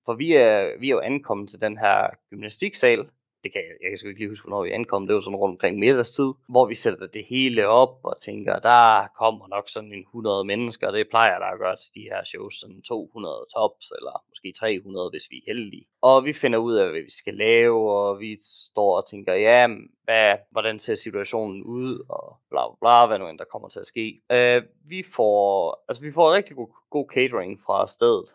For 0.05 0.13
vi 0.13 0.33
er, 0.33 0.79
vi 0.79 0.87
er 0.87 0.91
jo 0.91 0.99
ankommet 0.99 1.49
til 1.49 1.61
den 1.61 1.77
her 1.77 2.09
gymnastiksal, 2.29 3.09
det 3.43 3.53
kan 3.53 3.61
jeg, 3.61 3.75
jeg 3.81 3.89
kan 3.91 3.97
sgu 3.97 4.07
ikke 4.07 4.19
lige 4.19 4.29
huske, 4.29 4.47
hvornår 4.47 4.63
vi 4.63 4.71
ankom, 4.71 5.07
det 5.07 5.15
var 5.15 5.21
sådan 5.21 5.35
rundt 5.35 5.53
omkring 5.53 5.79
middagstid, 5.79 6.33
hvor 6.47 6.65
vi 6.65 6.75
sætter 6.75 7.07
det 7.07 7.25
hele 7.25 7.67
op 7.67 7.99
og 8.03 8.15
tænker, 8.21 8.59
der 8.59 9.07
kommer 9.17 9.47
nok 9.47 9.69
sådan 9.69 9.93
en 9.93 9.99
100 9.99 10.45
mennesker, 10.45 10.91
det 10.91 11.09
plejer 11.09 11.39
der 11.39 11.45
at 11.45 11.59
gøre 11.59 11.75
til 11.75 11.93
de 11.95 12.01
her 12.01 12.23
shows, 12.23 12.55
sådan 12.59 12.81
200 12.81 13.45
tops, 13.55 13.91
eller 13.97 14.23
måske 14.29 14.53
300, 14.59 15.09
hvis 15.09 15.31
vi 15.31 15.37
er 15.37 15.53
heldige. 15.53 15.85
Og 16.01 16.25
vi 16.25 16.33
finder 16.33 16.59
ud 16.59 16.75
af, 16.75 16.89
hvad 16.89 17.01
vi 17.01 17.11
skal 17.11 17.33
lave, 17.33 17.91
og 17.91 18.19
vi 18.19 18.37
står 18.41 18.97
og 18.97 19.09
tænker, 19.09 19.33
ja, 19.33 19.67
hvad, 20.03 20.37
hvordan 20.51 20.79
ser 20.79 20.95
situationen 20.95 21.63
ud, 21.63 22.05
og 22.09 22.37
bla 22.49 22.67
bla 22.67 22.75
bla, 22.81 23.05
hvad 23.05 23.19
nu 23.19 23.27
end 23.27 23.39
der 23.39 23.51
kommer 23.51 23.69
til 23.69 23.79
at 23.79 23.87
ske. 23.87 24.21
Øh, 24.31 24.63
vi 24.85 25.03
får, 25.15 25.41
altså 25.87 26.03
vi 26.03 26.11
får 26.11 26.33
rigtig 26.33 26.55
god, 26.55 26.67
god 26.89 27.05
catering 27.13 27.59
fra 27.65 27.87
stedet, 27.87 28.25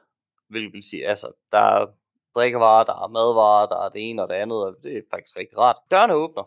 hvilket 0.48 0.72
vil 0.72 0.82
sige, 0.82 1.08
altså, 1.08 1.32
der 1.52 1.86
drikkevarer, 2.36 2.84
der 2.84 3.04
er 3.04 3.08
madvarer, 3.08 3.66
der 3.66 3.78
er 3.84 3.88
det 3.88 4.10
ene 4.10 4.22
og 4.22 4.28
det 4.28 4.34
andet, 4.34 4.58
og 4.64 4.76
det 4.82 4.96
er 4.96 5.02
faktisk 5.10 5.36
rigtig 5.36 5.58
rart. 5.58 5.76
Dørene 5.90 6.14
åbner, 6.14 6.44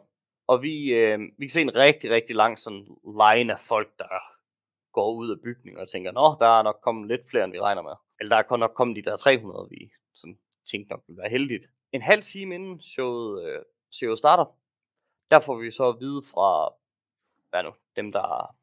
og 0.48 0.62
vi, 0.62 0.76
øh, 1.00 1.20
vi 1.38 1.46
kan 1.46 1.50
se 1.50 1.62
en 1.62 1.76
rigtig, 1.76 2.12
rigtig 2.12 2.36
lang 2.36 2.60
sådan 2.60 2.86
line 3.22 3.54
af 3.54 3.60
folk, 3.60 3.90
der 3.98 4.08
går 4.92 5.14
ud 5.14 5.32
af 5.32 5.42
bygningen 5.44 5.82
og 5.82 5.90
tænker, 5.90 6.12
nå, 6.12 6.36
der 6.40 6.60
er 6.60 6.64
nok 6.64 6.80
kommet 6.84 7.08
lidt 7.08 7.30
flere, 7.30 7.44
end 7.44 7.54
vi 7.54 7.60
regner 7.60 7.82
med. 7.82 7.96
Eller 8.20 8.42
der 8.42 8.54
er 8.54 8.58
nok 8.58 8.74
kommet 8.76 8.96
de 8.96 9.10
der 9.10 9.18
300, 9.18 9.68
vi 9.70 9.92
sådan, 10.14 10.38
tænkte 10.72 10.92
nok 10.92 11.04
ville 11.08 11.22
være 11.22 11.30
heldigt. 11.30 11.66
En 11.92 12.02
halv 12.02 12.22
time 12.22 12.56
inden 12.56 12.82
showet, 12.82 13.46
øh, 13.46 13.62
showet 13.92 14.20
starter, 14.20 14.46
der 15.32 15.40
får 15.40 15.56
vi 15.56 15.72
så 15.72 15.90
at 15.90 16.00
vide 16.00 16.24
fra 16.34 16.74
hvad 17.50 17.64
nu, 17.64 17.72
dem, 17.96 18.12
der 18.12 18.56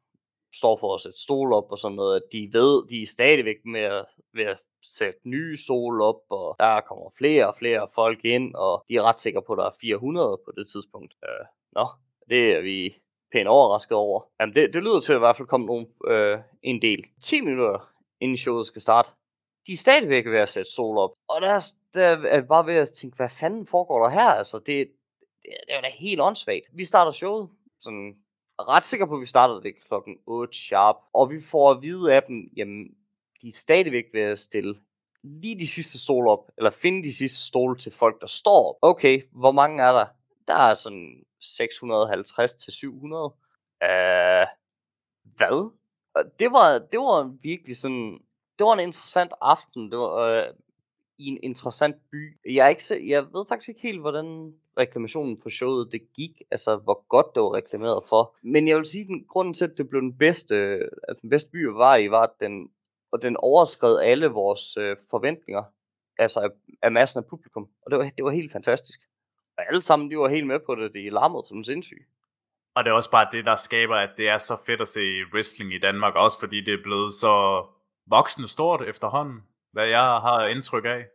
står 0.53 0.77
for 0.77 0.95
at 0.95 1.01
sætte 1.01 1.19
stol 1.19 1.53
op 1.53 1.71
og 1.71 1.77
sådan 1.77 1.95
noget, 1.95 2.15
at 2.15 2.23
de 2.31 2.49
ved, 2.53 2.87
de 2.89 3.01
er 3.01 3.07
stadigvæk 3.07 3.65
med 3.65 3.81
at, 3.81 4.05
ved 4.33 4.45
at 4.45 4.59
sætte 4.95 5.19
nye 5.23 5.57
sol 5.57 6.01
op, 6.01 6.21
og 6.29 6.55
der 6.59 6.81
kommer 6.81 7.09
flere 7.17 7.47
og 7.47 7.55
flere 7.55 7.87
folk 7.95 8.25
ind, 8.25 8.55
og 8.55 8.85
de 8.89 8.95
er 8.95 9.03
ret 9.03 9.19
sikre 9.19 9.41
på, 9.41 9.53
at 9.53 9.57
der 9.57 9.65
er 9.65 9.77
400 9.81 10.37
på 10.45 10.51
det 10.57 10.69
tidspunkt. 10.69 11.13
Øh, 11.23 11.45
nå, 11.71 11.87
det 12.29 12.51
er 12.51 12.61
vi 12.61 12.95
pænt 13.31 13.47
overrasket 13.47 13.97
over. 13.97 14.21
Jamen, 14.39 14.55
det, 14.55 14.73
det 14.73 14.83
lyder 14.83 14.99
til 14.99 15.13
at 15.13 15.17
i 15.17 15.19
hvert 15.19 15.37
fald 15.37 15.47
komme 15.47 15.65
nogen, 15.65 15.87
øh, 16.07 16.39
en 16.63 16.81
del. 16.81 17.05
10 17.21 17.41
minutter 17.41 17.93
inden 18.21 18.37
showet 18.37 18.65
skal 18.65 18.81
starte, 18.81 19.09
de 19.67 19.71
er 19.71 19.77
stadigvæk 19.77 20.25
ved 20.25 20.39
at 20.39 20.49
sætte 20.49 20.71
sol 20.71 20.97
op. 20.97 21.11
Og 21.27 21.41
der, 21.41 21.71
der 21.93 22.07
er 22.27 22.41
bare 22.41 22.65
ved 22.65 22.75
at 22.75 22.91
tænke, 22.91 23.15
hvad 23.17 23.29
fanden 23.29 23.67
foregår 23.67 24.03
der 24.03 24.09
her? 24.09 24.29
Altså, 24.29 24.57
det, 24.59 24.65
det, 24.65 24.87
det 25.67 25.75
er 25.75 25.81
da 25.81 25.89
helt 25.89 26.21
åndssvagt. 26.21 26.65
Vi 26.73 26.85
starter 26.85 27.11
showet, 27.11 27.49
sådan 27.79 28.15
ret 28.59 28.83
sikker 28.83 29.05
på, 29.05 29.15
at 29.15 29.21
vi 29.21 29.25
starter 29.25 29.59
det 29.59 29.73
klokken 29.87 30.17
8 30.25 30.57
sharp. 30.57 30.95
Og 31.13 31.29
vi 31.29 31.41
får 31.41 31.71
at 31.71 31.81
vide 31.81 32.13
af 32.15 32.23
dem, 32.23 32.49
jamen, 32.57 32.96
de 33.47 33.49
er 33.49 33.59
stadigvæk 33.59 34.05
ved 34.13 34.21
at 34.21 34.39
stille 34.39 34.75
lige 35.23 35.59
de 35.59 35.67
sidste 35.67 35.99
stole 35.99 36.31
op, 36.31 36.51
eller 36.57 36.69
finde 36.69 37.03
de 37.03 37.13
sidste 37.13 37.45
stole 37.45 37.77
til 37.77 37.91
folk, 37.91 38.21
der 38.21 38.27
står 38.27 38.69
op. 38.69 38.75
Okay, 38.81 39.21
hvor 39.31 39.51
mange 39.51 39.83
er 39.83 39.91
der? 39.91 40.05
Der 40.47 40.53
er 40.53 40.73
sådan 40.73 41.23
650 41.41 42.53
til 42.53 42.73
700. 42.73 43.23
Uh, 43.23 43.29
øh, 43.83 44.47
hvad? 45.23 45.71
Det 46.39 46.51
var, 46.51 46.79
det 46.91 46.99
var 46.99 47.35
virkelig 47.41 47.77
sådan, 47.77 48.19
det 48.59 48.65
var 48.65 48.73
en 48.73 48.87
interessant 48.87 49.33
aften. 49.41 49.91
Det 49.91 49.99
var 49.99 50.47
uh, 50.47 50.53
i 51.17 51.27
en 51.27 51.39
interessant 51.43 51.95
by. 52.11 52.37
Jeg, 52.45 52.65
er 52.65 52.69
ikke, 52.69 53.09
jeg 53.09 53.23
ved 53.23 53.45
faktisk 53.49 53.69
ikke 53.69 53.81
helt, 53.81 54.01
hvordan 54.01 54.53
reklamationen 54.77 55.39
på 55.39 55.49
showet 55.49 55.91
det 55.91 56.13
gik, 56.13 56.41
altså 56.51 56.75
hvor 56.75 57.05
godt 57.07 57.35
det 57.35 57.43
var 57.43 57.53
reklameret 57.53 58.03
for. 58.09 58.35
Men 58.41 58.67
jeg 58.67 58.77
vil 58.77 58.85
sige, 58.85 59.01
at 59.01 59.07
den 59.07 59.25
grunden 59.27 59.53
til, 59.53 59.65
at 59.65 59.77
det 59.77 59.89
blev 59.89 60.01
den 60.01 60.17
bedste, 60.17 60.55
at 61.07 61.21
den 61.21 61.29
bedste 61.29 61.49
by, 61.51 61.63
var 61.65 61.95
i, 61.95 62.11
var, 62.11 62.23
at 62.23 62.39
den 62.39 62.69
og 63.17 63.21
den 63.21 63.37
overskred 63.37 63.99
alle 63.99 64.27
vores 64.27 64.77
øh, 64.77 64.95
forventninger, 65.09 65.63
altså 66.17 66.39
af, 66.39 66.49
af 66.81 66.91
massen 66.91 67.17
af 67.17 67.25
publikum. 67.25 67.69
Og 67.81 67.91
det 67.91 67.99
var, 67.99 68.11
det 68.17 68.23
var 68.25 68.31
helt 68.31 68.51
fantastisk. 68.51 68.99
Og 69.57 69.67
alle 69.67 69.81
sammen, 69.81 70.11
de 70.11 70.17
var 70.17 70.29
helt 70.29 70.47
med 70.47 70.59
på 70.59 70.75
det, 70.75 70.93
de 70.93 71.09
larmede 71.09 71.43
som 71.47 71.63
sindssyge. 71.63 72.05
Og 72.75 72.83
det 72.83 72.89
er 72.89 72.93
også 72.93 73.11
bare 73.11 73.27
det, 73.31 73.45
der 73.45 73.55
skaber, 73.55 73.95
at 73.95 74.09
det 74.17 74.29
er 74.29 74.37
så 74.37 74.57
fedt 74.65 74.81
at 74.81 74.87
se 74.87 75.01
wrestling 75.33 75.73
i 75.73 75.79
Danmark, 75.79 76.15
også 76.15 76.39
fordi 76.39 76.61
det 76.61 76.73
er 76.73 76.83
blevet 76.83 77.13
så 77.13 77.65
voksende 78.07 78.47
stort 78.47 78.81
efterhånden, 78.87 79.43
hvad 79.71 79.87
jeg 79.87 79.99
har 79.99 80.47
indtryk 80.47 80.85
af. 80.85 81.05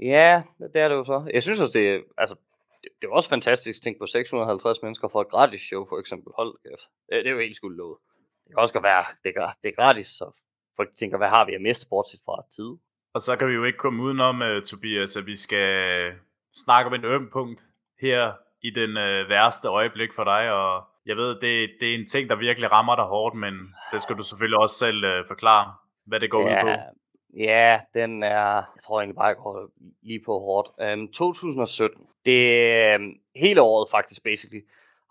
Ja, 0.00 0.42
det 0.72 0.80
er 0.82 0.88
det 0.88 0.94
jo 0.94 1.04
så. 1.04 1.30
Jeg 1.34 1.42
synes 1.42 1.60
også, 1.60 1.78
det 1.78 1.94
er, 1.94 2.00
altså, 2.18 2.36
det, 2.82 2.90
det 3.00 3.08
er 3.08 3.12
også 3.12 3.28
fantastisk 3.28 3.78
at 3.78 3.82
tænke 3.82 3.98
på 3.98 4.06
650 4.06 4.82
mennesker 4.82 5.08
for 5.08 5.20
et 5.20 5.28
gratis 5.28 5.60
show, 5.60 5.84
for 5.88 5.98
eksempel. 5.98 6.32
Hold 6.36 6.58
kæft. 6.62 6.88
Det, 7.08 7.24
det 7.24 7.26
er 7.26 7.34
jo 7.34 7.40
helt 7.40 7.56
skulle 7.56 7.76
lovet. 7.76 7.98
Det 8.44 8.50
kan 8.54 8.58
også 8.58 8.74
godt 8.74 8.84
være, 8.84 9.04
det 9.24 9.32
er, 9.36 9.50
det 9.62 9.68
er 9.68 9.74
gratis, 9.82 10.06
så 10.06 10.30
folk 10.78 10.96
tænker, 10.96 11.18
hvad 11.18 11.28
har 11.28 11.44
vi 11.44 11.54
at 11.54 11.60
miste 11.60 11.86
bortset 11.90 12.20
fra 12.24 12.44
tid? 12.56 12.70
Og 13.14 13.20
så 13.20 13.36
kan 13.36 13.48
vi 13.48 13.52
jo 13.52 13.64
ikke 13.64 13.78
komme 13.78 14.02
udenom, 14.02 14.40
uh, 14.40 14.62
Tobias, 14.62 15.16
at 15.16 15.26
vi 15.26 15.36
skal 15.36 15.68
snakke 16.64 16.88
om 16.88 16.94
en 16.94 17.04
øm 17.04 17.30
punkt 17.32 17.60
her 18.00 18.32
i 18.62 18.70
den 18.70 18.90
uh, 18.90 19.30
værste 19.32 19.68
øjeblik 19.68 20.12
for 20.14 20.24
dig, 20.24 20.52
og 20.52 20.84
jeg 21.06 21.16
ved, 21.16 21.28
det, 21.28 21.70
det 21.80 21.90
er 21.90 21.94
en 21.94 22.06
ting, 22.06 22.30
der 22.30 22.36
virkelig 22.36 22.72
rammer 22.72 22.96
dig 22.96 23.04
hårdt, 23.04 23.34
men 23.34 23.54
det 23.92 24.02
skal 24.02 24.16
du 24.16 24.22
selvfølgelig 24.22 24.58
også 24.58 24.74
selv 24.78 25.04
uh, 25.04 25.26
forklare, 25.26 25.74
hvad 26.06 26.20
det 26.20 26.30
går 26.30 26.48
ja, 26.48 26.64
ud 26.64 26.68
på. 26.68 26.98
Ja, 27.36 27.80
den 27.94 28.22
er, 28.22 28.54
jeg 28.54 28.82
tror 28.84 29.00
egentlig 29.00 29.16
bare, 29.16 29.26
jeg 29.26 29.36
går 29.36 29.70
lige 30.02 30.22
på 30.26 30.32
hårdt. 30.32 30.68
Um, 30.98 31.12
2017, 31.12 32.06
det 32.24 32.96
um, 32.96 33.14
hele 33.36 33.62
året 33.62 33.90
faktisk, 33.90 34.24
basically, 34.24 34.62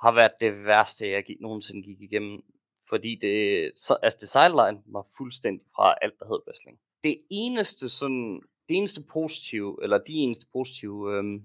har 0.01 0.11
været 0.11 0.31
det 0.39 0.65
værste, 0.65 1.09
jeg 1.09 1.23
nogensinde 1.39 1.83
gik 1.83 2.01
igennem 2.01 2.43
fordi 2.89 3.15
det, 3.15 3.71
så, 3.75 3.97
altså 4.03 4.17
det 4.21 4.29
sideline 4.29 4.83
var 4.85 5.07
fuldstændig 5.17 5.65
fra 5.75 5.95
alt, 6.01 6.19
der 6.19 6.25
hed 6.25 6.39
wrestling. 6.47 6.79
Det 7.03 7.21
eneste 7.29 7.89
sådan, 7.89 8.41
det 8.69 8.75
eneste 8.75 9.03
positive, 9.13 9.83
eller 9.83 9.97
de 9.97 10.13
eneste 10.13 10.45
positive 10.53 11.17
øhm, 11.17 11.43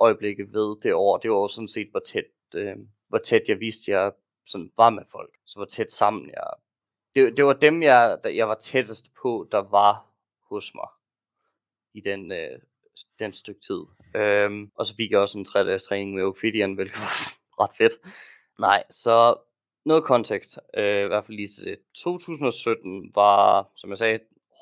øjeblikke 0.00 0.52
ved 0.52 0.80
det 0.82 0.94
år, 0.94 1.18
det 1.18 1.30
var 1.30 1.46
sådan 1.46 1.68
set, 1.68 1.88
hvor 1.90 2.00
tæt, 2.00 2.24
øhm, 2.54 2.88
hvor 3.08 3.18
tæt 3.18 3.42
jeg 3.48 3.60
vidste, 3.60 3.90
jeg 3.90 4.12
sådan 4.46 4.72
var 4.76 4.90
med 4.90 5.02
folk. 5.12 5.34
Så 5.46 5.58
hvor 5.58 5.64
tæt 5.64 5.92
sammen 5.92 6.30
jeg... 6.30 6.46
Det, 7.14 7.36
det 7.36 7.44
var 7.44 7.52
dem, 7.52 7.82
jeg, 7.82 8.18
der, 8.24 8.30
jeg 8.30 8.48
var 8.48 8.54
tættest 8.54 9.14
på, 9.22 9.48
der 9.52 9.58
var 9.58 10.06
hos 10.48 10.74
mig 10.74 10.88
i 11.94 12.00
den, 12.00 12.32
øh, 12.32 12.58
den 13.18 13.32
stykke 13.32 13.60
tid. 13.60 13.82
Øhm, 14.16 14.70
og 14.74 14.86
så 14.86 14.96
fik 14.96 15.10
jeg 15.10 15.18
også 15.18 15.38
en 15.38 15.46
3-dages 15.48 15.84
træning 15.84 16.14
med 16.14 16.22
Ophidian, 16.22 16.74
hvilket 16.74 16.96
var 16.96 17.14
ret 17.64 17.76
fedt. 17.78 17.92
Nej, 18.58 18.84
så 18.90 19.36
noget 19.84 20.04
kontekst, 20.04 20.58
øh, 20.76 21.04
i 21.04 21.06
hvert 21.06 21.24
fald 21.24 21.36
lige 21.36 21.48
til 21.48 21.64
det. 21.64 21.78
2017 21.94 23.12
var, 23.14 23.68
som 23.76 23.90
jeg 23.90 23.98
sagde, 23.98 24.18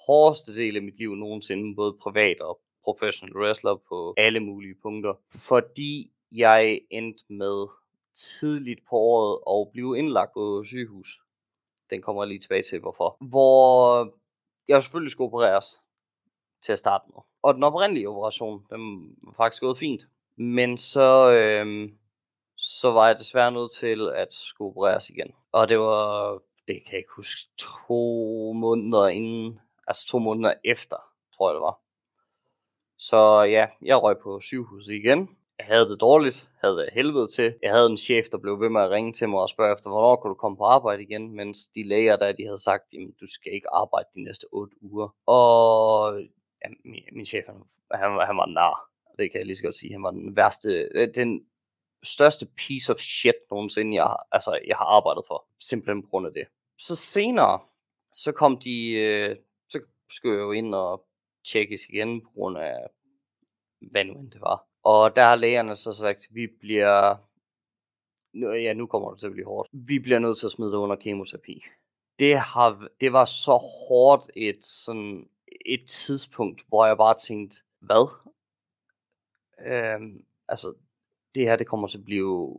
hårdeste 0.06 0.54
del 0.54 0.76
af 0.76 0.82
mit 0.82 0.98
liv 0.98 1.14
nogensinde, 1.14 1.76
både 1.76 1.96
privat 2.02 2.40
og 2.40 2.60
professional 2.84 3.36
wrestler 3.36 3.76
på 3.88 4.14
alle 4.16 4.40
mulige 4.40 4.74
punkter, 4.82 5.14
fordi 5.48 6.10
jeg 6.32 6.80
endte 6.90 7.24
med 7.28 7.66
tidligt 8.14 8.80
på 8.90 8.96
året 8.96 9.34
at 9.52 9.72
blive 9.72 9.98
indlagt 9.98 10.32
på 10.32 10.64
sygehus. 10.64 11.20
Den 11.90 12.02
kommer 12.02 12.22
jeg 12.22 12.28
lige 12.28 12.40
tilbage 12.40 12.62
til, 12.62 12.78
hvorfor. 12.80 13.16
Hvor 13.28 14.12
jeg 14.68 14.82
selvfølgelig 14.82 15.12
skulle 15.12 15.28
opereres 15.28 15.66
til 16.62 16.72
at 16.72 16.78
starte 16.78 17.04
med. 17.06 17.22
Og 17.42 17.54
den 17.54 17.62
oprindelige 17.62 18.08
operation, 18.08 18.66
den 18.70 19.14
var 19.22 19.32
faktisk 19.36 19.62
gået 19.62 19.78
fint. 19.78 20.02
Men 20.36 20.78
så, 20.78 21.30
øh, 21.30 21.90
så 22.58 22.90
var 22.90 23.06
jeg 23.06 23.18
desværre 23.18 23.52
nødt 23.52 23.72
til 23.72 24.10
at 24.14 24.34
skulle 24.34 24.68
opereres 24.68 25.10
igen. 25.10 25.34
Og 25.52 25.68
det 25.68 25.78
var, 25.78 26.32
det 26.66 26.82
kan 26.84 26.92
jeg 26.92 26.98
ikke 26.98 27.16
huske, 27.16 27.50
to 27.58 28.52
måneder 28.52 29.08
inden, 29.08 29.60
altså 29.86 30.06
to 30.06 30.18
måneder 30.18 30.54
efter, 30.64 30.96
tror 31.36 31.50
jeg 31.50 31.54
det 31.54 31.62
var. 31.62 31.80
Så 32.98 33.42
ja, 33.42 33.66
jeg 33.82 34.02
røg 34.02 34.16
på 34.22 34.40
sygehuset 34.40 34.92
igen. 34.92 35.36
Jeg 35.58 35.66
havde 35.66 35.88
det 35.88 36.00
dårligt, 36.00 36.48
havde 36.60 36.76
det 36.76 36.88
helvede 36.92 37.28
til. 37.28 37.54
Jeg 37.62 37.72
havde 37.72 37.86
en 37.86 37.98
chef, 37.98 38.26
der 38.32 38.38
blev 38.38 38.60
ved 38.60 38.68
med 38.68 38.80
at 38.80 38.90
ringe 38.90 39.12
til 39.12 39.28
mig 39.28 39.40
og 39.40 39.48
spørge 39.48 39.74
efter, 39.74 39.90
hvornår 39.90 40.16
kunne 40.16 40.30
du 40.30 40.34
komme 40.34 40.56
på 40.56 40.64
arbejde 40.64 41.02
igen, 41.02 41.36
mens 41.36 41.58
de 41.74 41.88
læger 41.88 42.16
der, 42.16 42.32
de 42.32 42.44
havde 42.44 42.62
sagt, 42.62 42.84
jamen 42.92 43.14
du 43.20 43.26
skal 43.26 43.52
ikke 43.54 43.68
arbejde 43.72 44.08
de 44.14 44.24
næste 44.24 44.46
8 44.52 44.76
uger. 44.82 45.08
Og 45.26 46.20
ja, 46.64 46.68
min, 46.84 47.02
min 47.12 47.26
chef, 47.26 47.44
han, 47.46 47.56
han, 47.92 48.26
han 48.26 48.36
var 48.36 48.46
nar. 48.46 48.88
Det 49.18 49.30
kan 49.30 49.38
jeg 49.38 49.46
lige 49.46 49.56
så 49.56 49.62
godt 49.62 49.76
sige. 49.76 49.92
Han 49.92 50.02
var 50.02 50.10
den 50.10 50.36
værste, 50.36 50.88
øh, 50.94 51.14
den 51.14 51.46
største 52.02 52.46
piece 52.56 52.92
of 52.92 52.98
shit 52.98 53.34
nogensinde, 53.50 53.96
jeg, 53.96 54.16
altså, 54.32 54.60
jeg 54.66 54.76
har 54.76 54.84
arbejdet 54.84 55.24
for. 55.26 55.46
Simpelthen 55.60 56.02
på 56.02 56.08
grund 56.08 56.26
af 56.26 56.32
det. 56.32 56.46
Så 56.78 56.96
senere, 56.96 57.60
så 58.12 58.32
kom 58.32 58.60
de, 58.60 58.90
øh, 58.90 59.36
så 59.68 59.80
skulle 60.10 60.34
jeg 60.34 60.42
jo 60.42 60.52
ind 60.52 60.74
og 60.74 61.04
tjekkes 61.44 61.86
igen 61.88 62.20
på 62.20 62.30
grund 62.34 62.58
af, 62.58 62.76
hvad 63.90 64.04
nu 64.04 64.12
end 64.12 64.30
det 64.30 64.40
var. 64.40 64.64
Og 64.82 65.16
der 65.16 65.22
har 65.22 65.36
lægerne 65.36 65.76
så 65.76 65.92
sagt, 65.92 66.26
vi 66.30 66.46
bliver, 66.60 67.16
nu, 68.32 68.52
ja 68.52 68.72
nu 68.72 68.86
kommer 68.86 69.10
det 69.10 69.20
til 69.20 69.26
at 69.26 69.32
blive 69.32 69.46
hårdt, 69.46 69.68
vi 69.72 69.98
bliver 69.98 70.18
nødt 70.18 70.38
til 70.38 70.46
at 70.46 70.52
smide 70.52 70.70
det 70.70 70.76
under 70.76 70.96
kemoterapi. 70.96 71.64
Det, 72.18 72.38
har, 72.38 72.88
det 73.00 73.12
var 73.12 73.24
så 73.24 73.56
hårdt 73.88 74.30
et, 74.36 74.64
sådan, 74.64 75.28
et 75.66 75.88
tidspunkt, 75.88 76.62
hvor 76.68 76.86
jeg 76.86 76.96
bare 76.96 77.14
tænkte, 77.14 77.56
hvad? 77.80 78.08
Øhm, 79.66 80.24
altså, 80.48 80.74
det 81.34 81.42
her, 81.42 81.56
det 81.56 81.66
kommer 81.66 81.88
til 81.88 81.98
at 81.98 82.04
blive... 82.04 82.58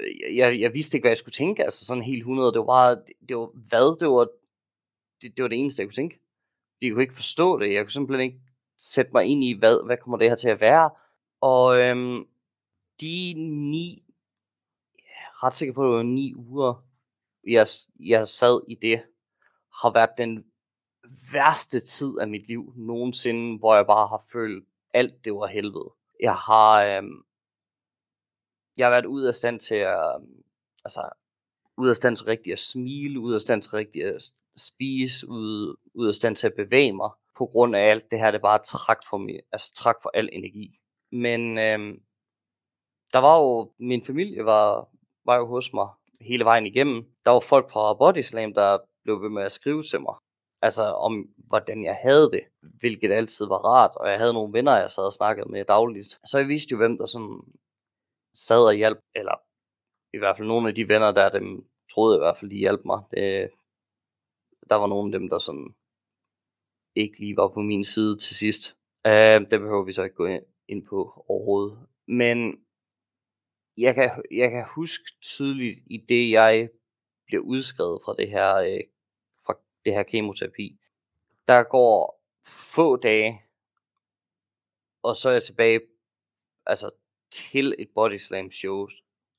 Øh, 0.00 0.36
jeg, 0.36 0.60
jeg 0.60 0.74
vidste 0.74 0.96
ikke, 0.96 1.02
hvad 1.02 1.10
jeg 1.10 1.18
skulle 1.18 1.32
tænke, 1.32 1.64
altså 1.64 1.84
sådan 1.84 2.02
helt 2.02 2.18
100. 2.18 2.52
Det 2.52 2.58
var 2.58 2.66
bare, 2.66 2.90
det, 2.90 3.28
det 3.28 3.36
var 3.36 3.50
hvad? 3.54 4.00
Det 4.00 4.08
var 4.08 4.28
det, 5.22 5.36
det 5.36 5.42
var 5.42 5.48
det 5.48 5.58
eneste, 5.58 5.80
jeg 5.80 5.88
kunne 5.88 5.94
tænke. 5.94 6.20
Jeg 6.82 6.92
kunne 6.92 7.02
ikke 7.02 7.14
forstå 7.14 7.58
det. 7.58 7.72
Jeg 7.72 7.84
kunne 7.84 7.92
simpelthen 7.92 8.26
ikke 8.26 8.40
sætte 8.78 9.10
mig 9.14 9.24
ind 9.24 9.44
i, 9.44 9.52
hvad, 9.52 9.86
hvad 9.86 9.96
kommer 9.96 10.18
det 10.18 10.28
her 10.28 10.36
til 10.36 10.48
at 10.48 10.60
være. 10.60 10.90
Og 11.40 11.80
øhm, 11.80 12.26
de 13.00 13.34
ni, 13.70 14.02
jeg 14.94 15.24
er 15.26 15.44
ret 15.44 15.54
sikker 15.54 15.74
på, 15.74 15.82
at 15.82 15.88
det 15.88 15.96
var 15.96 16.02
ni 16.02 16.34
uger, 16.34 16.84
jeg, 17.46 17.66
jeg 18.00 18.28
sad 18.28 18.60
i 18.68 18.74
det, 18.74 19.02
har 19.82 19.92
været 19.92 20.10
den 20.18 20.44
værste 21.32 21.80
tid 21.80 22.18
af 22.20 22.28
mit 22.28 22.46
liv 22.46 22.72
nogensinde, 22.76 23.58
hvor 23.58 23.76
jeg 23.76 23.86
bare 23.86 24.08
har 24.08 24.24
følt, 24.32 24.68
alt 24.94 25.24
det 25.24 25.34
var 25.34 25.46
helvede. 25.46 25.92
Jeg 26.20 26.34
har, 26.34 26.84
øhm, 26.84 27.24
jeg 28.76 28.86
har 28.86 28.90
været 28.90 29.06
ude 29.06 29.28
af 29.28 29.34
stand 29.34 29.60
til 29.60 29.74
at, 29.74 30.14
øhm, 30.14 30.42
altså, 30.84 31.08
ude 31.76 31.90
af 31.90 31.96
stand 31.96 32.16
til 32.16 32.26
rigtig 32.26 32.52
at 32.52 32.58
smile, 32.58 33.20
ude 33.20 33.34
af 33.34 33.40
stand 33.40 33.62
til 33.62 33.70
rigtig 33.70 34.04
at 34.04 34.22
spise, 34.56 35.28
ude, 35.28 35.76
ude 35.94 36.08
af 36.08 36.14
stand 36.14 36.36
til 36.36 36.46
at 36.46 36.54
bevæge 36.54 36.92
mig, 36.92 37.10
på 37.38 37.46
grund 37.46 37.76
af 37.76 37.90
alt 37.90 38.10
det 38.10 38.18
her, 38.18 38.30
det 38.30 38.40
bare 38.40 38.58
træk 38.58 38.96
for 39.10 39.18
mig, 39.18 39.40
altså 39.52 39.74
træk 39.74 39.94
for 40.02 40.10
al 40.14 40.28
energi. 40.32 40.78
Men 41.12 41.58
øhm, 41.58 42.02
der 43.12 43.18
var 43.18 43.40
jo, 43.40 43.72
min 43.78 44.04
familie 44.04 44.44
var, 44.44 44.88
var 45.24 45.36
jo 45.36 45.46
hos 45.46 45.72
mig 45.72 45.88
hele 46.20 46.44
vejen 46.44 46.66
igennem. 46.66 47.04
Der 47.24 47.30
var 47.30 47.40
folk 47.40 47.70
fra 47.70 47.94
Body 47.94 48.22
Slam, 48.22 48.54
der 48.54 48.78
blev 49.04 49.22
ved 49.22 49.28
med 49.28 49.42
at 49.42 49.52
skrive 49.52 49.82
til 49.82 50.00
mig. 50.00 50.14
Altså 50.62 50.82
om, 50.82 51.28
hvordan 51.36 51.84
jeg 51.84 51.98
havde 52.02 52.30
det, 52.30 52.42
hvilket 52.80 53.12
altid 53.12 53.46
var 53.46 53.58
rart. 53.58 53.90
Og 53.94 54.10
jeg 54.10 54.18
havde 54.18 54.32
nogle 54.32 54.52
venner, 54.52 54.76
jeg 54.76 54.90
sad 54.90 55.04
og 55.04 55.12
snakkede 55.12 55.52
med 55.52 55.64
dagligt. 55.64 56.18
Så 56.24 56.38
jeg 56.38 56.48
vidste 56.48 56.72
jo, 56.72 56.76
hvem 56.76 56.98
der 56.98 57.06
sådan 57.06 57.40
sad 58.32 58.64
og 58.66 58.74
hjalp, 58.74 58.98
eller 59.14 59.34
i 60.14 60.18
hvert 60.18 60.36
fald 60.36 60.48
nogle 60.48 60.68
af 60.68 60.74
de 60.74 60.88
venner 60.88 61.12
der, 61.12 61.28
dem 61.28 61.70
troede 61.90 62.16
i 62.16 62.18
hvert 62.18 62.38
fald, 62.38 62.50
de 62.50 62.56
hjalp 62.56 62.84
mig. 62.84 63.02
Det, 63.10 63.50
der 64.68 64.74
var 64.74 64.86
nogle 64.86 65.14
af 65.14 65.20
dem, 65.20 65.28
der 65.28 65.38
sådan 65.38 65.74
ikke 66.94 67.18
lige 67.18 67.36
var 67.36 67.48
på 67.48 67.60
min 67.60 67.84
side 67.84 68.18
til 68.18 68.36
sidst. 68.36 68.76
Uh, 69.04 69.40
det 69.50 69.60
behøver 69.60 69.84
vi 69.84 69.92
så 69.92 70.02
ikke 70.02 70.16
gå 70.16 70.26
ind, 70.68 70.86
på 70.86 71.24
overhovedet. 71.28 71.78
Men 72.06 72.64
jeg 73.76 73.94
kan, 73.94 74.22
jeg 74.30 74.50
kan 74.50 74.64
huske 74.74 75.04
tydeligt 75.22 75.78
i 75.86 75.96
det, 75.96 76.30
jeg 76.30 76.70
blev 77.26 77.40
udskrevet 77.40 78.00
fra 78.04 78.14
det 78.14 78.28
her, 78.30 78.56
øh, 78.56 78.80
fra 79.46 79.54
det 79.84 79.92
her 79.92 80.02
kemoterapi. 80.02 80.80
Der 81.48 81.62
går 81.62 82.22
få 82.46 82.96
dage, 82.96 83.42
og 85.02 85.16
så 85.16 85.28
er 85.28 85.32
jeg 85.32 85.42
tilbage 85.42 85.80
altså, 86.66 86.90
til 87.30 87.74
et 87.78 87.88
body 87.94 88.18
slam 88.18 88.52
show 88.52 88.88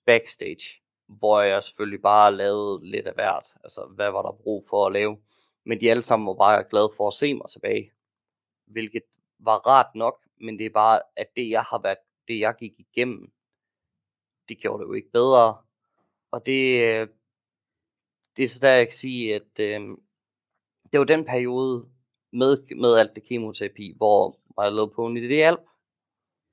backstage, 0.06 0.82
hvor 1.08 1.42
jeg 1.42 1.64
selvfølgelig 1.64 2.02
bare 2.02 2.36
lavede 2.36 2.92
lidt 2.92 3.08
af 3.08 3.14
hvert. 3.14 3.54
Altså, 3.64 3.86
hvad 3.96 4.12
var 4.12 4.22
der 4.22 4.32
brug 4.32 4.66
for 4.70 4.86
at 4.86 4.94
lave? 4.94 5.18
Men 5.64 5.82
de 5.82 5.92
alle 5.92 6.04
sammen 6.04 6.28
var 6.28 6.34
bare 6.34 6.64
glade 6.70 6.92
for 6.98 7.08
at 7.08 7.14
se 7.14 7.34
mig 7.34 7.50
tilbage. 7.50 7.92
Hvilket 8.66 9.04
var 9.40 9.58
rart 9.58 9.96
nok, 9.96 10.26
men 10.42 10.60
det 10.60 10.66
er 10.66 10.70
bare, 10.70 11.02
at 11.16 11.28
det 11.36 11.50
jeg 11.50 11.64
har 11.64 11.82
været, 11.82 11.98
det 12.28 12.40
jeg 12.40 12.56
gik 12.60 12.74
igennem, 12.80 13.32
det 14.50 14.58
gjorde 14.58 14.84
det 14.84 14.88
jo 14.88 14.94
ikke 14.94 15.12
bedre. 15.12 15.58
Og 16.32 16.46
det, 16.46 16.82
øh, 16.84 17.08
det 18.38 18.44
er 18.44 18.48
så 18.48 18.60
der, 18.62 18.70
jeg 18.70 18.88
kan 18.88 18.96
sige, 18.96 19.36
at 19.36 19.60
øh, 19.60 19.98
det 20.92 21.00
var 21.00 21.06
den 21.06 21.26
periode 21.26 21.90
med, 22.32 22.76
med 22.76 22.98
alt 22.98 23.16
det 23.16 23.24
kemoterapi, 23.24 23.94
hvor 23.98 24.40
jeg 24.62 24.72
lavede 24.72 24.92
på 24.92 25.10
det 25.10 25.30
hjælp, 25.30 25.60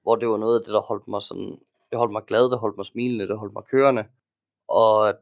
hvor 0.08 0.16
det 0.16 0.28
var 0.28 0.36
noget 0.36 0.58
af 0.58 0.64
det, 0.64 0.72
der 0.72 0.80
holdt 0.80 1.08
mig 1.08 1.22
sådan, 1.22 1.60
det 1.90 1.98
holdt 1.98 2.12
mig 2.12 2.24
glad, 2.26 2.50
det 2.50 2.58
holdt 2.58 2.76
mig 2.76 2.86
smilende, 2.86 3.28
det 3.28 3.38
holdt 3.38 3.52
mig 3.52 3.64
kørende. 3.64 4.04
Og 4.68 5.14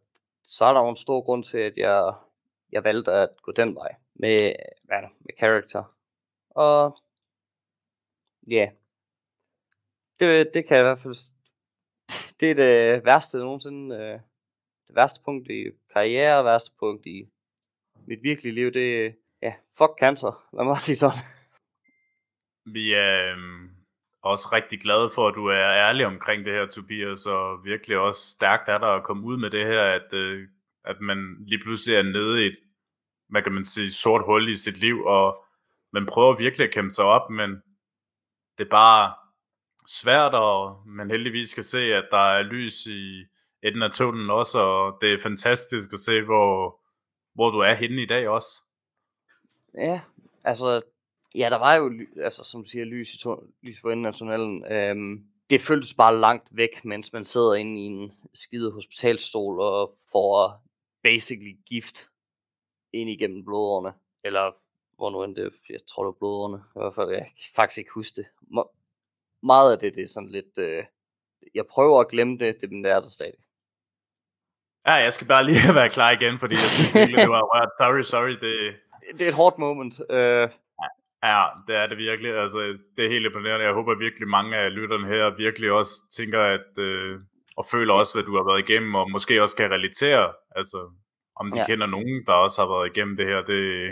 så 0.43 0.65
er 0.65 0.73
der 0.73 0.81
jo 0.81 0.89
en 0.89 0.97
stor 0.97 1.21
grund 1.21 1.45
til, 1.45 1.59
at 1.59 1.77
jeg, 1.77 2.15
jeg 2.73 2.85
valgte 2.85 3.13
at 3.13 3.29
gå 3.43 3.53
den 3.53 3.75
vej 3.75 3.95
med, 4.15 4.53
hvad 4.83 4.97
er 4.97 5.01
det, 5.01 5.11
med 5.21 5.35
character. 5.39 5.97
Og 6.51 6.97
ja, 8.47 8.55
yeah. 8.55 8.71
det, 10.21 10.55
det 10.55 10.67
kan 10.67 10.77
jeg 10.77 10.83
i 10.83 10.89
hvert 10.89 11.01
fald 11.01 11.17
det 12.41 12.51
er 12.51 12.55
det 12.55 13.05
værste 13.05 13.39
nogensinde. 13.39 13.97
Øh, 13.97 14.21
det 14.87 14.97
værste 14.97 15.21
punkt 15.25 15.51
i 15.51 15.71
karriere, 15.93 16.45
værste 16.45 16.73
punkt 16.79 17.07
i 17.07 17.29
mit 18.07 18.23
virkelige 18.23 18.55
liv, 18.55 18.73
det 18.73 19.07
er, 19.07 19.13
ja, 19.43 19.55
fuck 19.79 19.93
cancer, 20.01 20.49
lad 20.53 20.65
mig 20.65 20.81
sige 20.81 20.97
sådan. 20.97 21.19
Vi 22.65 22.95
øh, 22.95 23.37
også 24.27 24.49
rigtig 24.53 24.81
glad 24.81 25.11
for, 25.15 25.29
at 25.29 25.35
du 25.35 25.47
er 25.47 25.73
ærlig 25.87 26.07
omkring 26.07 26.45
det 26.45 26.53
her, 26.53 26.67
Tobias, 26.67 27.27
og 27.27 27.65
virkelig 27.65 27.99
også 27.99 28.31
stærkt 28.31 28.69
er 28.69 28.79
der 28.79 28.87
at 28.87 29.05
komme 29.05 29.27
ud 29.27 29.37
med 29.37 29.51
det 29.51 29.67
her, 29.67 29.83
at, 29.83 30.13
øh, 30.13 30.49
at 30.85 31.01
man 31.01 31.37
lige 31.47 31.63
pludselig 31.63 31.97
er 31.97 32.03
nede 32.03 32.45
i 32.45 32.47
et, 32.47 32.59
hvad 33.29 33.43
kan 33.43 33.53
man 33.53 33.65
sige, 33.65 33.91
sort 33.91 34.25
hul 34.25 34.49
i 34.49 34.57
sit 34.57 34.77
liv, 34.77 35.05
og 35.05 35.45
man 35.93 36.07
prøver 36.07 36.37
virkelig 36.37 36.67
at 36.67 36.73
kæmpe 36.73 36.91
sig 36.91 37.05
op, 37.05 37.31
men 37.31 37.51
det 38.59 38.65
er 38.65 38.71
bare, 38.71 39.13
svært, 39.87 40.35
og 40.35 40.83
man 40.87 41.11
heldigvis 41.11 41.55
kan 41.55 41.65
se, 41.65 41.95
at 41.95 42.09
der 42.11 42.37
er 42.39 42.43
lys 42.43 42.87
i 42.87 43.25
enden 43.63 43.83
af 43.83 43.91
tunnelen 43.91 44.31
også, 44.31 44.61
og 44.61 44.99
det 45.01 45.13
er 45.13 45.23
fantastisk 45.23 45.93
at 45.93 45.99
se, 45.99 46.23
hvor, 46.23 46.81
hvor 47.35 47.51
du 47.51 47.59
er 47.59 47.75
henne 47.75 48.03
i 48.03 48.07
dag 48.07 48.29
også. 48.29 48.63
Ja, 49.75 50.01
altså, 50.45 50.83
ja, 51.37 51.51
der 51.51 51.59
var 51.59 51.75
jo, 51.75 51.93
altså, 52.17 52.45
som 52.45 52.63
du 52.63 52.69
siger, 52.69 52.85
lys, 52.85 53.15
i 53.15 53.17
tun- 53.17 53.53
lys 53.63 53.81
for 53.81 53.91
enden 53.91 54.07
af 54.07 54.15
tunnelen. 54.15 54.73
Øhm, 54.73 55.27
det 55.51 55.61
føltes 55.61 55.95
bare 55.95 56.19
langt 56.19 56.49
væk, 56.51 56.85
mens 56.85 57.13
man 57.13 57.25
sidder 57.25 57.55
inde 57.55 57.81
i 57.81 57.85
en 57.85 58.13
skide 58.35 58.73
hospitalstol 58.73 59.61
og 59.61 59.99
får 60.13 60.63
basically 61.03 61.57
gift 61.67 62.11
ind 62.93 63.11
igennem 63.11 63.45
blodårene. 63.45 63.93
Eller 64.25 64.53
hvor 64.97 65.11
nu 65.11 65.23
end 65.25 65.37
det, 65.37 65.53
jeg 65.71 65.81
tror 65.89 66.03
det 66.03 66.07
var 66.07 66.19
blodårene. 66.19 66.57
I 66.57 66.79
hvert 66.79 66.95
fald, 66.95 67.11
jeg 67.11 67.21
kan 67.21 67.55
faktisk 67.55 67.79
ikke 67.79 67.91
huske 67.91 68.17
det 68.17 68.27
meget 69.43 69.73
af 69.73 69.79
det, 69.79 69.95
det 69.95 70.03
er 70.03 70.09
sådan 70.09 70.29
lidt, 70.29 70.59
øh, 70.59 70.85
jeg 71.55 71.67
prøver 71.67 72.01
at 72.01 72.09
glemme 72.09 72.39
det, 72.39 72.61
det 72.61 72.87
er 72.87 73.01
der 73.01 73.09
stadig. 73.09 73.41
Ja, 74.87 74.93
jeg 74.93 75.13
skal 75.13 75.27
bare 75.27 75.45
lige 75.45 75.75
være 75.81 75.89
klar 75.89 76.11
igen, 76.11 76.39
fordi 76.39 76.55
jeg 76.55 76.69
synes 76.75 76.95
virkelig, 76.95 77.19
det 77.19 77.31
var 77.31 77.43
rørt. 77.43 77.73
Sorry, 77.79 78.03
sorry. 78.03 78.35
Det, 78.45 78.77
det 79.19 79.25
er 79.25 79.29
et 79.29 79.41
hårdt 79.43 79.59
moment. 79.59 80.01
Øh... 80.11 80.49
Ja, 81.23 81.45
det 81.67 81.77
er 81.77 81.87
det 81.87 81.99
virkelig. 81.99 82.39
Altså, 82.39 82.59
det 82.97 83.05
er 83.05 83.09
helt 83.09 83.27
imponerende. 83.27 83.65
Jeg 83.65 83.75
håber 83.75 83.95
virkelig, 83.95 84.29
mange 84.29 84.57
af 84.57 84.75
lytterne 84.75 85.07
her 85.07 85.37
virkelig 85.37 85.73
også 85.73 86.11
tænker, 86.11 86.43
at, 86.43 86.79
øh, 86.79 87.21
og 87.57 87.65
føler 87.73 87.95
også, 87.95 88.15
hvad 88.15 88.25
du 88.25 88.37
har 88.37 88.45
været 88.45 88.69
igennem, 88.69 88.95
og 88.95 89.11
måske 89.11 89.43
også 89.43 89.57
kan 89.57 89.71
relatere, 89.71 90.33
altså, 90.57 90.91
om 91.37 91.51
de 91.51 91.59
ja. 91.59 91.67
kender 91.67 91.87
nogen, 91.87 92.27
der 92.27 92.33
også 92.33 92.63
har 92.63 92.69
været 92.69 92.97
igennem 92.97 93.17
det 93.17 93.27
her. 93.27 93.43
Det, 93.43 93.91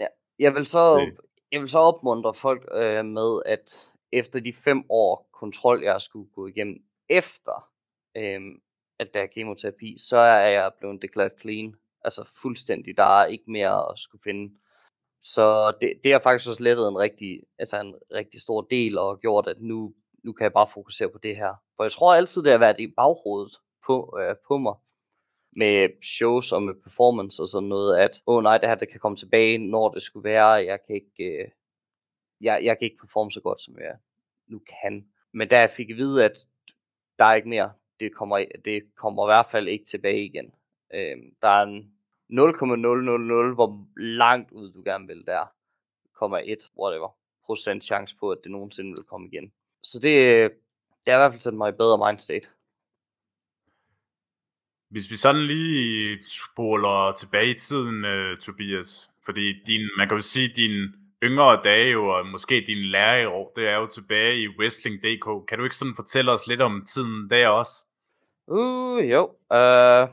ja. 0.00 0.06
Jeg 0.38 0.54
vil 0.54 0.66
så, 0.66 0.96
det. 0.96 1.16
jeg 1.52 1.60
vil 1.60 1.68
så 1.68 1.78
opmuntre 1.78 2.34
folk 2.34 2.68
øh, 2.74 3.04
med, 3.04 3.42
at 3.46 3.92
efter 4.12 4.40
de 4.40 4.52
fem 4.52 4.84
år 4.88 5.30
kontrol, 5.32 5.82
jeg 5.82 6.00
skulle 6.00 6.30
gå 6.34 6.46
igennem 6.46 6.78
efter 7.08 7.68
øhm, 8.16 8.60
alt 8.98 9.14
det 9.14 9.20
her 9.20 9.26
kemoterapi, 9.26 9.96
så 9.98 10.16
er 10.16 10.48
jeg 10.48 10.70
blevet 10.78 11.02
deklareret 11.02 11.40
clean. 11.40 11.74
Altså 12.04 12.24
fuldstændig. 12.42 12.96
Der 12.96 13.20
er 13.20 13.26
ikke 13.26 13.50
mere 13.50 13.90
at 13.90 13.98
skulle 13.98 14.22
finde. 14.22 14.54
Så 15.34 15.72
det, 15.80 15.92
det 16.04 16.12
har 16.12 16.18
faktisk 16.18 16.50
også 16.50 16.62
lettet 16.62 16.88
en 16.88 16.98
rigtig, 16.98 17.42
altså 17.58 17.80
en 17.80 17.94
rigtig 18.14 18.40
stor 18.40 18.60
del 18.60 18.98
og 18.98 19.20
gjort, 19.20 19.48
at 19.48 19.60
nu, 19.60 19.94
nu 20.24 20.32
kan 20.32 20.44
jeg 20.44 20.52
bare 20.52 20.68
fokusere 20.74 21.10
på 21.10 21.18
det 21.18 21.36
her. 21.36 21.54
For 21.76 21.84
jeg 21.84 21.92
tror 21.92 22.14
altid, 22.14 22.42
det 22.42 22.52
har 22.52 22.58
været 22.58 22.80
i 22.80 22.86
baghovedet 22.86 23.52
på, 23.86 24.18
øh, 24.20 24.36
på 24.48 24.58
mig 24.58 24.74
med 25.56 25.88
shows 26.02 26.52
og 26.52 26.62
med 26.62 26.74
performance 26.74 27.42
og 27.42 27.48
sådan 27.48 27.68
noget, 27.68 27.98
at 27.98 28.22
åh 28.26 28.36
oh, 28.36 28.42
nej, 28.42 28.58
det 28.58 28.68
her 28.68 28.74
det 28.74 28.88
kan 28.88 29.00
komme 29.00 29.16
tilbage, 29.16 29.58
når 29.58 29.88
det 29.88 30.02
skulle 30.02 30.24
være. 30.24 30.48
Jeg 30.48 30.78
kan 30.86 30.94
ikke, 30.94 31.24
øh, 31.24 31.48
jeg, 32.40 32.64
jeg 32.64 32.78
kan 32.78 32.84
ikke 32.84 33.00
performe 33.00 33.32
så 33.32 33.40
godt, 33.40 33.60
som 33.60 33.78
jeg 33.78 33.96
nu 34.46 34.60
kan. 34.82 35.08
Men 35.32 35.48
da 35.48 35.60
jeg 35.60 35.70
fik 35.70 35.90
at 35.90 35.96
vide, 35.96 36.24
at 36.24 36.46
der 37.18 37.24
er 37.24 37.34
ikke 37.34 37.48
mere, 37.48 37.72
det 38.00 38.14
kommer, 38.14 38.44
det 38.64 38.82
kommer 38.96 39.26
i 39.26 39.30
hvert 39.30 39.46
fald 39.50 39.68
ikke 39.68 39.84
tilbage 39.84 40.24
igen. 40.24 40.54
Øh, 40.94 41.16
der 41.42 41.48
er 41.48 41.62
en 41.62 41.95
0,000, 42.28 43.54
hvor 43.54 43.86
langt 43.96 44.50
ud 44.50 44.72
du 44.72 44.82
gerne 44.82 45.06
vil 45.06 45.24
der, 45.26 45.44
kommer 46.18 46.38
et, 46.44 46.70
whatever, 46.78 47.08
procent 47.46 47.84
chance 47.84 48.16
på, 48.20 48.30
at 48.30 48.38
det 48.44 48.50
nogensinde 48.52 48.90
vil 48.90 49.04
komme 49.04 49.28
igen. 49.32 49.52
Så 49.82 49.98
det, 49.98 50.12
det 51.04 51.12
har 51.12 51.18
i 51.18 51.22
hvert 51.22 51.32
fald 51.32 51.40
sat 51.40 51.54
mig 51.54 51.68
i 51.68 51.76
bedre 51.78 51.98
mindstate. 52.06 52.46
Hvis 54.90 55.10
vi 55.10 55.16
sådan 55.16 55.42
lige 55.42 56.18
spoler 56.24 57.12
tilbage 57.12 57.50
i 57.50 57.58
tiden, 57.58 58.04
uh, 58.04 58.36
Tobias, 58.36 59.10
fordi 59.24 59.62
din, 59.66 59.90
man 59.96 60.08
kan 60.08 60.16
jo 60.16 60.20
sige, 60.20 60.48
din 60.48 60.94
yngre 61.22 61.60
dage 61.64 61.92
jo, 61.92 62.08
og 62.08 62.26
måske 62.26 62.64
din 62.66 62.84
læreår, 62.84 63.52
det 63.56 63.68
er 63.68 63.76
jo 63.76 63.86
tilbage 63.86 64.42
i 64.42 64.48
Wrestling.dk. 64.48 65.48
Kan 65.48 65.58
du 65.58 65.64
ikke 65.64 65.76
sådan 65.76 65.96
fortælle 65.96 66.32
os 66.32 66.46
lidt 66.46 66.60
om 66.60 66.84
tiden 66.86 67.30
der 67.30 67.48
også? 67.48 67.84
Uh, 68.46 69.10
jo. 69.10 69.24
Uh, 69.50 70.08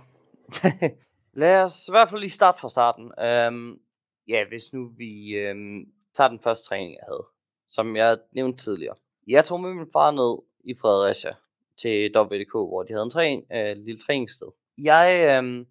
lad 1.33 1.63
os 1.63 1.87
i 1.87 1.91
hvert 1.91 2.09
fald 2.09 2.19
lige 2.19 2.29
starte 2.29 2.59
fra 2.59 2.69
starten. 2.69 3.11
Øhm, 3.19 3.79
ja, 4.27 4.43
hvis 4.47 4.73
nu 4.73 4.91
vi 4.97 5.35
øhm, 5.35 5.85
tager 6.15 6.27
den 6.27 6.39
første 6.39 6.65
træning, 6.67 6.91
jeg 6.91 7.03
havde, 7.07 7.25
som 7.69 7.95
jeg 7.95 8.17
nævnte 8.31 8.63
tidligere. 8.63 8.95
Jeg 9.27 9.45
tog 9.45 9.61
med 9.61 9.73
min 9.73 9.91
far 9.93 10.11
ned 10.11 10.43
i 10.63 10.75
Fredericia 10.81 11.35
til 11.77 12.17
WDK, 12.17 12.51
hvor 12.51 12.83
de 12.83 12.93
havde 12.93 13.03
en 13.03 13.09
træning, 13.09 13.45
øh, 13.51 13.77
lille 13.77 13.99
træningssted. 13.99 14.47
Jeg, 14.77 15.37
øhm, 15.37 15.67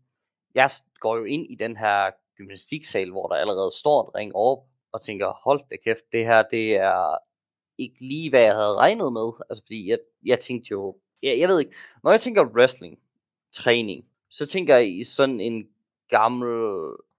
jeg 0.54 0.70
går 1.00 1.16
jo 1.16 1.24
ind 1.24 1.46
i 1.50 1.54
den 1.54 1.76
her 1.76 2.10
gymnastiksal, 2.36 3.10
hvor 3.10 3.28
der 3.28 3.34
allerede 3.34 3.70
står 3.78 4.02
en 4.02 4.14
ring 4.14 4.34
op, 4.34 4.58
og 4.92 5.00
tænker, 5.00 5.40
hold 5.44 5.60
da 5.70 5.76
kæft, 5.84 6.12
det 6.12 6.24
her, 6.24 6.42
det 6.42 6.76
er 6.76 7.18
ikke 7.78 8.00
lige, 8.00 8.30
hvad 8.30 8.42
jeg 8.42 8.54
havde 8.54 8.76
regnet 8.76 9.12
med. 9.12 9.32
Altså, 9.50 9.62
fordi 9.66 9.90
jeg, 9.90 9.98
jeg 10.24 10.40
tænkte 10.40 10.68
jo, 10.70 10.96
jeg, 11.22 11.38
jeg 11.38 11.48
ved 11.48 11.60
ikke, 11.60 11.74
når 12.04 12.10
jeg 12.10 12.20
tænker 12.20 12.52
wrestling, 12.56 12.98
træning, 13.52 14.04
så 14.32 14.46
tænker 14.46 14.76
jeg 14.76 14.98
i 14.98 15.04
sådan 15.04 15.40
en 15.40 15.68
gammel, 16.08 16.48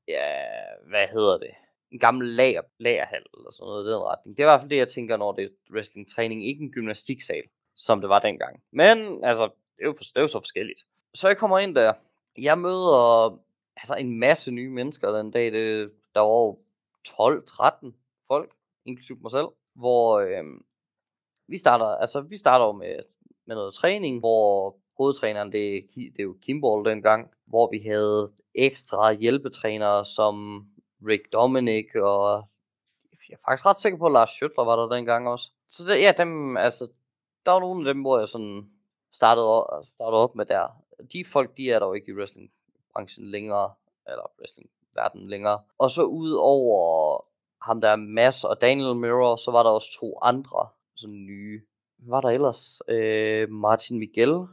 ja, 0.07 0.43
hvad 0.89 1.07
hedder 1.07 1.37
det, 1.37 1.51
en 1.91 1.99
gammel 1.99 2.27
lager, 2.27 2.61
lagerhal 2.79 3.23
eller 3.37 3.51
sådan 3.51 3.65
noget 3.65 3.85
i 3.85 3.91
den 3.91 3.99
retning. 3.99 4.37
Det 4.37 4.43
er 4.43 4.47
i 4.47 4.51
hvert 4.51 4.61
fald 4.61 4.69
det, 4.69 4.77
jeg 4.77 4.87
tænker, 4.87 5.17
når 5.17 5.31
det 5.31 5.43
er 5.43 5.73
wrestling-træning, 5.73 6.47
ikke 6.47 6.63
en 6.63 6.71
gymnastiksal, 6.71 7.43
som 7.75 8.01
det 8.01 8.09
var 8.09 8.19
dengang. 8.19 8.63
Men, 8.71 9.23
altså, 9.23 9.43
det 9.77 9.81
er 9.81 9.85
jo, 9.85 9.93
det 9.93 10.17
er 10.17 10.21
jo 10.21 10.27
så 10.27 10.39
forskelligt. 10.39 10.81
Så 11.13 11.27
jeg 11.27 11.37
kommer 11.37 11.59
ind 11.59 11.75
der, 11.75 11.93
jeg 12.37 12.57
møder 12.57 13.39
altså 13.77 13.95
en 13.95 14.19
masse 14.19 14.51
nye 14.51 14.69
mennesker 14.69 15.11
den 15.11 15.31
dag. 15.31 15.51
Det, 15.51 15.91
der 16.15 16.19
var 16.21 16.55
12-13 17.07 18.25
folk, 18.27 18.51
inklusive 18.85 19.17
mig 19.21 19.31
selv, 19.31 19.47
hvor 19.75 20.19
øh, 20.19 20.43
vi 21.47 21.57
starter, 21.57 21.85
altså 21.85 22.21
vi 22.21 22.37
starter 22.37 22.71
med, 22.71 22.99
med 23.47 23.55
noget 23.55 23.73
træning, 23.73 24.19
hvor 24.19 24.77
hovedtræneren, 24.97 25.51
det, 25.51 25.87
det 25.95 26.19
er 26.19 26.23
jo 26.23 26.37
Kimball 26.41 26.85
dengang, 26.85 27.31
hvor 27.45 27.69
vi 27.71 27.79
havde 27.89 28.31
ekstra 28.55 29.13
hjælpetrænere 29.13 30.05
som 30.05 30.65
Rick 31.07 31.23
Dominic 31.33 31.95
og 31.95 32.43
jeg 33.29 33.35
er 33.35 33.43
faktisk 33.45 33.65
ret 33.65 33.79
sikker 33.79 33.99
på, 33.99 34.05
at 34.05 34.11
Lars 34.11 34.29
Schøtler 34.29 34.63
var 34.63 34.75
der 34.75 34.95
dengang 34.95 35.27
også. 35.27 35.51
Så 35.69 35.83
det, 35.83 36.01
ja, 36.01 36.13
dem, 36.17 36.57
altså, 36.57 36.87
der 37.45 37.51
var 37.51 37.59
nogle 37.59 37.89
af 37.89 37.93
dem, 37.93 38.01
hvor 38.01 38.19
jeg 38.19 38.29
sådan 38.29 38.69
startede, 39.11 39.45
op, 39.45 39.85
startede 39.85 40.23
op 40.23 40.35
med 40.35 40.45
der. 40.45 40.67
De 41.13 41.25
folk, 41.25 41.57
de 41.57 41.71
er 41.71 41.79
der 41.79 41.85
jo 41.85 41.93
ikke 41.93 42.11
i 42.11 42.15
wrestlingbranchen 42.15 43.25
længere, 43.31 43.73
eller 44.07 44.23
wrestlingverdenen 44.39 45.29
længere. 45.29 45.61
Og 45.77 45.91
så 45.91 46.03
ud 46.03 46.31
over 46.31 47.25
ham 47.61 47.81
der 47.81 47.95
Mass 47.95 48.43
og 48.43 48.61
Daniel 48.61 48.95
Mirror, 48.95 49.35
så 49.35 49.51
var 49.51 49.63
der 49.63 49.69
også 49.69 49.97
to 49.99 50.19
andre 50.21 50.67
sådan 50.95 51.25
nye. 51.25 51.61
Hvad 51.97 52.09
var 52.09 52.21
der 52.21 52.29
ellers? 52.29 52.81
Øh, 52.87 53.49
Martin 53.49 53.99
Miguel. 53.99 54.47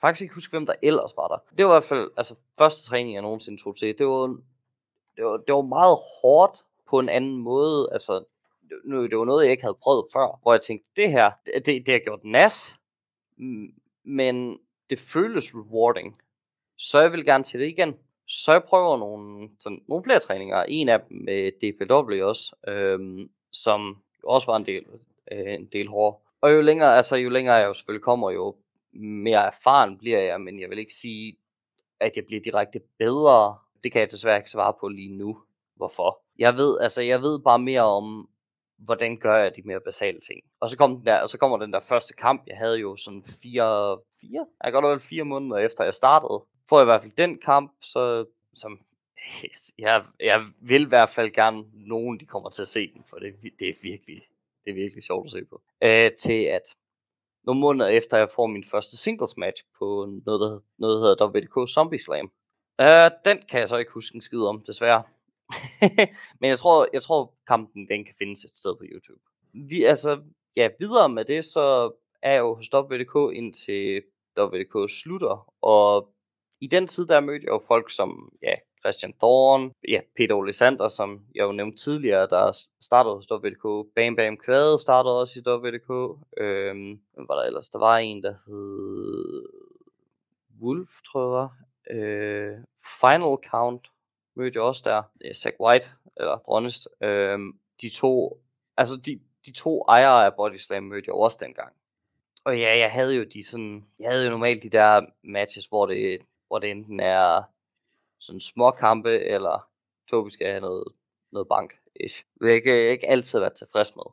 Kan 0.00 0.08
faktisk 0.08 0.22
ikke 0.22 0.34
huske, 0.34 0.52
hvem 0.52 0.66
der 0.66 0.74
ellers 0.82 1.12
var 1.16 1.28
der. 1.28 1.38
Det 1.56 1.64
var 1.64 1.70
i 1.70 1.74
hvert 1.74 1.84
fald, 1.84 2.10
altså 2.16 2.34
første 2.58 2.88
træning, 2.88 3.14
jeg 3.14 3.22
nogensinde 3.22 3.62
tog 3.62 3.76
til. 3.76 3.98
Det 3.98 4.06
var, 4.06 4.26
det 5.16 5.24
var, 5.24 5.36
det 5.36 5.54
var 5.54 5.62
meget 5.62 5.98
hårdt 6.22 6.64
på 6.88 6.98
en 6.98 7.08
anden 7.08 7.36
måde. 7.36 7.88
Altså, 7.92 8.24
nu, 8.84 9.06
det 9.06 9.18
var 9.18 9.24
noget, 9.24 9.44
jeg 9.44 9.50
ikke 9.50 9.62
havde 9.62 9.78
prøvet 9.82 10.06
før, 10.12 10.38
hvor 10.42 10.52
jeg 10.52 10.60
tænkte, 10.60 10.88
det 10.96 11.10
her, 11.10 11.30
det, 11.46 11.66
det, 11.66 11.86
det 11.86 11.94
har 11.94 11.98
gjort 11.98 12.24
nas, 12.24 12.76
men 14.04 14.58
det 14.90 15.00
føles 15.00 15.54
rewarding. 15.54 16.20
Så 16.76 17.00
jeg 17.00 17.12
vil 17.12 17.24
gerne 17.24 17.44
til 17.44 17.60
det 17.60 17.66
igen. 17.66 17.94
Så 18.26 18.52
jeg 18.52 18.64
prøver 18.64 18.96
nogle, 18.96 19.48
sådan, 19.60 19.84
nogle 19.88 20.04
flere 20.04 20.20
træninger. 20.20 20.62
En 20.62 20.88
af 20.88 21.00
dem 21.00 21.16
med 21.16 21.52
DPW 21.52 22.24
også, 22.24 22.56
øhm, 22.68 23.30
som 23.52 24.02
også 24.24 24.50
var 24.50 24.56
en 24.56 24.66
del, 24.66 24.84
øh, 25.32 25.54
en 25.54 25.68
del 25.72 25.88
hård. 25.88 26.22
Og 26.40 26.52
jo 26.52 26.60
længere, 26.60 26.96
altså, 26.96 27.16
jo 27.16 27.30
længere 27.30 27.54
jeg 27.54 27.66
jo 27.66 27.74
selvfølgelig 27.74 28.04
kommer, 28.04 28.30
jo 28.30 28.56
mere 28.98 29.46
erfaren 29.46 29.98
bliver 29.98 30.18
jeg, 30.18 30.40
men 30.40 30.60
jeg 30.60 30.70
vil 30.70 30.78
ikke 30.78 30.94
sige, 30.94 31.36
at 32.00 32.12
jeg 32.16 32.26
bliver 32.26 32.42
direkte 32.42 32.80
bedre. 32.98 33.58
Det 33.84 33.92
kan 33.92 34.00
jeg 34.00 34.10
desværre 34.10 34.36
ikke 34.36 34.50
svare 34.50 34.74
på 34.80 34.88
lige 34.88 35.16
nu. 35.16 35.38
Hvorfor? 35.76 36.20
Jeg 36.38 36.56
ved, 36.56 36.78
altså, 36.80 37.02
jeg 37.02 37.22
ved 37.22 37.38
bare 37.40 37.58
mere 37.58 37.82
om, 37.82 38.28
hvordan 38.78 39.16
gør 39.16 39.36
jeg 39.36 39.56
de 39.56 39.62
mere 39.62 39.80
basale 39.80 40.20
ting. 40.20 40.40
Og 40.60 40.68
så, 40.68 40.76
kom 40.76 40.96
den 40.96 41.06
der, 41.06 41.20
og 41.20 41.28
så 41.28 41.38
kommer 41.38 41.56
den 41.56 41.72
der 41.72 41.80
første 41.80 42.14
kamp, 42.14 42.46
jeg 42.46 42.56
havde 42.56 42.78
jo 42.78 42.96
sådan 42.96 43.24
fire, 43.42 43.98
fire, 44.20 44.46
jeg 44.64 44.72
godt 44.72 44.84
vel 44.84 45.00
fire 45.00 45.24
måneder 45.24 45.56
efter 45.56 45.84
jeg 45.84 45.94
startede. 45.94 46.44
Får 46.68 46.78
jeg 46.78 46.84
i 46.84 46.90
hvert 46.90 47.02
fald 47.02 47.12
den 47.16 47.38
kamp, 47.38 47.72
så 47.82 48.24
som 48.54 48.80
jeg, 49.78 50.04
jeg 50.20 50.46
vil 50.60 50.82
i 50.82 50.88
hvert 50.88 51.10
fald 51.10 51.30
gerne 51.30 51.64
nogen, 51.72 52.20
de 52.20 52.26
kommer 52.26 52.50
til 52.50 52.62
at 52.62 52.68
se 52.68 52.92
den, 52.92 53.04
for 53.10 53.18
det, 53.18 53.34
det 53.58 53.68
er 53.68 53.74
virkelig, 53.82 54.22
det 54.64 54.70
er 54.70 54.74
virkelig 54.74 55.04
sjovt 55.04 55.26
at 55.26 55.32
se 55.32 55.44
på. 55.44 55.62
Øh, 55.82 56.12
til 56.12 56.42
at 56.42 56.74
nogle 57.48 57.60
måneder 57.60 57.88
efter 57.88 58.16
jeg 58.16 58.28
får 58.34 58.46
min 58.46 58.64
første 58.64 58.96
singles 58.96 59.36
match 59.36 59.64
på 59.78 60.08
noget, 60.26 60.40
der, 60.40 60.60
noget 60.78 60.94
der 60.94 61.08
hedder 61.08 61.26
WDK 61.26 61.70
Zombie 61.70 61.98
Slam. 61.98 62.30
Øh, 62.80 63.10
den 63.24 63.38
kan 63.50 63.60
jeg 63.60 63.68
så 63.68 63.76
ikke 63.76 63.92
huske 63.92 64.16
en 64.16 64.22
skid 64.22 64.40
om, 64.40 64.64
desværre. 64.66 65.02
Men 66.40 66.50
jeg 66.50 66.58
tror, 66.58 66.88
jeg 66.92 67.02
tror 67.02 67.34
kampen 67.46 67.88
den 67.88 68.04
kan 68.04 68.14
findes 68.18 68.44
et 68.44 68.58
sted 68.58 68.76
på 68.76 68.84
YouTube. 68.92 69.20
Vi, 69.52 69.84
altså, 69.84 70.20
ja, 70.56 70.68
videre 70.78 71.08
med 71.08 71.24
det, 71.24 71.44
så 71.44 71.92
er 72.22 72.32
jeg 72.32 72.38
jo 72.38 72.54
hos 72.54 72.74
WDK 72.74 73.36
indtil 73.36 74.02
WDK 74.38 74.90
slutter, 74.90 75.52
og 75.62 76.08
i 76.60 76.66
den 76.66 76.86
tid, 76.86 77.06
der 77.06 77.20
mødte 77.20 77.44
jeg 77.44 77.52
jo 77.52 77.62
folk 77.68 77.90
som, 77.90 78.32
ja, 78.42 78.54
Christian 78.80 79.12
Thorn, 79.12 79.72
ja, 79.88 80.00
Peter 80.16 80.34
Olesander, 80.34 80.88
som 80.88 81.20
jeg 81.34 81.42
jo 81.42 81.52
nævnte 81.52 81.78
tidligere, 81.78 82.26
der 82.30 82.58
startede 82.80 83.14
hos 83.14 83.30
WDK. 83.30 83.94
Bam 83.94 84.16
Bam 84.16 84.36
Kvade 84.36 84.78
startede 84.78 85.20
også 85.20 85.38
i 85.40 85.42
WDK. 85.48 86.18
Øhm, 86.36 87.00
hvad 87.14 87.24
var 87.28 87.34
der 87.34 87.42
ellers? 87.42 87.68
Der 87.68 87.78
var 87.78 87.96
en, 87.96 88.22
der 88.22 88.34
hed 88.46 89.48
Wolf, 90.62 90.90
tror 91.12 91.20
jeg 91.20 91.30
var. 91.30 91.56
Øh, 91.90 92.56
Final 93.00 93.50
Count 93.50 93.90
mødte 94.34 94.56
jeg 94.56 94.62
også 94.62 94.82
der. 94.84 95.02
Zack 95.22 95.36
Zach 95.36 95.56
White, 95.60 95.86
eller 96.16 96.38
Bronnest. 96.44 96.88
Øhm, 97.00 97.58
de 97.80 97.90
to, 97.90 98.40
altså 98.76 98.96
de, 98.96 99.20
de 99.46 99.52
to 99.52 99.84
ejere 99.88 100.26
af 100.26 100.34
Body 100.34 100.56
Slam 100.56 100.82
mødte 100.82 101.04
jeg 101.06 101.14
også 101.14 101.38
dengang. 101.40 101.72
Og 102.44 102.58
ja, 102.58 102.78
jeg 102.78 102.90
havde 102.90 103.14
jo 103.14 103.24
de 103.34 103.44
sådan, 103.44 103.86
jeg 103.98 104.10
havde 104.10 104.24
jo 104.24 104.30
normalt 104.30 104.62
de 104.62 104.70
der 104.70 105.06
matches, 105.22 105.66
hvor 105.66 105.86
det, 105.86 106.20
hvor 106.46 106.58
det 106.58 106.70
enten 106.70 107.00
er 107.00 107.42
sådan 108.20 108.40
små 108.40 108.70
kampe, 108.70 109.18
eller 109.18 109.68
Tobi 110.10 110.30
skal 110.30 110.46
have 110.46 110.60
noget, 110.60 110.84
noget 111.32 111.48
bank 111.48 111.72
-ish. 111.72 112.24
Det 112.40 112.66
jeg 112.66 112.90
ikke 112.90 113.08
altid 113.08 113.38
været 113.38 113.52
tilfreds 113.52 113.96
med. 113.96 114.04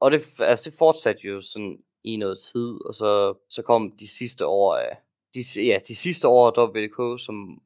Og 0.00 0.10
det, 0.10 0.22
altså 0.38 0.70
det 0.70 0.78
fortsatte 0.78 1.26
jo 1.28 1.42
sådan 1.42 1.82
i 2.04 2.16
noget 2.16 2.40
tid, 2.40 2.86
og 2.86 2.94
så, 2.94 3.34
så 3.48 3.62
kom 3.62 3.90
de 3.90 4.08
sidste 4.08 4.46
år 4.46 4.76
af, 4.76 4.96
de, 5.34 5.40
ja, 5.64 5.78
de 5.88 5.96
sidste 5.96 6.28
år 6.28 6.46
af 6.46 6.68
WDK, 6.68 7.24
som, 7.24 7.62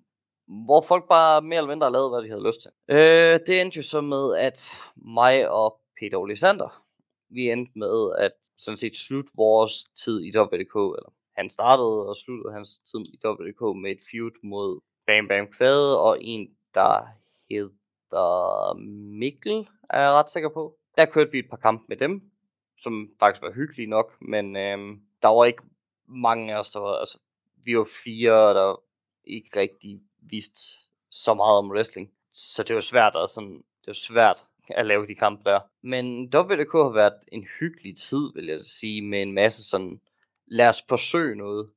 hvor 0.47 0.81
folk 0.81 1.09
bare 1.09 1.43
mere 1.43 1.57
eller 1.57 1.69
mindre 1.69 1.93
lavede, 1.93 2.09
hvad 2.09 2.23
de 2.23 2.29
havde 2.29 2.47
lyst 2.47 2.61
til. 2.63 2.71
Øh, 2.89 3.41
det 3.47 3.61
endte 3.61 3.77
jo 3.77 3.83
så 3.83 4.01
med, 4.01 4.37
at 4.37 4.59
mig 4.97 5.51
og 5.51 5.81
Peter 6.01 6.17
Olisander, 6.17 6.83
vi 7.31 7.51
endte 7.51 7.73
med 7.77 8.13
at 8.19 8.33
sådan 8.59 8.77
set 8.77 8.97
slutte 8.97 9.31
vores 9.35 9.85
tid 9.85 10.21
i 10.21 10.39
WDK, 10.39 10.75
eller 10.99 11.13
han 11.37 11.51
startede 11.51 12.09
og 12.09 12.17
sluttede 12.17 12.53
hans 12.53 12.79
tid 12.79 13.01
i 13.15 13.19
WDK 13.27 13.77
med 13.83 13.91
et 13.91 14.03
feud 14.11 14.31
mod 14.43 14.81
Bam 15.07 15.29
Bam 15.29 15.47
Kvæde, 15.47 16.01
og 16.01 16.19
en, 16.21 16.51
der 16.75 17.07
hedder 17.51 18.75
Mikkel, 19.19 19.69
er 19.91 20.01
jeg 20.01 20.13
ret 20.13 20.31
sikker 20.31 20.49
på. 20.49 20.79
Der 20.97 21.07
kørte 21.07 21.31
vi 21.31 21.39
et 21.39 21.51
par 21.51 21.57
kampe 21.57 21.85
med 21.89 21.97
dem, 21.97 22.31
som 22.79 23.11
faktisk 23.21 23.43
var 23.43 23.53
hyggelige 23.53 23.87
nok, 23.87 24.17
men 24.21 24.57
øh, 24.57 24.79
der 25.23 25.29
var 25.29 25.45
ikke 25.45 25.63
mange 26.09 26.55
af 26.55 26.59
os, 26.59 26.71
der 26.71 26.81
var, 26.81 26.97
altså, 26.97 27.19
vi 27.65 27.79
var 27.79 27.89
fire, 28.05 28.55
der 28.55 28.83
ikke 29.25 29.61
rigtig 29.61 30.01
vidste 30.21 30.79
så 31.11 31.35
meget 31.35 31.59
om 31.59 31.71
wrestling. 31.71 32.13
Så 32.33 32.63
det 32.63 32.75
var 32.75 32.81
svært 32.81 33.17
at, 33.17 33.31
sådan, 33.31 33.57
det 33.57 33.87
var 33.87 33.93
svært 33.93 34.37
at 34.69 34.87
lave 34.87 35.07
de 35.07 35.15
kampe 35.15 35.51
der. 35.51 35.61
Men 35.83 36.23
WDK 36.35 36.73
har 36.73 36.93
været 36.93 37.15
en 37.33 37.47
hyggelig 37.61 37.97
tid, 37.97 38.33
vil 38.35 38.47
jeg 38.47 38.65
sige, 38.65 39.03
med 39.03 39.23
en 39.23 39.33
masse 39.33 39.65
sådan, 39.65 40.01
lad 40.47 40.69
os 40.69 40.85
forsøge 40.89 41.37
noget. 41.37 41.71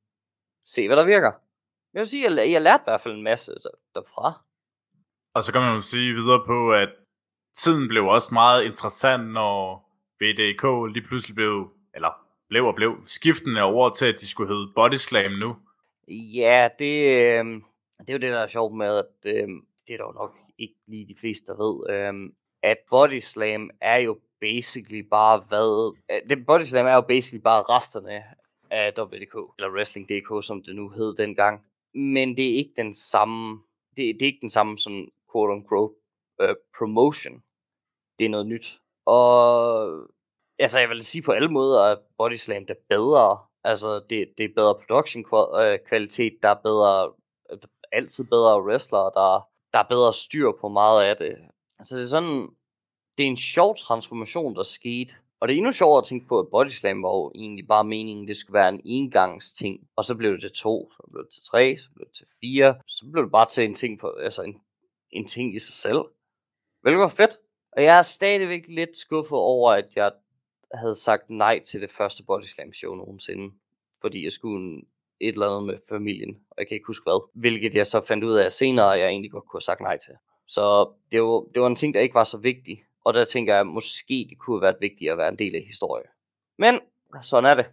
Se, 0.66 0.86
hvad 0.86 0.96
der 0.96 1.04
virker. 1.04 1.32
Jeg 1.94 2.00
vil 2.00 2.06
sige, 2.06 2.30
jeg, 2.30 2.52
jeg 2.52 2.62
lærte 2.62 2.82
i 2.82 2.86
hvert 2.86 3.00
fald 3.00 3.14
en 3.14 3.22
masse 3.22 3.52
der, 3.52 3.70
derfra. 3.94 4.42
Og 5.34 5.42
så 5.44 5.52
kan 5.52 5.60
man 5.60 5.74
jo 5.74 5.80
sige 5.80 6.14
videre 6.14 6.42
på, 6.46 6.72
at 6.72 6.88
tiden 7.54 7.88
blev 7.88 8.06
også 8.06 8.34
meget 8.34 8.64
interessant, 8.64 9.32
når 9.32 9.84
BDK 10.18 10.94
lige 10.94 11.06
pludselig 11.08 11.34
blev, 11.34 11.70
eller 11.94 12.12
blev 12.48 12.66
og 12.66 12.74
blev, 12.74 12.96
skiftende 13.06 13.62
over 13.62 13.90
til, 13.90 14.06
at 14.06 14.20
de 14.20 14.28
skulle 14.28 14.54
hedde 14.54 14.72
Body 14.74 14.94
Slam 14.94 15.32
nu. 15.32 15.56
Ja, 16.08 16.68
det, 16.78 17.02
øh, 17.04 17.44
det 17.98 18.08
er 18.08 18.12
jo 18.12 18.18
det, 18.18 18.32
der 18.32 18.38
er 18.38 18.48
sjovt 18.48 18.76
med, 18.76 18.98
at 18.98 19.34
øh, 19.34 19.48
det 19.86 19.94
er 19.94 20.04
jo 20.04 20.12
nok 20.12 20.36
ikke 20.58 20.74
lige 20.86 21.08
de 21.08 21.16
fleste, 21.20 21.52
der 21.52 21.58
ved, 21.64 21.94
øh, 21.94 22.32
at 22.62 22.78
Body 22.90 23.20
Slam 23.20 23.70
er 23.80 23.96
jo 23.96 24.20
basically 24.40 25.08
bare 25.10 25.44
hvad... 25.48 25.96
Det 26.28 26.46
Body 26.46 26.62
Slam 26.62 26.86
er 26.86 26.94
jo 26.94 27.00
basically 27.00 27.42
bare 27.42 27.62
resterne 27.62 28.22
af 28.70 28.92
WDK, 28.98 29.34
eller 29.58 29.72
Wrestling.dk, 29.74 30.46
som 30.46 30.62
det 30.62 30.76
nu 30.76 30.88
hed 30.88 31.16
dengang 31.16 31.64
men 31.94 32.36
det 32.36 32.50
er 32.50 32.56
ikke 32.56 32.72
den 32.76 32.94
samme, 32.94 33.62
det, 33.96 34.14
det 34.14 34.22
er 34.22 34.26
ikke 34.26 34.40
den 34.40 34.50
samme 34.50 34.78
sådan 34.78 35.08
quote 35.32 35.52
unquote 35.52 35.94
uh, 36.42 36.54
promotion. 36.78 37.42
Det 38.18 38.24
er 38.24 38.30
noget 38.30 38.46
nyt. 38.46 38.80
Og 39.06 40.08
altså 40.58 40.78
jeg 40.78 40.88
vil 40.88 41.02
sige 41.02 41.22
på 41.22 41.32
alle 41.32 41.48
måder, 41.48 41.80
at 41.82 41.98
Body 42.18 42.36
Slam 42.36 42.64
er 42.68 42.74
bedre. 42.88 43.38
Altså 43.64 44.00
det, 44.10 44.32
det 44.38 44.44
er 44.44 44.54
bedre 44.54 44.74
production 44.74 45.24
øh, 45.60 45.78
kvalitet, 45.88 46.38
der 46.42 46.48
er 46.48 46.62
bedre, 46.62 47.12
altid 47.92 48.24
bedre 48.24 48.62
wrestlere, 48.62 49.10
der, 49.14 49.48
der 49.72 49.78
er 49.78 49.88
bedre 49.88 50.12
styr 50.12 50.52
på 50.60 50.68
meget 50.68 51.04
af 51.04 51.16
det. 51.16 51.36
Altså 51.78 51.96
det 51.96 52.02
er 52.02 52.08
sådan, 52.08 52.48
det 53.18 53.22
er 53.24 53.28
en 53.28 53.36
sjov 53.36 53.76
transformation, 53.76 54.54
der 54.54 54.62
skete 54.62 55.14
og 55.40 55.48
det 55.48 55.54
er 55.54 55.56
endnu 55.56 55.72
sjovere 55.72 55.98
at 55.98 56.04
tænke 56.04 56.26
på, 56.26 56.38
at 56.38 56.48
Body 56.48 56.68
Slam 56.68 57.02
var 57.02 57.10
jo 57.10 57.32
egentlig 57.34 57.66
bare 57.68 57.84
meningen, 57.84 58.28
det 58.28 58.36
skulle 58.36 58.54
være 58.54 58.68
en 58.68 58.80
engangs 58.84 59.52
ting. 59.52 59.88
Og 59.96 60.04
så 60.04 60.14
blev 60.14 60.32
det 60.32 60.40
til 60.40 60.52
to, 60.52 60.92
så 60.92 61.02
blev 61.12 61.24
det 61.24 61.32
til 61.32 61.42
tre, 61.42 61.78
så 61.78 61.88
blev 61.94 62.06
det 62.06 62.14
til 62.14 62.26
fire. 62.40 62.74
Så 62.86 63.06
blev 63.12 63.24
det 63.24 63.32
bare 63.32 63.46
til 63.46 63.64
en 63.64 63.74
ting, 63.74 63.98
på, 63.98 64.10
altså 64.10 64.42
en, 64.42 64.60
en 65.10 65.26
ting 65.26 65.54
i 65.56 65.58
sig 65.58 65.74
selv. 65.74 66.04
Hvilket 66.80 67.00
var 67.00 67.08
fedt. 67.08 67.36
Og 67.72 67.82
jeg 67.82 67.98
er 67.98 68.02
stadigvæk 68.02 68.68
lidt 68.68 68.96
skuffet 68.96 69.38
over, 69.38 69.72
at 69.72 69.88
jeg 69.96 70.12
havde 70.74 70.94
sagt 70.94 71.30
nej 71.30 71.60
til 71.60 71.80
det 71.80 71.90
første 71.90 72.22
Body 72.22 72.44
Slam 72.44 72.72
show 72.72 72.94
nogensinde. 72.94 73.54
Fordi 74.00 74.24
jeg 74.24 74.32
skulle 74.32 74.82
et 75.20 75.32
eller 75.32 75.46
andet 75.46 75.66
med 75.66 75.78
familien, 75.88 76.40
og 76.50 76.56
jeg 76.58 76.68
kan 76.68 76.74
ikke 76.74 76.86
huske 76.86 77.04
hvad. 77.04 77.28
Hvilket 77.34 77.74
jeg 77.74 77.86
så 77.86 78.00
fandt 78.00 78.24
ud 78.24 78.34
af 78.34 78.52
senere, 78.52 78.94
at 78.94 79.00
jeg 79.00 79.08
egentlig 79.08 79.30
godt 79.30 79.44
kunne 79.44 79.58
have 79.58 79.62
sagt 79.62 79.80
nej 79.80 79.98
til. 79.98 80.14
Så 80.46 80.92
det 81.12 81.22
var, 81.22 81.44
det 81.54 81.62
var 81.62 81.66
en 81.66 81.76
ting, 81.76 81.94
der 81.94 82.00
ikke 82.00 82.14
var 82.14 82.24
så 82.24 82.38
vigtig. 82.38 82.84
Og 83.04 83.14
der 83.14 83.24
tænker 83.24 83.52
jeg, 83.52 83.60
at 83.60 83.66
måske 83.66 84.26
det 84.30 84.38
kunne 84.38 84.56
have 84.56 84.62
været 84.62 84.76
vigtigt 84.80 85.10
at 85.10 85.18
være 85.18 85.28
en 85.28 85.38
del 85.38 85.54
af 85.54 85.62
historien. 85.62 86.06
Men 86.58 86.80
sådan 87.22 87.50
er 87.50 87.54
det. 87.54 87.66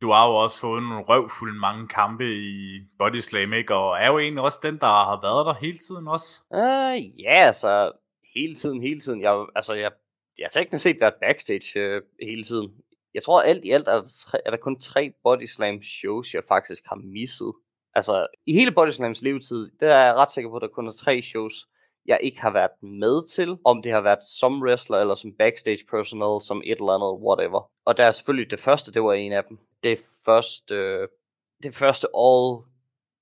Du 0.00 0.10
har 0.10 0.28
jo 0.28 0.34
også 0.34 0.60
fået 0.60 0.82
nogle 0.82 1.04
røvfulde 1.04 1.58
mange 1.58 1.88
kampe 1.88 2.24
i 2.24 2.80
Body 2.98 3.16
Slam, 3.16 3.52
ikke? 3.52 3.74
Og 3.74 3.98
er 3.98 4.06
jo 4.06 4.18
egentlig 4.18 4.44
også 4.44 4.60
den, 4.62 4.78
der 4.78 4.86
har 4.86 5.20
været 5.22 5.46
der 5.46 5.54
hele 5.54 5.78
tiden 5.78 6.08
også. 6.08 6.42
Uh, 6.50 7.20
ja, 7.20 7.46
altså 7.46 7.92
hele 8.34 8.54
tiden, 8.54 8.82
hele 8.82 9.00
tiden. 9.00 9.22
Jeg, 9.22 9.46
altså, 9.54 9.74
jeg, 9.74 9.92
jeg 10.38 10.44
har 10.44 10.50
teknisk 10.50 10.82
set 10.82 11.00
været 11.00 11.14
backstage 11.20 11.96
uh, 11.96 12.02
hele 12.22 12.44
tiden. 12.44 12.74
Jeg 13.14 13.22
tror 13.22 13.42
alt 13.42 13.64
i 13.64 13.70
alt 13.70 13.88
er 13.88 13.92
der, 13.92 14.08
tre, 14.18 14.38
er 14.46 14.50
der 14.50 14.56
kun 14.56 14.80
tre 14.80 15.12
Body 15.22 15.46
Slam 15.46 15.82
shows, 15.82 16.34
jeg 16.34 16.42
faktisk 16.48 16.82
har 16.86 16.96
misset. 16.96 17.52
Altså, 17.94 18.26
i 18.46 18.52
hele 18.52 18.72
Body 18.72 18.90
Slams 18.90 19.22
levetid, 19.22 19.70
der 19.80 19.94
er 19.94 20.04
jeg 20.04 20.14
ret 20.14 20.32
sikker 20.32 20.50
på, 20.50 20.56
at 20.56 20.62
der 20.62 20.68
kun 20.68 20.86
er 20.86 20.92
tre 20.92 21.22
shows, 21.22 21.54
jeg 22.06 22.18
ikke 22.22 22.40
har 22.40 22.50
været 22.50 22.82
med 22.82 23.26
til, 23.26 23.58
om 23.64 23.82
det 23.82 23.92
har 23.92 24.00
været 24.00 24.24
som 24.24 24.62
wrestler 24.62 24.98
eller 24.98 25.14
som 25.14 25.32
backstage 25.32 25.84
personal, 25.90 26.42
som 26.42 26.62
et 26.64 26.78
eller 26.78 26.92
andet, 26.92 27.26
whatever. 27.26 27.70
Og 27.84 27.96
der 27.96 28.04
er 28.04 28.10
selvfølgelig 28.10 28.50
det 28.50 28.60
første, 28.60 28.92
det 28.92 29.02
var 29.02 29.12
en 29.12 29.32
af 29.32 29.44
dem. 29.44 29.58
Det 29.82 29.98
første, 30.24 31.08
det 31.62 31.74
første 31.74 32.06
all 32.16 32.62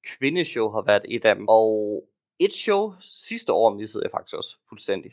kvindeshow 0.06 0.70
har 0.70 0.82
været 0.82 1.02
et 1.08 1.24
af 1.24 1.34
dem. 1.34 1.48
Og 1.48 2.04
et 2.38 2.52
show 2.52 2.92
sidste 3.00 3.52
år 3.52 3.74
missede 3.74 4.04
jeg 4.04 4.10
faktisk 4.10 4.34
også 4.34 4.56
fuldstændig. 4.68 5.12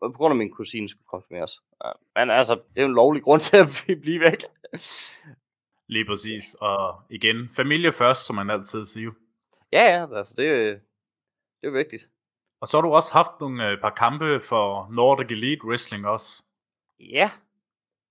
På 0.00 0.12
grund 0.12 0.32
af 0.32 0.36
min 0.36 0.50
kusine 0.50 0.88
skulle 0.88 1.06
konfirmeres. 1.06 1.60
Men 2.14 2.30
altså, 2.30 2.54
det 2.54 2.76
er 2.76 2.82
jo 2.82 2.88
en 2.88 2.94
lovlig 2.94 3.22
grund 3.22 3.40
til 3.40 3.56
at 3.56 3.84
vi 3.86 3.94
blive 4.04 4.20
væk. 4.20 4.44
Lige 5.86 6.04
præcis. 6.04 6.54
Og 6.54 7.02
igen, 7.10 7.48
familie 7.56 7.92
først, 7.92 8.26
som 8.26 8.36
man 8.36 8.50
altid 8.50 8.86
siger. 8.86 9.10
Ja, 9.72 9.84
ja, 9.84 10.16
altså 10.16 10.34
det, 10.36 10.80
det 11.60 11.66
er 11.66 11.70
vigtigt. 11.70 12.08
Og 12.60 12.68
så 12.68 12.76
har 12.76 12.82
du 12.82 12.94
også 12.94 13.12
haft 13.12 13.40
nogle 13.40 13.70
øh, 13.70 13.80
par 13.80 13.90
kampe 13.90 14.40
for 14.40 14.88
Nordic 14.96 15.30
Elite 15.30 15.64
Wrestling 15.64 16.06
også. 16.06 16.42
Ja, 17.00 17.30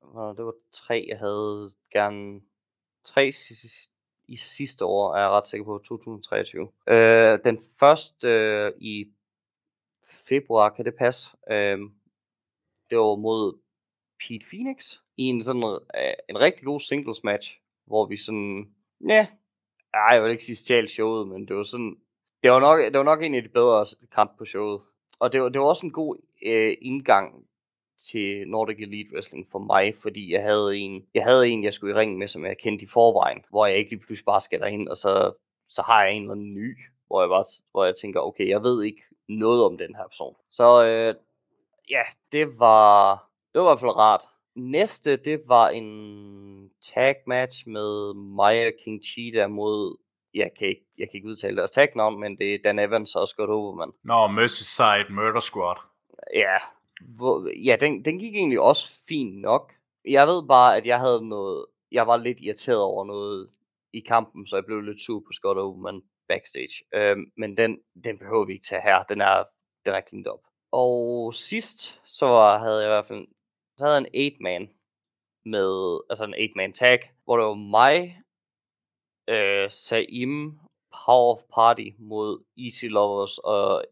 og 0.01 0.37
det 0.37 0.45
var 0.45 0.53
tre, 0.71 1.05
jeg 1.07 1.17
havde 1.19 1.71
gerne 1.91 2.41
tre 3.03 3.31
i 4.27 4.35
sidste 4.35 4.85
år, 4.85 5.15
er 5.15 5.19
jeg 5.19 5.29
ret 5.29 5.47
sikker 5.47 5.65
på, 5.65 5.77
2023. 5.77 6.69
Øh, 6.87 7.39
den 7.43 7.59
første 7.79 8.27
øh, 8.27 8.71
i 8.77 9.05
februar, 10.07 10.69
kan 10.69 10.85
det 10.85 10.95
passe? 10.95 11.31
Øh, 11.51 11.79
det 12.89 12.97
var 12.97 13.15
mod 13.15 13.59
Pete 14.19 14.45
Phoenix 14.49 14.97
i 15.17 15.23
en 15.23 15.43
sådan 15.43 15.63
øh, 15.95 16.13
en 16.29 16.39
rigtig 16.39 16.63
god 16.63 16.79
singles 16.79 17.23
match, 17.23 17.59
hvor 17.85 18.05
vi 18.05 18.17
sådan, 18.17 18.75
ja, 19.09 19.27
ej, 19.93 20.13
jeg 20.13 20.23
vil 20.23 20.31
ikke 20.31 20.43
sige 20.43 20.55
stjal 20.55 20.89
showet, 20.89 21.27
men 21.27 21.47
det 21.47 21.55
var 21.55 21.63
sådan, 21.63 21.97
det 22.45 22.53
var 22.53 22.59
nok, 22.59 22.79
det 22.79 22.97
var 22.97 23.03
nok 23.03 23.23
en 23.23 23.35
af 23.35 23.43
de 23.43 23.49
bedre 23.49 23.85
kampe 24.15 24.33
på 24.37 24.45
showet. 24.45 24.81
Og 25.19 25.31
det 25.31 25.41
var, 25.41 25.49
det 25.49 25.61
var 25.61 25.67
også 25.67 25.85
en 25.85 25.91
god 25.91 26.17
øh, 26.45 26.77
indgang 26.81 27.45
til 28.09 28.47
Nordic 28.47 28.77
Elite 28.79 29.09
Wrestling 29.13 29.47
for 29.51 29.59
mig, 29.59 29.95
fordi 30.01 30.33
jeg 30.33 30.43
havde 30.43 30.77
en, 30.77 31.05
jeg 31.13 31.23
havde 31.23 31.47
en, 31.47 31.63
jeg 31.63 31.73
skulle 31.73 31.93
i 31.95 31.97
ringen 31.97 32.19
med, 32.19 32.27
som 32.27 32.45
jeg 32.45 32.57
kendte 32.57 32.85
i 32.85 32.87
forvejen, 32.87 33.43
hvor 33.49 33.65
jeg 33.65 33.77
ikke 33.77 33.91
lige 33.91 33.99
pludselig 33.99 34.25
bare 34.25 34.41
skal 34.41 34.59
derind, 34.59 34.87
og 34.87 34.97
så, 34.97 35.31
så 35.69 35.81
har 35.81 36.03
jeg 36.03 36.13
en 36.13 36.21
eller 36.21 36.33
anden 36.33 36.53
ny, 36.55 36.77
hvor 37.07 37.21
jeg, 37.21 37.29
bare, 37.29 37.45
hvor 37.71 37.85
jeg 37.85 37.95
tænker, 37.95 38.19
okay, 38.19 38.49
jeg 38.49 38.63
ved 38.63 38.83
ikke 38.83 39.01
noget 39.29 39.63
om 39.63 39.77
den 39.77 39.95
her 39.95 40.03
person. 40.03 40.35
Så 40.51 40.85
øh, 40.85 41.15
ja, 41.89 42.03
det 42.31 42.59
var, 42.59 43.13
det 43.53 43.61
var 43.61 43.67
i 43.67 43.69
hvert 43.69 43.79
fald 43.79 43.97
rart. 43.97 44.21
Næste, 44.55 45.15
det 45.17 45.41
var 45.47 45.69
en 45.69 46.71
tag 46.93 47.15
match 47.27 47.67
med 47.67 48.13
Maya 48.13 48.71
King 48.83 49.03
Cheetah 49.03 49.51
mod 49.51 50.04
jeg 50.35 50.51
kan 50.57 50.67
ikke, 50.67 50.85
jeg 50.97 51.07
kan 51.09 51.17
ikke 51.17 51.27
udtale 51.27 51.57
deres 51.57 51.71
tagnavn, 51.71 52.19
men 52.19 52.37
det 52.37 52.55
er 52.55 52.59
Dan 52.63 52.79
Evans 52.79 53.15
og 53.15 53.27
Scott 53.27 53.49
Overman. 53.49 53.91
Nå, 54.03 54.27
Merseyside 54.27 55.05
Murder 55.09 55.39
Squad. 55.39 55.75
Ja, 56.33 56.57
hvor, 57.01 57.49
ja 57.65 57.77
den, 57.79 58.05
den 58.05 58.19
gik 58.19 58.35
egentlig 58.35 58.59
også 58.59 58.91
fint 59.07 59.41
nok. 59.41 59.73
Jeg 60.05 60.27
ved 60.27 60.47
bare, 60.47 60.77
at 60.77 60.85
jeg 60.85 60.99
havde 60.99 61.29
noget, 61.29 61.65
jeg 61.91 62.07
var 62.07 62.17
lidt 62.17 62.37
irriteret 62.39 62.81
over 62.81 63.05
noget 63.05 63.49
i 63.93 63.99
kampen, 63.99 64.47
så 64.47 64.55
jeg 64.55 64.65
blev 64.65 64.81
lidt 64.81 65.01
sur 65.01 65.19
på 65.19 65.31
Scott 65.31 65.57
Overman 65.57 66.01
backstage. 66.27 66.75
Øhm, 66.93 67.25
men 67.37 67.57
den, 67.57 67.77
den 68.03 68.17
behøver 68.17 68.45
vi 68.45 68.53
ikke 68.53 68.67
tage 68.67 68.81
her. 68.81 69.03
Den 69.03 69.21
er, 69.21 69.43
den 69.85 69.93
er 69.93 70.01
cleaned 70.09 70.31
up. 70.33 70.39
Og 70.71 71.33
sidst, 71.33 72.01
så 72.05 72.25
var, 72.25 72.59
havde 72.59 72.77
jeg 72.77 72.87
i 72.87 72.93
hvert 72.93 73.07
fald 73.07 73.27
så 73.77 73.85
havde 73.85 73.95
jeg 73.95 74.05
en 74.13 74.33
8-man 74.33 74.69
med, 75.45 75.99
altså 76.09 76.23
en 76.23 76.33
8-man 76.33 76.73
tag, 76.73 76.99
hvor 77.23 77.37
det 77.37 77.45
var 77.45 77.53
mig, 77.53 78.21
øh, 79.27 79.71
Saim 79.71 80.59
Power 81.05 81.35
of 81.35 81.41
Party 81.53 81.89
mod 81.97 82.43
Easy 82.57 82.85
Lovers 82.85 83.37
og 83.37 83.83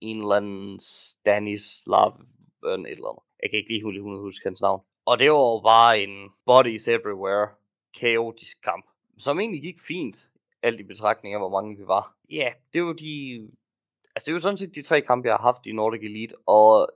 en 0.00 0.16
eller 0.16 0.34
anden 0.34 0.80
Stanislav 0.80 2.20
et 2.64 2.72
eller 2.72 3.08
andet. 3.08 3.24
Jeg 3.42 3.50
kan 3.50 3.58
ikke 3.58 3.90
lige 3.92 4.02
huske 4.02 4.44
hans 4.44 4.60
navn. 4.60 4.82
Og 5.04 5.18
det 5.18 5.30
var 5.30 5.60
bare 5.62 6.02
en 6.02 6.30
Bodies 6.46 6.88
Everywhere 6.88 7.48
kaotisk 8.00 8.62
kamp, 8.62 8.86
som 9.18 9.40
egentlig 9.40 9.62
gik 9.62 9.80
fint, 9.80 10.28
alt 10.62 10.80
i 10.80 10.82
betragtning 10.82 11.34
af, 11.34 11.40
hvor 11.40 11.48
mange 11.48 11.76
vi 11.76 11.86
var. 11.86 12.16
Ja, 12.30 12.34
yeah, 12.36 12.52
det 12.72 12.84
var 12.84 12.92
de... 12.92 13.48
Altså, 14.14 14.26
det 14.26 14.34
var 14.34 14.40
sådan 14.40 14.58
set 14.58 14.74
de 14.74 14.82
tre 14.82 15.00
kampe, 15.00 15.28
jeg 15.28 15.36
har 15.36 15.42
haft 15.42 15.66
i 15.66 15.72
Nordic 15.72 16.02
Elite, 16.02 16.34
og 16.46 16.90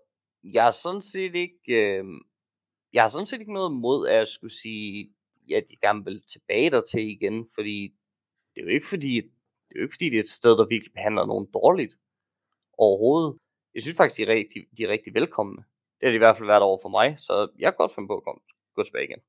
jeg 0.44 0.66
er 0.66 0.70
sådan 0.70 1.02
set 1.02 1.34
ikke... 1.34 1.72
Øh, 1.72 2.04
jeg 2.92 3.02
har 3.02 3.08
sådan 3.08 3.26
set 3.26 3.40
ikke 3.40 3.52
noget 3.52 3.72
mod 3.72 4.08
at 4.08 4.16
jeg 4.16 4.28
skulle 4.28 4.54
sige, 4.54 5.13
at 5.52 5.66
jeg 5.70 5.78
gerne 5.80 6.04
vil 6.04 6.22
tilbage 6.22 6.70
der 6.70 6.80
til 6.80 7.00
igen, 7.00 7.48
fordi 7.54 7.94
det 8.54 8.60
er 8.60 8.64
jo 8.64 8.70
ikke 8.70 8.86
fordi, 8.86 9.14
det 9.68 9.74
er 9.74 9.80
jo 9.80 9.82
ikke 9.82 9.94
fordi, 9.94 10.10
det 10.10 10.16
er 10.16 10.22
et 10.22 10.28
sted, 10.28 10.58
der 10.58 10.66
virkelig 10.66 10.92
behandler 10.92 11.26
nogen 11.26 11.46
dårligt 11.54 11.94
overhovedet. 12.78 13.38
Jeg 13.74 13.82
synes 13.82 13.96
faktisk, 13.96 14.18
de 14.18 14.22
er 14.22 14.34
rigtig, 14.34 14.66
de 14.76 14.84
er 14.84 14.88
rigtig 14.88 15.14
velkomne. 15.14 15.56
Det 16.00 16.02
har 16.06 16.10
de 16.10 16.14
i 16.14 16.24
hvert 16.24 16.36
fald 16.36 16.46
været 16.46 16.62
over 16.62 16.78
for 16.82 16.88
mig, 16.88 17.16
så 17.18 17.48
jeg 17.58 17.72
kan 17.72 17.76
godt 17.78 17.94
finde 17.94 18.08
på 18.08 18.16
at 18.16 18.24
komme, 18.24 18.40
gå 18.74 18.82
tilbage 18.82 19.04
igen. 19.04 19.20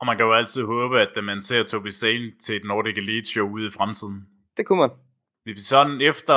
Og 0.00 0.06
man 0.06 0.16
kan 0.16 0.26
jo 0.26 0.34
altid 0.34 0.64
håbe, 0.64 1.00
at 1.00 1.24
man 1.24 1.42
ser 1.42 1.62
Tobi 1.62 1.90
Sane 1.90 2.32
til 2.40 2.56
et 2.56 2.64
Nordic 2.64 2.96
Elite 2.96 3.28
show 3.28 3.48
ude 3.54 3.66
i 3.66 3.70
fremtiden. 3.70 4.28
Det 4.56 4.66
kunne 4.66 4.78
man. 4.78 4.90
Vi 5.44 5.60
sådan 5.60 6.00
efter 6.00 6.34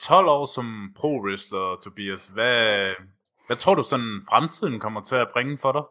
12 0.00 0.28
år 0.28 0.44
som 0.44 0.94
pro-wrestler, 0.98 1.80
Tobias, 1.84 2.26
hvad, 2.26 2.94
hvad 3.46 3.56
tror 3.56 3.74
du 3.74 3.82
sådan 3.82 4.22
fremtiden 4.30 4.80
kommer 4.80 5.00
til 5.02 5.16
at 5.16 5.28
bringe 5.32 5.58
for 5.58 5.72
dig? 5.72 5.82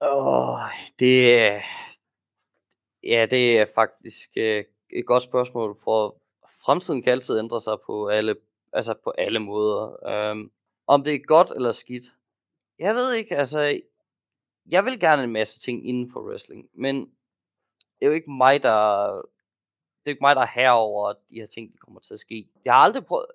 Åh, 0.00 0.54
oh, 0.54 0.60
det, 0.98 1.62
Ja, 3.02 3.26
det 3.30 3.58
er 3.58 3.66
faktisk 3.74 4.30
øh, 4.36 4.64
et 4.90 5.06
godt 5.06 5.22
spørgsmål, 5.22 5.78
for 5.84 6.16
fremtiden 6.64 7.02
kan 7.02 7.12
altid 7.12 7.38
ændre 7.38 7.60
sig 7.60 7.76
på 7.86 8.08
alle, 8.08 8.36
altså 8.72 8.94
på 9.04 9.10
alle 9.10 9.38
måder. 9.38 10.06
Um, 10.30 10.52
om 10.86 11.04
det 11.04 11.14
er 11.14 11.18
godt 11.18 11.50
eller 11.56 11.72
skidt, 11.72 12.04
jeg 12.78 12.94
ved 12.94 13.14
ikke, 13.14 13.36
altså, 13.36 13.80
jeg 14.66 14.84
vil 14.84 15.00
gerne 15.00 15.24
en 15.24 15.32
masse 15.32 15.60
ting 15.60 15.88
inden 15.88 16.12
for 16.12 16.20
wrestling, 16.20 16.68
men 16.74 16.96
det 17.98 18.02
er 18.02 18.06
jo 18.06 18.12
ikke 18.12 18.30
mig, 18.30 18.62
der, 18.62 19.12
det 19.98 20.06
er 20.06 20.10
ikke 20.10 20.20
mig, 20.20 20.36
der 20.36 20.42
er 20.42 20.52
herover, 20.54 21.08
at 21.08 21.16
de 21.30 21.34
her 21.34 21.46
ting 21.46 21.72
de 21.72 21.78
kommer 21.78 22.00
til 22.00 22.14
at 22.14 22.20
ske. 22.20 22.48
Jeg 22.64 22.74
har 22.74 22.80
aldrig 22.80 23.06
prøvet, 23.06 23.26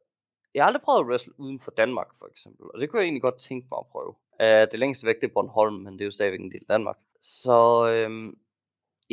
jeg 0.53 0.63
har 0.63 0.67
aldrig 0.67 0.81
prøvet 0.81 0.99
at 0.99 1.05
wrestle 1.05 1.39
uden 1.39 1.59
for 1.59 1.71
Danmark, 1.71 2.07
for 2.19 2.27
eksempel, 2.27 2.65
og 2.73 2.79
det 2.79 2.89
kunne 2.89 2.99
jeg 2.99 3.05
egentlig 3.05 3.21
godt 3.21 3.39
tænke 3.39 3.67
mig 3.71 3.79
at 3.79 3.87
prøve. 3.87 4.15
Uh, 4.39 4.71
det 4.71 4.79
længste 4.79 5.05
væk, 5.05 5.21
det 5.21 5.29
er 5.29 5.33
Bornholm, 5.33 5.75
men 5.75 5.93
det 5.93 6.01
er 6.01 6.05
jo 6.05 6.11
stadigvæk 6.11 6.39
en 6.39 6.51
del 6.51 6.65
af 6.69 6.73
Danmark. 6.75 6.97
Så 7.21 7.87
øhm, 7.87 8.37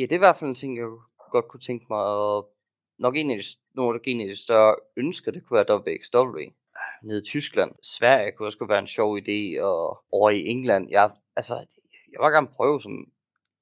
Ja, 0.01 0.05
det 0.05 0.11
er 0.11 0.15
i 0.15 0.27
hvert 0.27 0.35
fald 0.35 0.49
en 0.49 0.55
ting, 0.55 0.77
jeg 0.77 0.87
godt 1.31 1.47
kunne 1.47 1.59
tænke 1.59 1.85
mig, 1.89 1.99
og 1.99 2.49
nok 2.99 3.15
en 3.15 3.31
af 3.31 3.37
de, 3.37 3.43
nogle 3.73 3.99
af 4.05 4.27
de 4.27 4.35
større 4.35 4.75
ønsker, 4.97 5.31
det 5.31 5.43
kunne 5.45 5.57
være 5.57 5.79
WXW 5.79 6.39
nede 7.03 7.21
i 7.21 7.25
Tyskland. 7.25 7.71
Sverige 7.83 8.31
kunne 8.31 8.47
også 8.47 8.65
være 8.65 8.79
en 8.79 8.87
sjov 8.87 9.17
idé, 9.17 9.61
og 9.61 10.03
over 10.11 10.29
i 10.29 10.45
England, 10.47 10.89
jeg, 10.89 11.11
altså, 11.35 11.55
jeg 12.11 12.19
vil 12.19 12.31
gerne 12.31 12.47
prøve 12.47 12.81
sådan, 12.81 13.11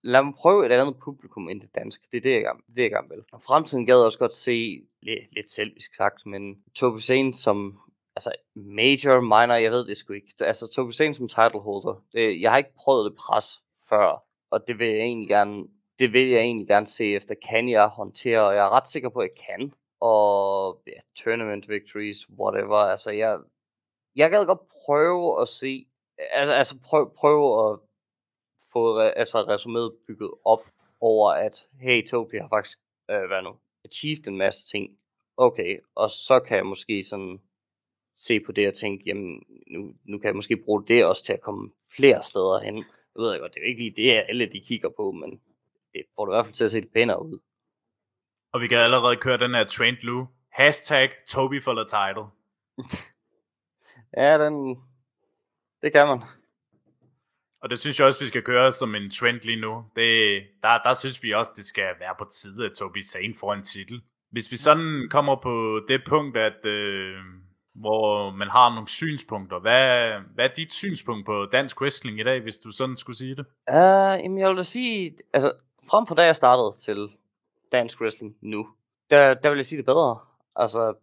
lad 0.03 0.23
mig 0.23 0.33
prøve 0.33 0.65
et 0.65 0.71
andet 0.71 0.99
publikum 0.99 1.49
end 1.49 1.61
det 1.61 1.75
danske. 1.75 2.07
Det 2.11 2.17
er 2.17 2.21
det, 2.21 2.31
jeg 2.31 2.41
gerne, 2.41 2.59
det, 2.75 2.81
jeg 2.81 2.91
gerne 2.91 3.09
vil. 3.09 3.23
Og 3.31 3.41
fremtiden 3.41 3.85
gad 3.85 3.95
jeg 3.95 4.05
også 4.05 4.19
godt 4.19 4.33
se, 4.33 4.81
lidt, 5.01 5.35
lidt 5.35 5.49
selvisk 5.49 5.95
sagt, 5.95 6.25
men 6.25 6.63
Tobi 6.75 6.99
Sane 6.99 7.33
som 7.33 7.79
altså 8.15 8.31
major, 8.55 9.21
minor, 9.21 9.53
jeg 9.53 9.71
ved 9.71 9.85
det 9.85 9.97
sgu 9.97 10.13
ikke. 10.13 10.33
Altså 10.39 10.67
Tobi 10.67 10.93
Sane 10.93 11.13
som 11.13 11.27
title 11.27 11.59
holder, 11.59 12.03
det, 12.13 12.41
jeg 12.41 12.51
har 12.51 12.57
ikke 12.57 12.75
prøvet 12.83 13.11
det 13.11 13.19
pres 13.19 13.59
før, 13.89 14.23
og 14.51 14.67
det 14.67 14.79
vil 14.79 14.87
jeg 14.87 14.99
egentlig 14.99 15.29
gerne 15.29 15.67
det 15.99 16.13
vil 16.13 16.29
jeg 16.29 16.41
egentlig 16.41 16.67
gerne 16.67 16.87
se 16.87 17.13
efter, 17.15 17.35
kan 17.49 17.69
jeg 17.69 17.87
håndtere, 17.87 18.47
og 18.47 18.55
jeg 18.55 18.65
er 18.65 18.69
ret 18.69 18.87
sikker 18.87 19.09
på, 19.09 19.19
at 19.19 19.29
jeg 19.29 19.45
kan. 19.45 19.73
Og 20.01 20.81
ja, 20.87 20.99
tournament 21.15 21.69
victories, 21.69 22.29
whatever. 22.29 22.75
Altså, 22.75 23.11
jeg, 23.11 23.39
jeg 24.15 24.31
gad 24.31 24.45
godt 24.45 24.67
prøve 24.85 25.41
at 25.41 25.47
se, 25.47 25.87
altså, 26.17 26.53
altså 26.53 26.75
prøve, 26.83 27.11
prøve 27.17 27.71
at 27.71 27.79
få 28.73 28.99
altså, 28.99 29.43
resuméet 29.43 30.05
bygget 30.07 30.31
op 30.45 30.61
over, 31.01 31.31
at 31.31 31.67
hey, 31.79 32.07
Toby 32.07 32.41
har 32.41 32.49
faktisk, 32.49 32.79
øh, 33.09 33.27
hvad 33.27 33.41
nu, 33.41 33.55
achieved 33.85 34.27
en 34.27 34.37
masse 34.37 34.67
ting. 34.67 34.97
Okay, 35.37 35.79
og 35.95 36.09
så 36.09 36.39
kan 36.39 36.57
jeg 36.57 36.65
måske 36.65 37.03
sådan 37.03 37.41
se 38.17 38.39
på 38.39 38.51
det 38.51 38.67
og 38.67 38.73
tænke, 38.73 39.03
jamen, 39.05 39.43
nu, 39.67 39.93
nu 40.03 40.17
kan 40.17 40.27
jeg 40.27 40.35
måske 40.35 40.57
bruge 40.57 40.87
det 40.87 41.05
også 41.05 41.23
til 41.23 41.33
at 41.33 41.41
komme 41.41 41.71
flere 41.95 42.23
steder 42.23 42.59
hen. 42.59 42.75
Jeg 43.15 43.21
ved 43.21 43.39
godt, 43.39 43.53
det 43.53 43.59
er 43.59 43.63
jo 43.63 43.69
ikke 43.69 43.81
lige 43.81 43.95
det, 43.95 44.25
alle 44.29 44.45
de 44.45 44.61
kigger 44.61 44.89
på, 44.89 45.11
men 45.11 45.41
det 45.93 46.03
får 46.15 46.25
du 46.25 46.31
i 46.31 46.35
hvert 46.35 46.45
fald 46.45 46.53
til 46.53 46.63
at 46.63 46.71
se 46.71 46.81
det 46.81 46.89
pænere 46.93 47.25
ud. 47.25 47.39
Og 48.53 48.61
vi 48.61 48.67
kan 48.67 48.77
allerede 48.77 49.15
køre 49.15 49.37
den 49.37 49.53
her 49.53 49.63
trend 49.63 49.97
nu. 50.03 50.27
Hashtag 50.51 51.09
Toby 51.27 51.63
for 51.63 51.73
the 51.73 51.85
title. 51.85 52.25
ja, 54.23 54.45
den, 54.45 54.77
det 55.81 55.93
kan 55.93 56.07
man. 56.07 56.21
Og 57.61 57.69
det 57.69 57.79
synes 57.79 57.99
jeg 57.99 58.07
også, 58.07 58.19
vi 58.19 58.25
skal 58.25 58.43
køre 58.43 58.71
som 58.71 58.95
en 58.95 59.09
trend 59.09 59.41
lige 59.41 59.61
nu. 59.61 59.85
Det, 59.95 60.43
der, 60.63 60.77
der 60.77 60.93
synes 60.93 61.23
vi 61.23 61.31
også, 61.31 61.51
det 61.55 61.65
skal 61.65 61.95
være 61.99 62.15
på 62.19 62.25
tide, 62.31 62.65
at 62.65 62.71
Toby 62.73 63.01
Sane 63.01 63.35
får 63.39 63.53
en 63.53 63.63
titel. 63.63 64.01
Hvis 64.31 64.51
vi 64.51 64.57
sådan 64.57 65.07
kommer 65.11 65.35
på 65.35 65.81
det 65.87 66.01
punkt, 66.07 66.37
at 66.37 66.65
øh, 66.65 67.15
hvor 67.73 68.31
man 68.31 68.47
har 68.47 68.69
nogle 68.69 68.87
synspunkter. 68.87 69.59
Hvad, 69.59 70.11
hvad 70.33 70.45
er 70.45 70.53
dit 70.53 70.73
synspunkt 70.73 71.25
på 71.25 71.45
dansk 71.51 71.81
wrestling 71.81 72.19
i 72.19 72.23
dag, 72.23 72.41
hvis 72.41 72.57
du 72.57 72.71
sådan 72.71 72.95
skulle 72.95 73.17
sige 73.17 73.35
det? 73.35 73.45
Uh, 73.71 74.23
jamen 74.23 74.37
jeg 74.39 74.49
vil 74.49 74.57
da 74.57 74.63
sige, 74.63 75.17
altså 75.33 75.53
frem 75.89 76.05
på 76.05 76.13
da 76.13 76.25
jeg 76.25 76.35
startede 76.35 76.73
til 76.77 77.09
dansk 77.71 78.01
wrestling 78.01 78.37
nu, 78.41 78.67
der, 79.09 79.33
der 79.33 79.49
vil 79.49 79.57
jeg 79.57 79.65
sige 79.65 79.77
det 79.77 79.85
bedre. 79.85 80.19
Altså 80.55 80.93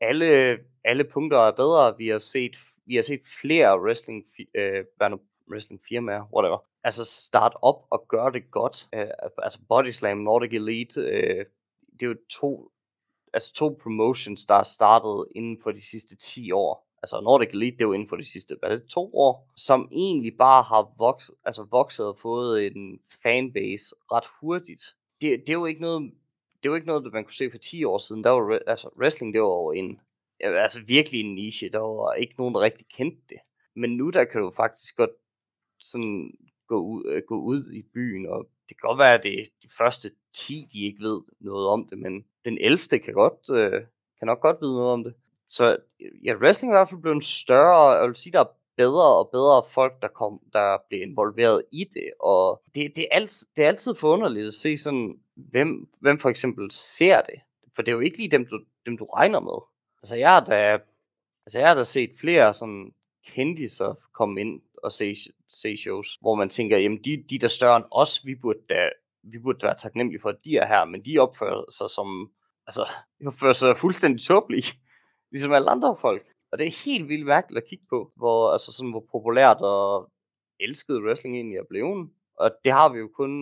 alle, 0.00 0.58
alle 0.84 1.04
punkter 1.04 1.38
er 1.38 1.52
bedre. 1.52 1.98
Vi 1.98 2.08
har 2.08 2.18
set, 2.18 2.56
vi 2.86 2.94
har 2.94 3.02
set 3.02 3.20
flere 3.40 3.80
wrestling, 3.80 4.24
øh, 4.54 4.84
wrestling 5.50 5.80
firmaer, 5.88 6.24
whatever. 6.34 6.58
Altså 6.84 7.04
start 7.04 7.52
op 7.62 7.86
og 7.90 8.04
gør 8.08 8.30
det 8.30 8.50
godt. 8.50 8.88
Øh, 8.94 9.06
altså 9.38 9.58
Body 9.68 9.90
Slam, 9.90 10.18
Nordic 10.18 10.52
Elite, 10.52 11.00
øh, 11.00 11.46
det 11.92 12.02
er 12.02 12.06
jo 12.06 12.16
to 12.30 12.70
altså 13.34 13.52
to 13.52 13.78
promotions, 13.82 14.46
der 14.46 14.54
er 14.54 14.62
startet 14.62 15.26
inden 15.36 15.58
for 15.62 15.72
de 15.72 15.86
sidste 15.86 16.16
10 16.16 16.52
år. 16.52 16.86
Altså 17.02 17.20
Nordic 17.20 17.48
Elite, 17.52 17.76
det 17.76 17.84
er 17.84 17.88
jo 17.88 17.92
inden 17.92 18.08
for 18.08 18.16
de 18.16 18.24
sidste, 18.24 18.56
hvad 18.60 18.70
er 18.70 18.74
det, 18.74 18.86
to 18.86 19.14
år, 19.14 19.52
som 19.56 19.88
egentlig 19.92 20.36
bare 20.36 20.62
har 20.62 20.94
vokset, 20.98 21.34
altså 21.44 21.62
vokset 21.70 22.06
og 22.06 22.18
fået 22.18 22.66
en 22.66 23.00
fanbase 23.22 23.94
ret 24.12 24.26
hurtigt. 24.40 24.82
Det, 25.20 25.40
det 25.40 25.48
er 25.48 25.52
jo 25.52 25.66
ikke 25.66 25.80
noget, 25.80 26.12
det 26.62 26.68
er 26.68 26.70
jo 26.70 26.74
ikke 26.74 26.86
noget, 26.86 27.12
man 27.12 27.24
kunne 27.24 27.34
se 27.34 27.50
for 27.50 27.58
10 27.58 27.84
år 27.84 27.98
siden. 27.98 28.24
Der 28.24 28.30
var, 28.30 28.60
altså 28.66 28.88
wrestling, 28.98 29.34
det 29.34 29.42
var 29.42 29.48
jo 29.48 29.70
en, 29.70 30.00
altså 30.40 30.80
virkelig 30.86 31.20
en 31.20 31.34
niche. 31.34 31.68
Der 31.68 31.78
var 31.78 32.12
ikke 32.12 32.34
nogen, 32.38 32.54
der 32.54 32.60
rigtig 32.60 32.86
kendte 32.96 33.22
det. 33.28 33.38
Men 33.74 33.96
nu 33.96 34.10
der 34.10 34.24
kan 34.24 34.40
du 34.40 34.50
faktisk 34.50 34.96
godt 34.96 35.10
sådan 35.80 36.34
gå 36.66 36.78
ud, 36.80 37.04
øh, 37.06 37.22
gå 37.28 37.40
ud 37.40 37.72
i 37.72 37.82
byen, 37.82 38.26
og 38.26 38.48
det 38.68 38.76
kan 38.76 38.88
godt 38.88 38.98
være, 38.98 39.14
at 39.14 39.22
det 39.22 39.40
er 39.40 39.44
de 39.62 39.68
første 39.78 40.10
10, 40.34 40.68
de 40.72 40.84
ikke 40.86 41.02
ved 41.02 41.20
noget 41.40 41.68
om 41.68 41.88
det, 41.90 41.98
men 41.98 42.24
den 42.44 42.58
11. 42.58 42.98
kan, 43.04 43.14
godt, 43.14 43.50
øh, 43.50 43.80
kan 44.18 44.26
nok 44.26 44.40
godt 44.40 44.56
vide 44.60 44.72
noget 44.72 44.92
om 44.92 45.04
det. 45.04 45.14
Så 45.52 45.76
øh, 46.00 46.26
ja, 46.26 46.34
wrestling 46.34 46.72
er 46.72 46.76
i 46.76 46.78
hvert 46.78 46.88
fald 46.88 47.00
blevet 47.00 47.24
større, 47.24 47.88
og 47.88 48.00
jeg 48.00 48.08
vil 48.08 48.16
sige, 48.16 48.32
der 48.32 48.40
er 48.40 48.54
bedre 48.76 49.18
og 49.18 49.28
bedre 49.32 49.62
folk, 49.74 50.02
der, 50.02 50.08
kom, 50.08 50.40
der 50.52 50.78
bliver 50.88 51.06
involveret 51.06 51.62
i 51.72 51.84
det, 51.94 52.10
og 52.20 52.62
det, 52.74 52.96
det, 52.96 53.04
er, 53.04 53.08
altid, 53.16 53.46
det 53.56 53.64
er 53.64 53.68
altid 53.68 53.94
forunderligt 53.94 54.46
at 54.46 54.54
se 54.54 54.78
sådan, 54.78 55.20
hvem, 55.34 55.88
hvem 56.00 56.18
for 56.18 56.30
eksempel 56.30 56.70
ser 56.70 57.20
det, 57.20 57.40
for 57.74 57.82
det 57.82 57.88
er 57.88 57.96
jo 57.96 58.00
ikke 58.00 58.16
lige 58.16 58.30
dem, 58.30 58.46
du, 58.46 58.60
dem, 58.86 58.98
du 58.98 59.04
regner 59.04 59.40
med. 59.40 59.58
Altså 60.02 60.16
jeg 60.16 60.30
har 60.30 60.44
da, 60.44 60.78
altså 61.46 61.58
jeg 61.58 61.68
har 61.68 61.74
da 61.74 61.84
set 61.84 62.10
flere 62.20 62.54
sådan 62.54 62.92
kendiser 63.26 63.94
komme 64.12 64.40
ind 64.40 64.60
og 64.82 64.92
se, 64.92 65.14
se 65.48 65.76
shows, 65.76 66.18
hvor 66.20 66.34
man 66.34 66.48
tænker, 66.48 66.78
jamen 66.78 67.04
de, 67.04 67.24
de 67.30 67.38
der 67.38 67.48
større 67.48 67.76
end 67.76 67.84
os, 67.90 68.26
vi 68.26 68.34
burde 68.34 68.58
da 68.68 68.88
vi 69.22 69.38
burde 69.38 69.58
være 69.62 69.76
taknemmelige 69.78 70.20
for, 70.20 70.28
at 70.28 70.44
de 70.44 70.56
er 70.56 70.66
her, 70.66 70.84
men 70.84 71.04
de 71.04 71.18
opfører 71.18 71.70
sig 71.70 71.90
som, 71.90 72.30
altså, 72.66 72.86
de 73.20 73.26
opfører 73.26 73.52
sig 73.52 73.76
fuldstændig 73.76 74.22
tåbelige, 74.22 74.72
ligesom 75.32 75.52
alle 75.52 75.70
andre 75.70 75.96
folk. 76.00 76.26
Og 76.52 76.58
det 76.58 76.66
er 76.66 76.84
helt 76.84 77.08
vildt 77.08 77.26
mærkeligt 77.26 77.62
at 77.62 77.68
kigge 77.68 77.86
på, 77.90 78.12
hvor, 78.16 78.52
altså 78.52 78.72
sådan, 78.72 78.90
hvor 78.90 79.06
populært 79.12 79.60
og 79.60 80.10
elsket 80.60 81.02
wrestling 81.02 81.36
egentlig 81.36 81.56
er 81.58 81.64
blevet. 81.68 82.10
Og 82.38 82.50
det 82.64 82.72
har 82.72 82.92
vi 82.92 82.98
jo 82.98 83.08
kun 83.08 83.32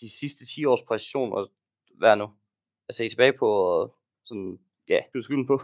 de 0.00 0.08
sidste 0.18 0.46
10 0.46 0.64
års 0.64 0.82
at 1.38 1.48
være 2.00 2.16
nu, 2.16 2.30
at 2.88 2.94
se 2.94 3.08
tilbage 3.08 3.32
på, 3.32 3.48
og 3.48 3.96
sådan, 4.24 4.58
ja, 4.88 5.00
du 5.14 5.22
skylden 5.22 5.46
på. 5.46 5.62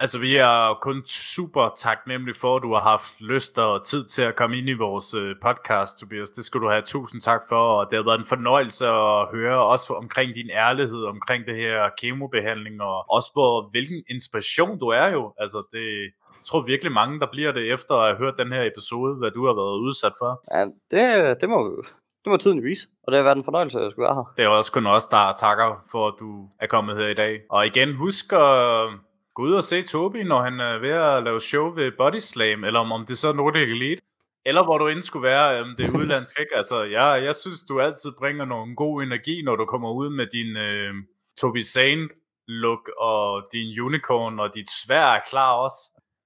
Altså, 0.00 0.18
vi 0.18 0.36
er 0.36 0.78
kun 0.80 1.02
super 1.06 1.68
taknemmelige 1.76 2.38
for, 2.40 2.56
at 2.56 2.62
du 2.62 2.74
har 2.74 2.80
haft 2.80 3.20
lyst 3.20 3.58
og 3.58 3.84
tid 3.86 4.04
til 4.04 4.22
at 4.22 4.36
komme 4.36 4.58
ind 4.58 4.68
i 4.68 4.72
vores 4.72 5.14
øh, 5.14 5.34
podcast, 5.42 6.00
Tobias. 6.00 6.30
Det 6.30 6.44
skal 6.44 6.60
du 6.60 6.68
have 6.68 6.82
tusind 6.82 7.20
tak 7.20 7.40
for, 7.48 7.62
og 7.78 7.86
det 7.90 7.96
har 7.96 8.04
været 8.04 8.18
en 8.18 8.32
fornøjelse 8.34 8.86
at 8.86 9.26
høre 9.32 9.64
også 9.64 9.94
omkring 9.94 10.34
din 10.34 10.50
ærlighed, 10.50 11.04
omkring 11.04 11.46
det 11.46 11.56
her 11.56 11.88
kemobehandling, 12.02 12.82
og 12.82 13.12
også 13.12 13.30
på 13.34 13.68
hvilken 13.70 14.02
inspiration 14.10 14.78
du 14.78 14.88
er 14.88 15.06
jo. 15.06 15.32
Altså, 15.38 15.58
det, 15.72 15.84
jeg 16.38 16.44
tror 16.46 16.62
virkelig 16.62 16.92
mange, 16.92 17.20
der 17.20 17.26
bliver 17.32 17.52
det 17.52 17.72
efter 17.72 17.94
at 17.94 18.08
have 18.08 18.18
hørt 18.18 18.34
den 18.38 18.52
her 18.52 18.62
episode, 18.72 19.14
hvad 19.14 19.30
du 19.30 19.46
har 19.46 19.54
været 19.54 19.78
udsat 19.86 20.12
for. 20.18 20.30
Ja, 20.54 20.64
det, 20.90 21.40
det 21.40 21.48
må 21.48 21.84
det 22.24 22.30
må 22.30 22.36
tiden 22.36 22.64
vise, 22.64 22.88
og 23.02 23.12
det 23.12 23.16
har 23.18 23.24
været 23.24 23.36
en 23.36 23.44
fornøjelse, 23.44 23.78
at 23.78 23.84
jeg 23.84 23.90
skulle 23.92 24.06
være 24.06 24.14
her. 24.14 24.32
Det 24.36 24.44
er 24.44 24.48
også 24.48 24.72
kun 24.72 24.86
os, 24.86 25.06
der 25.06 25.32
takker 25.32 25.84
for, 25.90 26.08
at 26.08 26.14
du 26.20 26.48
er 26.60 26.66
kommet 26.66 26.96
her 26.96 27.08
i 27.08 27.14
dag. 27.14 27.40
Og 27.50 27.66
igen, 27.66 27.94
husk 27.94 28.32
at 28.32 28.88
gå 29.38 29.44
ud 29.44 29.52
og 29.52 29.64
se 29.64 29.82
Tobi, 29.82 30.22
når 30.22 30.42
han 30.42 30.60
er 30.60 30.78
ved 30.78 30.90
at 30.90 31.22
lave 31.22 31.40
show 31.40 31.74
ved 31.74 31.92
Body 31.98 32.18
Slam, 32.18 32.64
eller 32.64 32.80
om, 32.80 32.92
om 32.92 33.06
det 33.06 33.18
så 33.18 33.28
er 33.28 33.32
Nordic 33.32 33.68
Elite, 33.68 34.02
eller 34.44 34.64
hvor 34.64 34.78
du 34.78 34.86
end 34.88 35.02
skulle 35.02 35.28
være, 35.28 35.62
om 35.62 35.74
det 35.78 35.86
er 35.86 35.98
udlandsk, 35.98 36.40
ikke? 36.40 36.56
Altså, 36.56 36.82
jeg, 36.82 37.24
jeg 37.24 37.34
synes, 37.34 37.64
du 37.68 37.80
altid 37.80 38.10
bringer 38.18 38.44
nogen 38.44 38.76
god 38.76 39.02
energi, 39.02 39.42
når 39.42 39.56
du 39.56 39.64
kommer 39.64 39.90
ud 39.92 40.10
med 40.10 40.26
din 40.26 40.56
øh, 40.56 40.94
Tobi 41.40 41.62
Sane 41.62 42.08
look, 42.48 42.90
og 42.98 43.48
din 43.52 43.80
unicorn, 43.80 44.40
og 44.40 44.54
dit 44.54 44.70
svær 44.70 45.06
er 45.06 45.20
klar 45.30 45.52
også. 45.52 45.78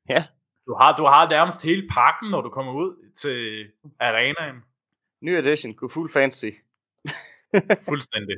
Ja. 0.08 0.24
Du 0.66 0.74
har, 0.80 0.96
du 0.96 1.04
har 1.04 1.30
nærmest 1.30 1.64
hele 1.64 1.88
pakken, 1.90 2.30
når 2.30 2.40
du 2.40 2.50
kommer 2.50 2.72
ud 2.72 3.12
til 3.14 3.66
arenaen. 4.00 4.56
Ny 5.22 5.30
edition, 5.30 5.74
go 5.74 5.88
full 5.88 6.12
fancy. 6.12 6.50
Fuldstændig. 7.88 8.36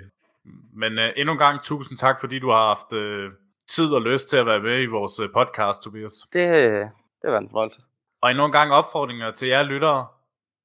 Men 0.72 0.99
uh, 0.99 1.05
endnu 1.16 1.33
en 1.33 1.39
gang 1.39 1.62
tusind 1.62 1.99
tak, 1.99 2.20
fordi 2.20 2.39
du 2.39 2.51
har 2.51 2.66
haft 2.66 2.93
uh, 2.93 3.43
tid 3.68 3.94
og 3.94 4.02
lyst 4.02 4.28
til 4.28 4.36
at 4.36 4.46
være 4.46 4.60
med 4.60 4.82
i 4.82 4.86
vores 4.86 5.20
øh, 5.20 5.28
podcast, 5.32 5.82
Tobias. 5.82 6.12
Det, 6.32 6.90
det 7.22 7.30
var 7.30 7.38
en 7.38 7.48
fornøjelse. 7.48 7.80
Og 8.22 8.30
endnu 8.30 8.44
en 8.44 8.52
gang 8.52 8.72
opfordringer 8.72 9.30
til 9.30 9.48
jer 9.48 9.62
lyttere. 9.62 10.06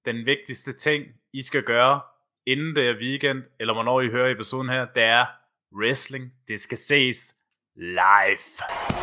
Den 0.06 0.26
vigtigste 0.26 0.74
ting, 0.74 1.06
I 1.34 1.42
skal 1.42 1.64
gøre, 1.64 2.02
inden 2.46 2.76
det 2.76 2.90
er 2.90 2.96
weekend, 3.02 3.44
eller 3.60 3.74
hvornår 3.74 4.02
I 4.02 4.10
hører 4.10 4.32
episoden 4.32 4.70
her, 4.70 4.86
det 4.86 5.04
er 5.04 5.26
wrestling. 5.76 6.34
Det 6.48 6.60
skal 6.60 6.78
ses 6.78 7.36
live. 7.76 8.99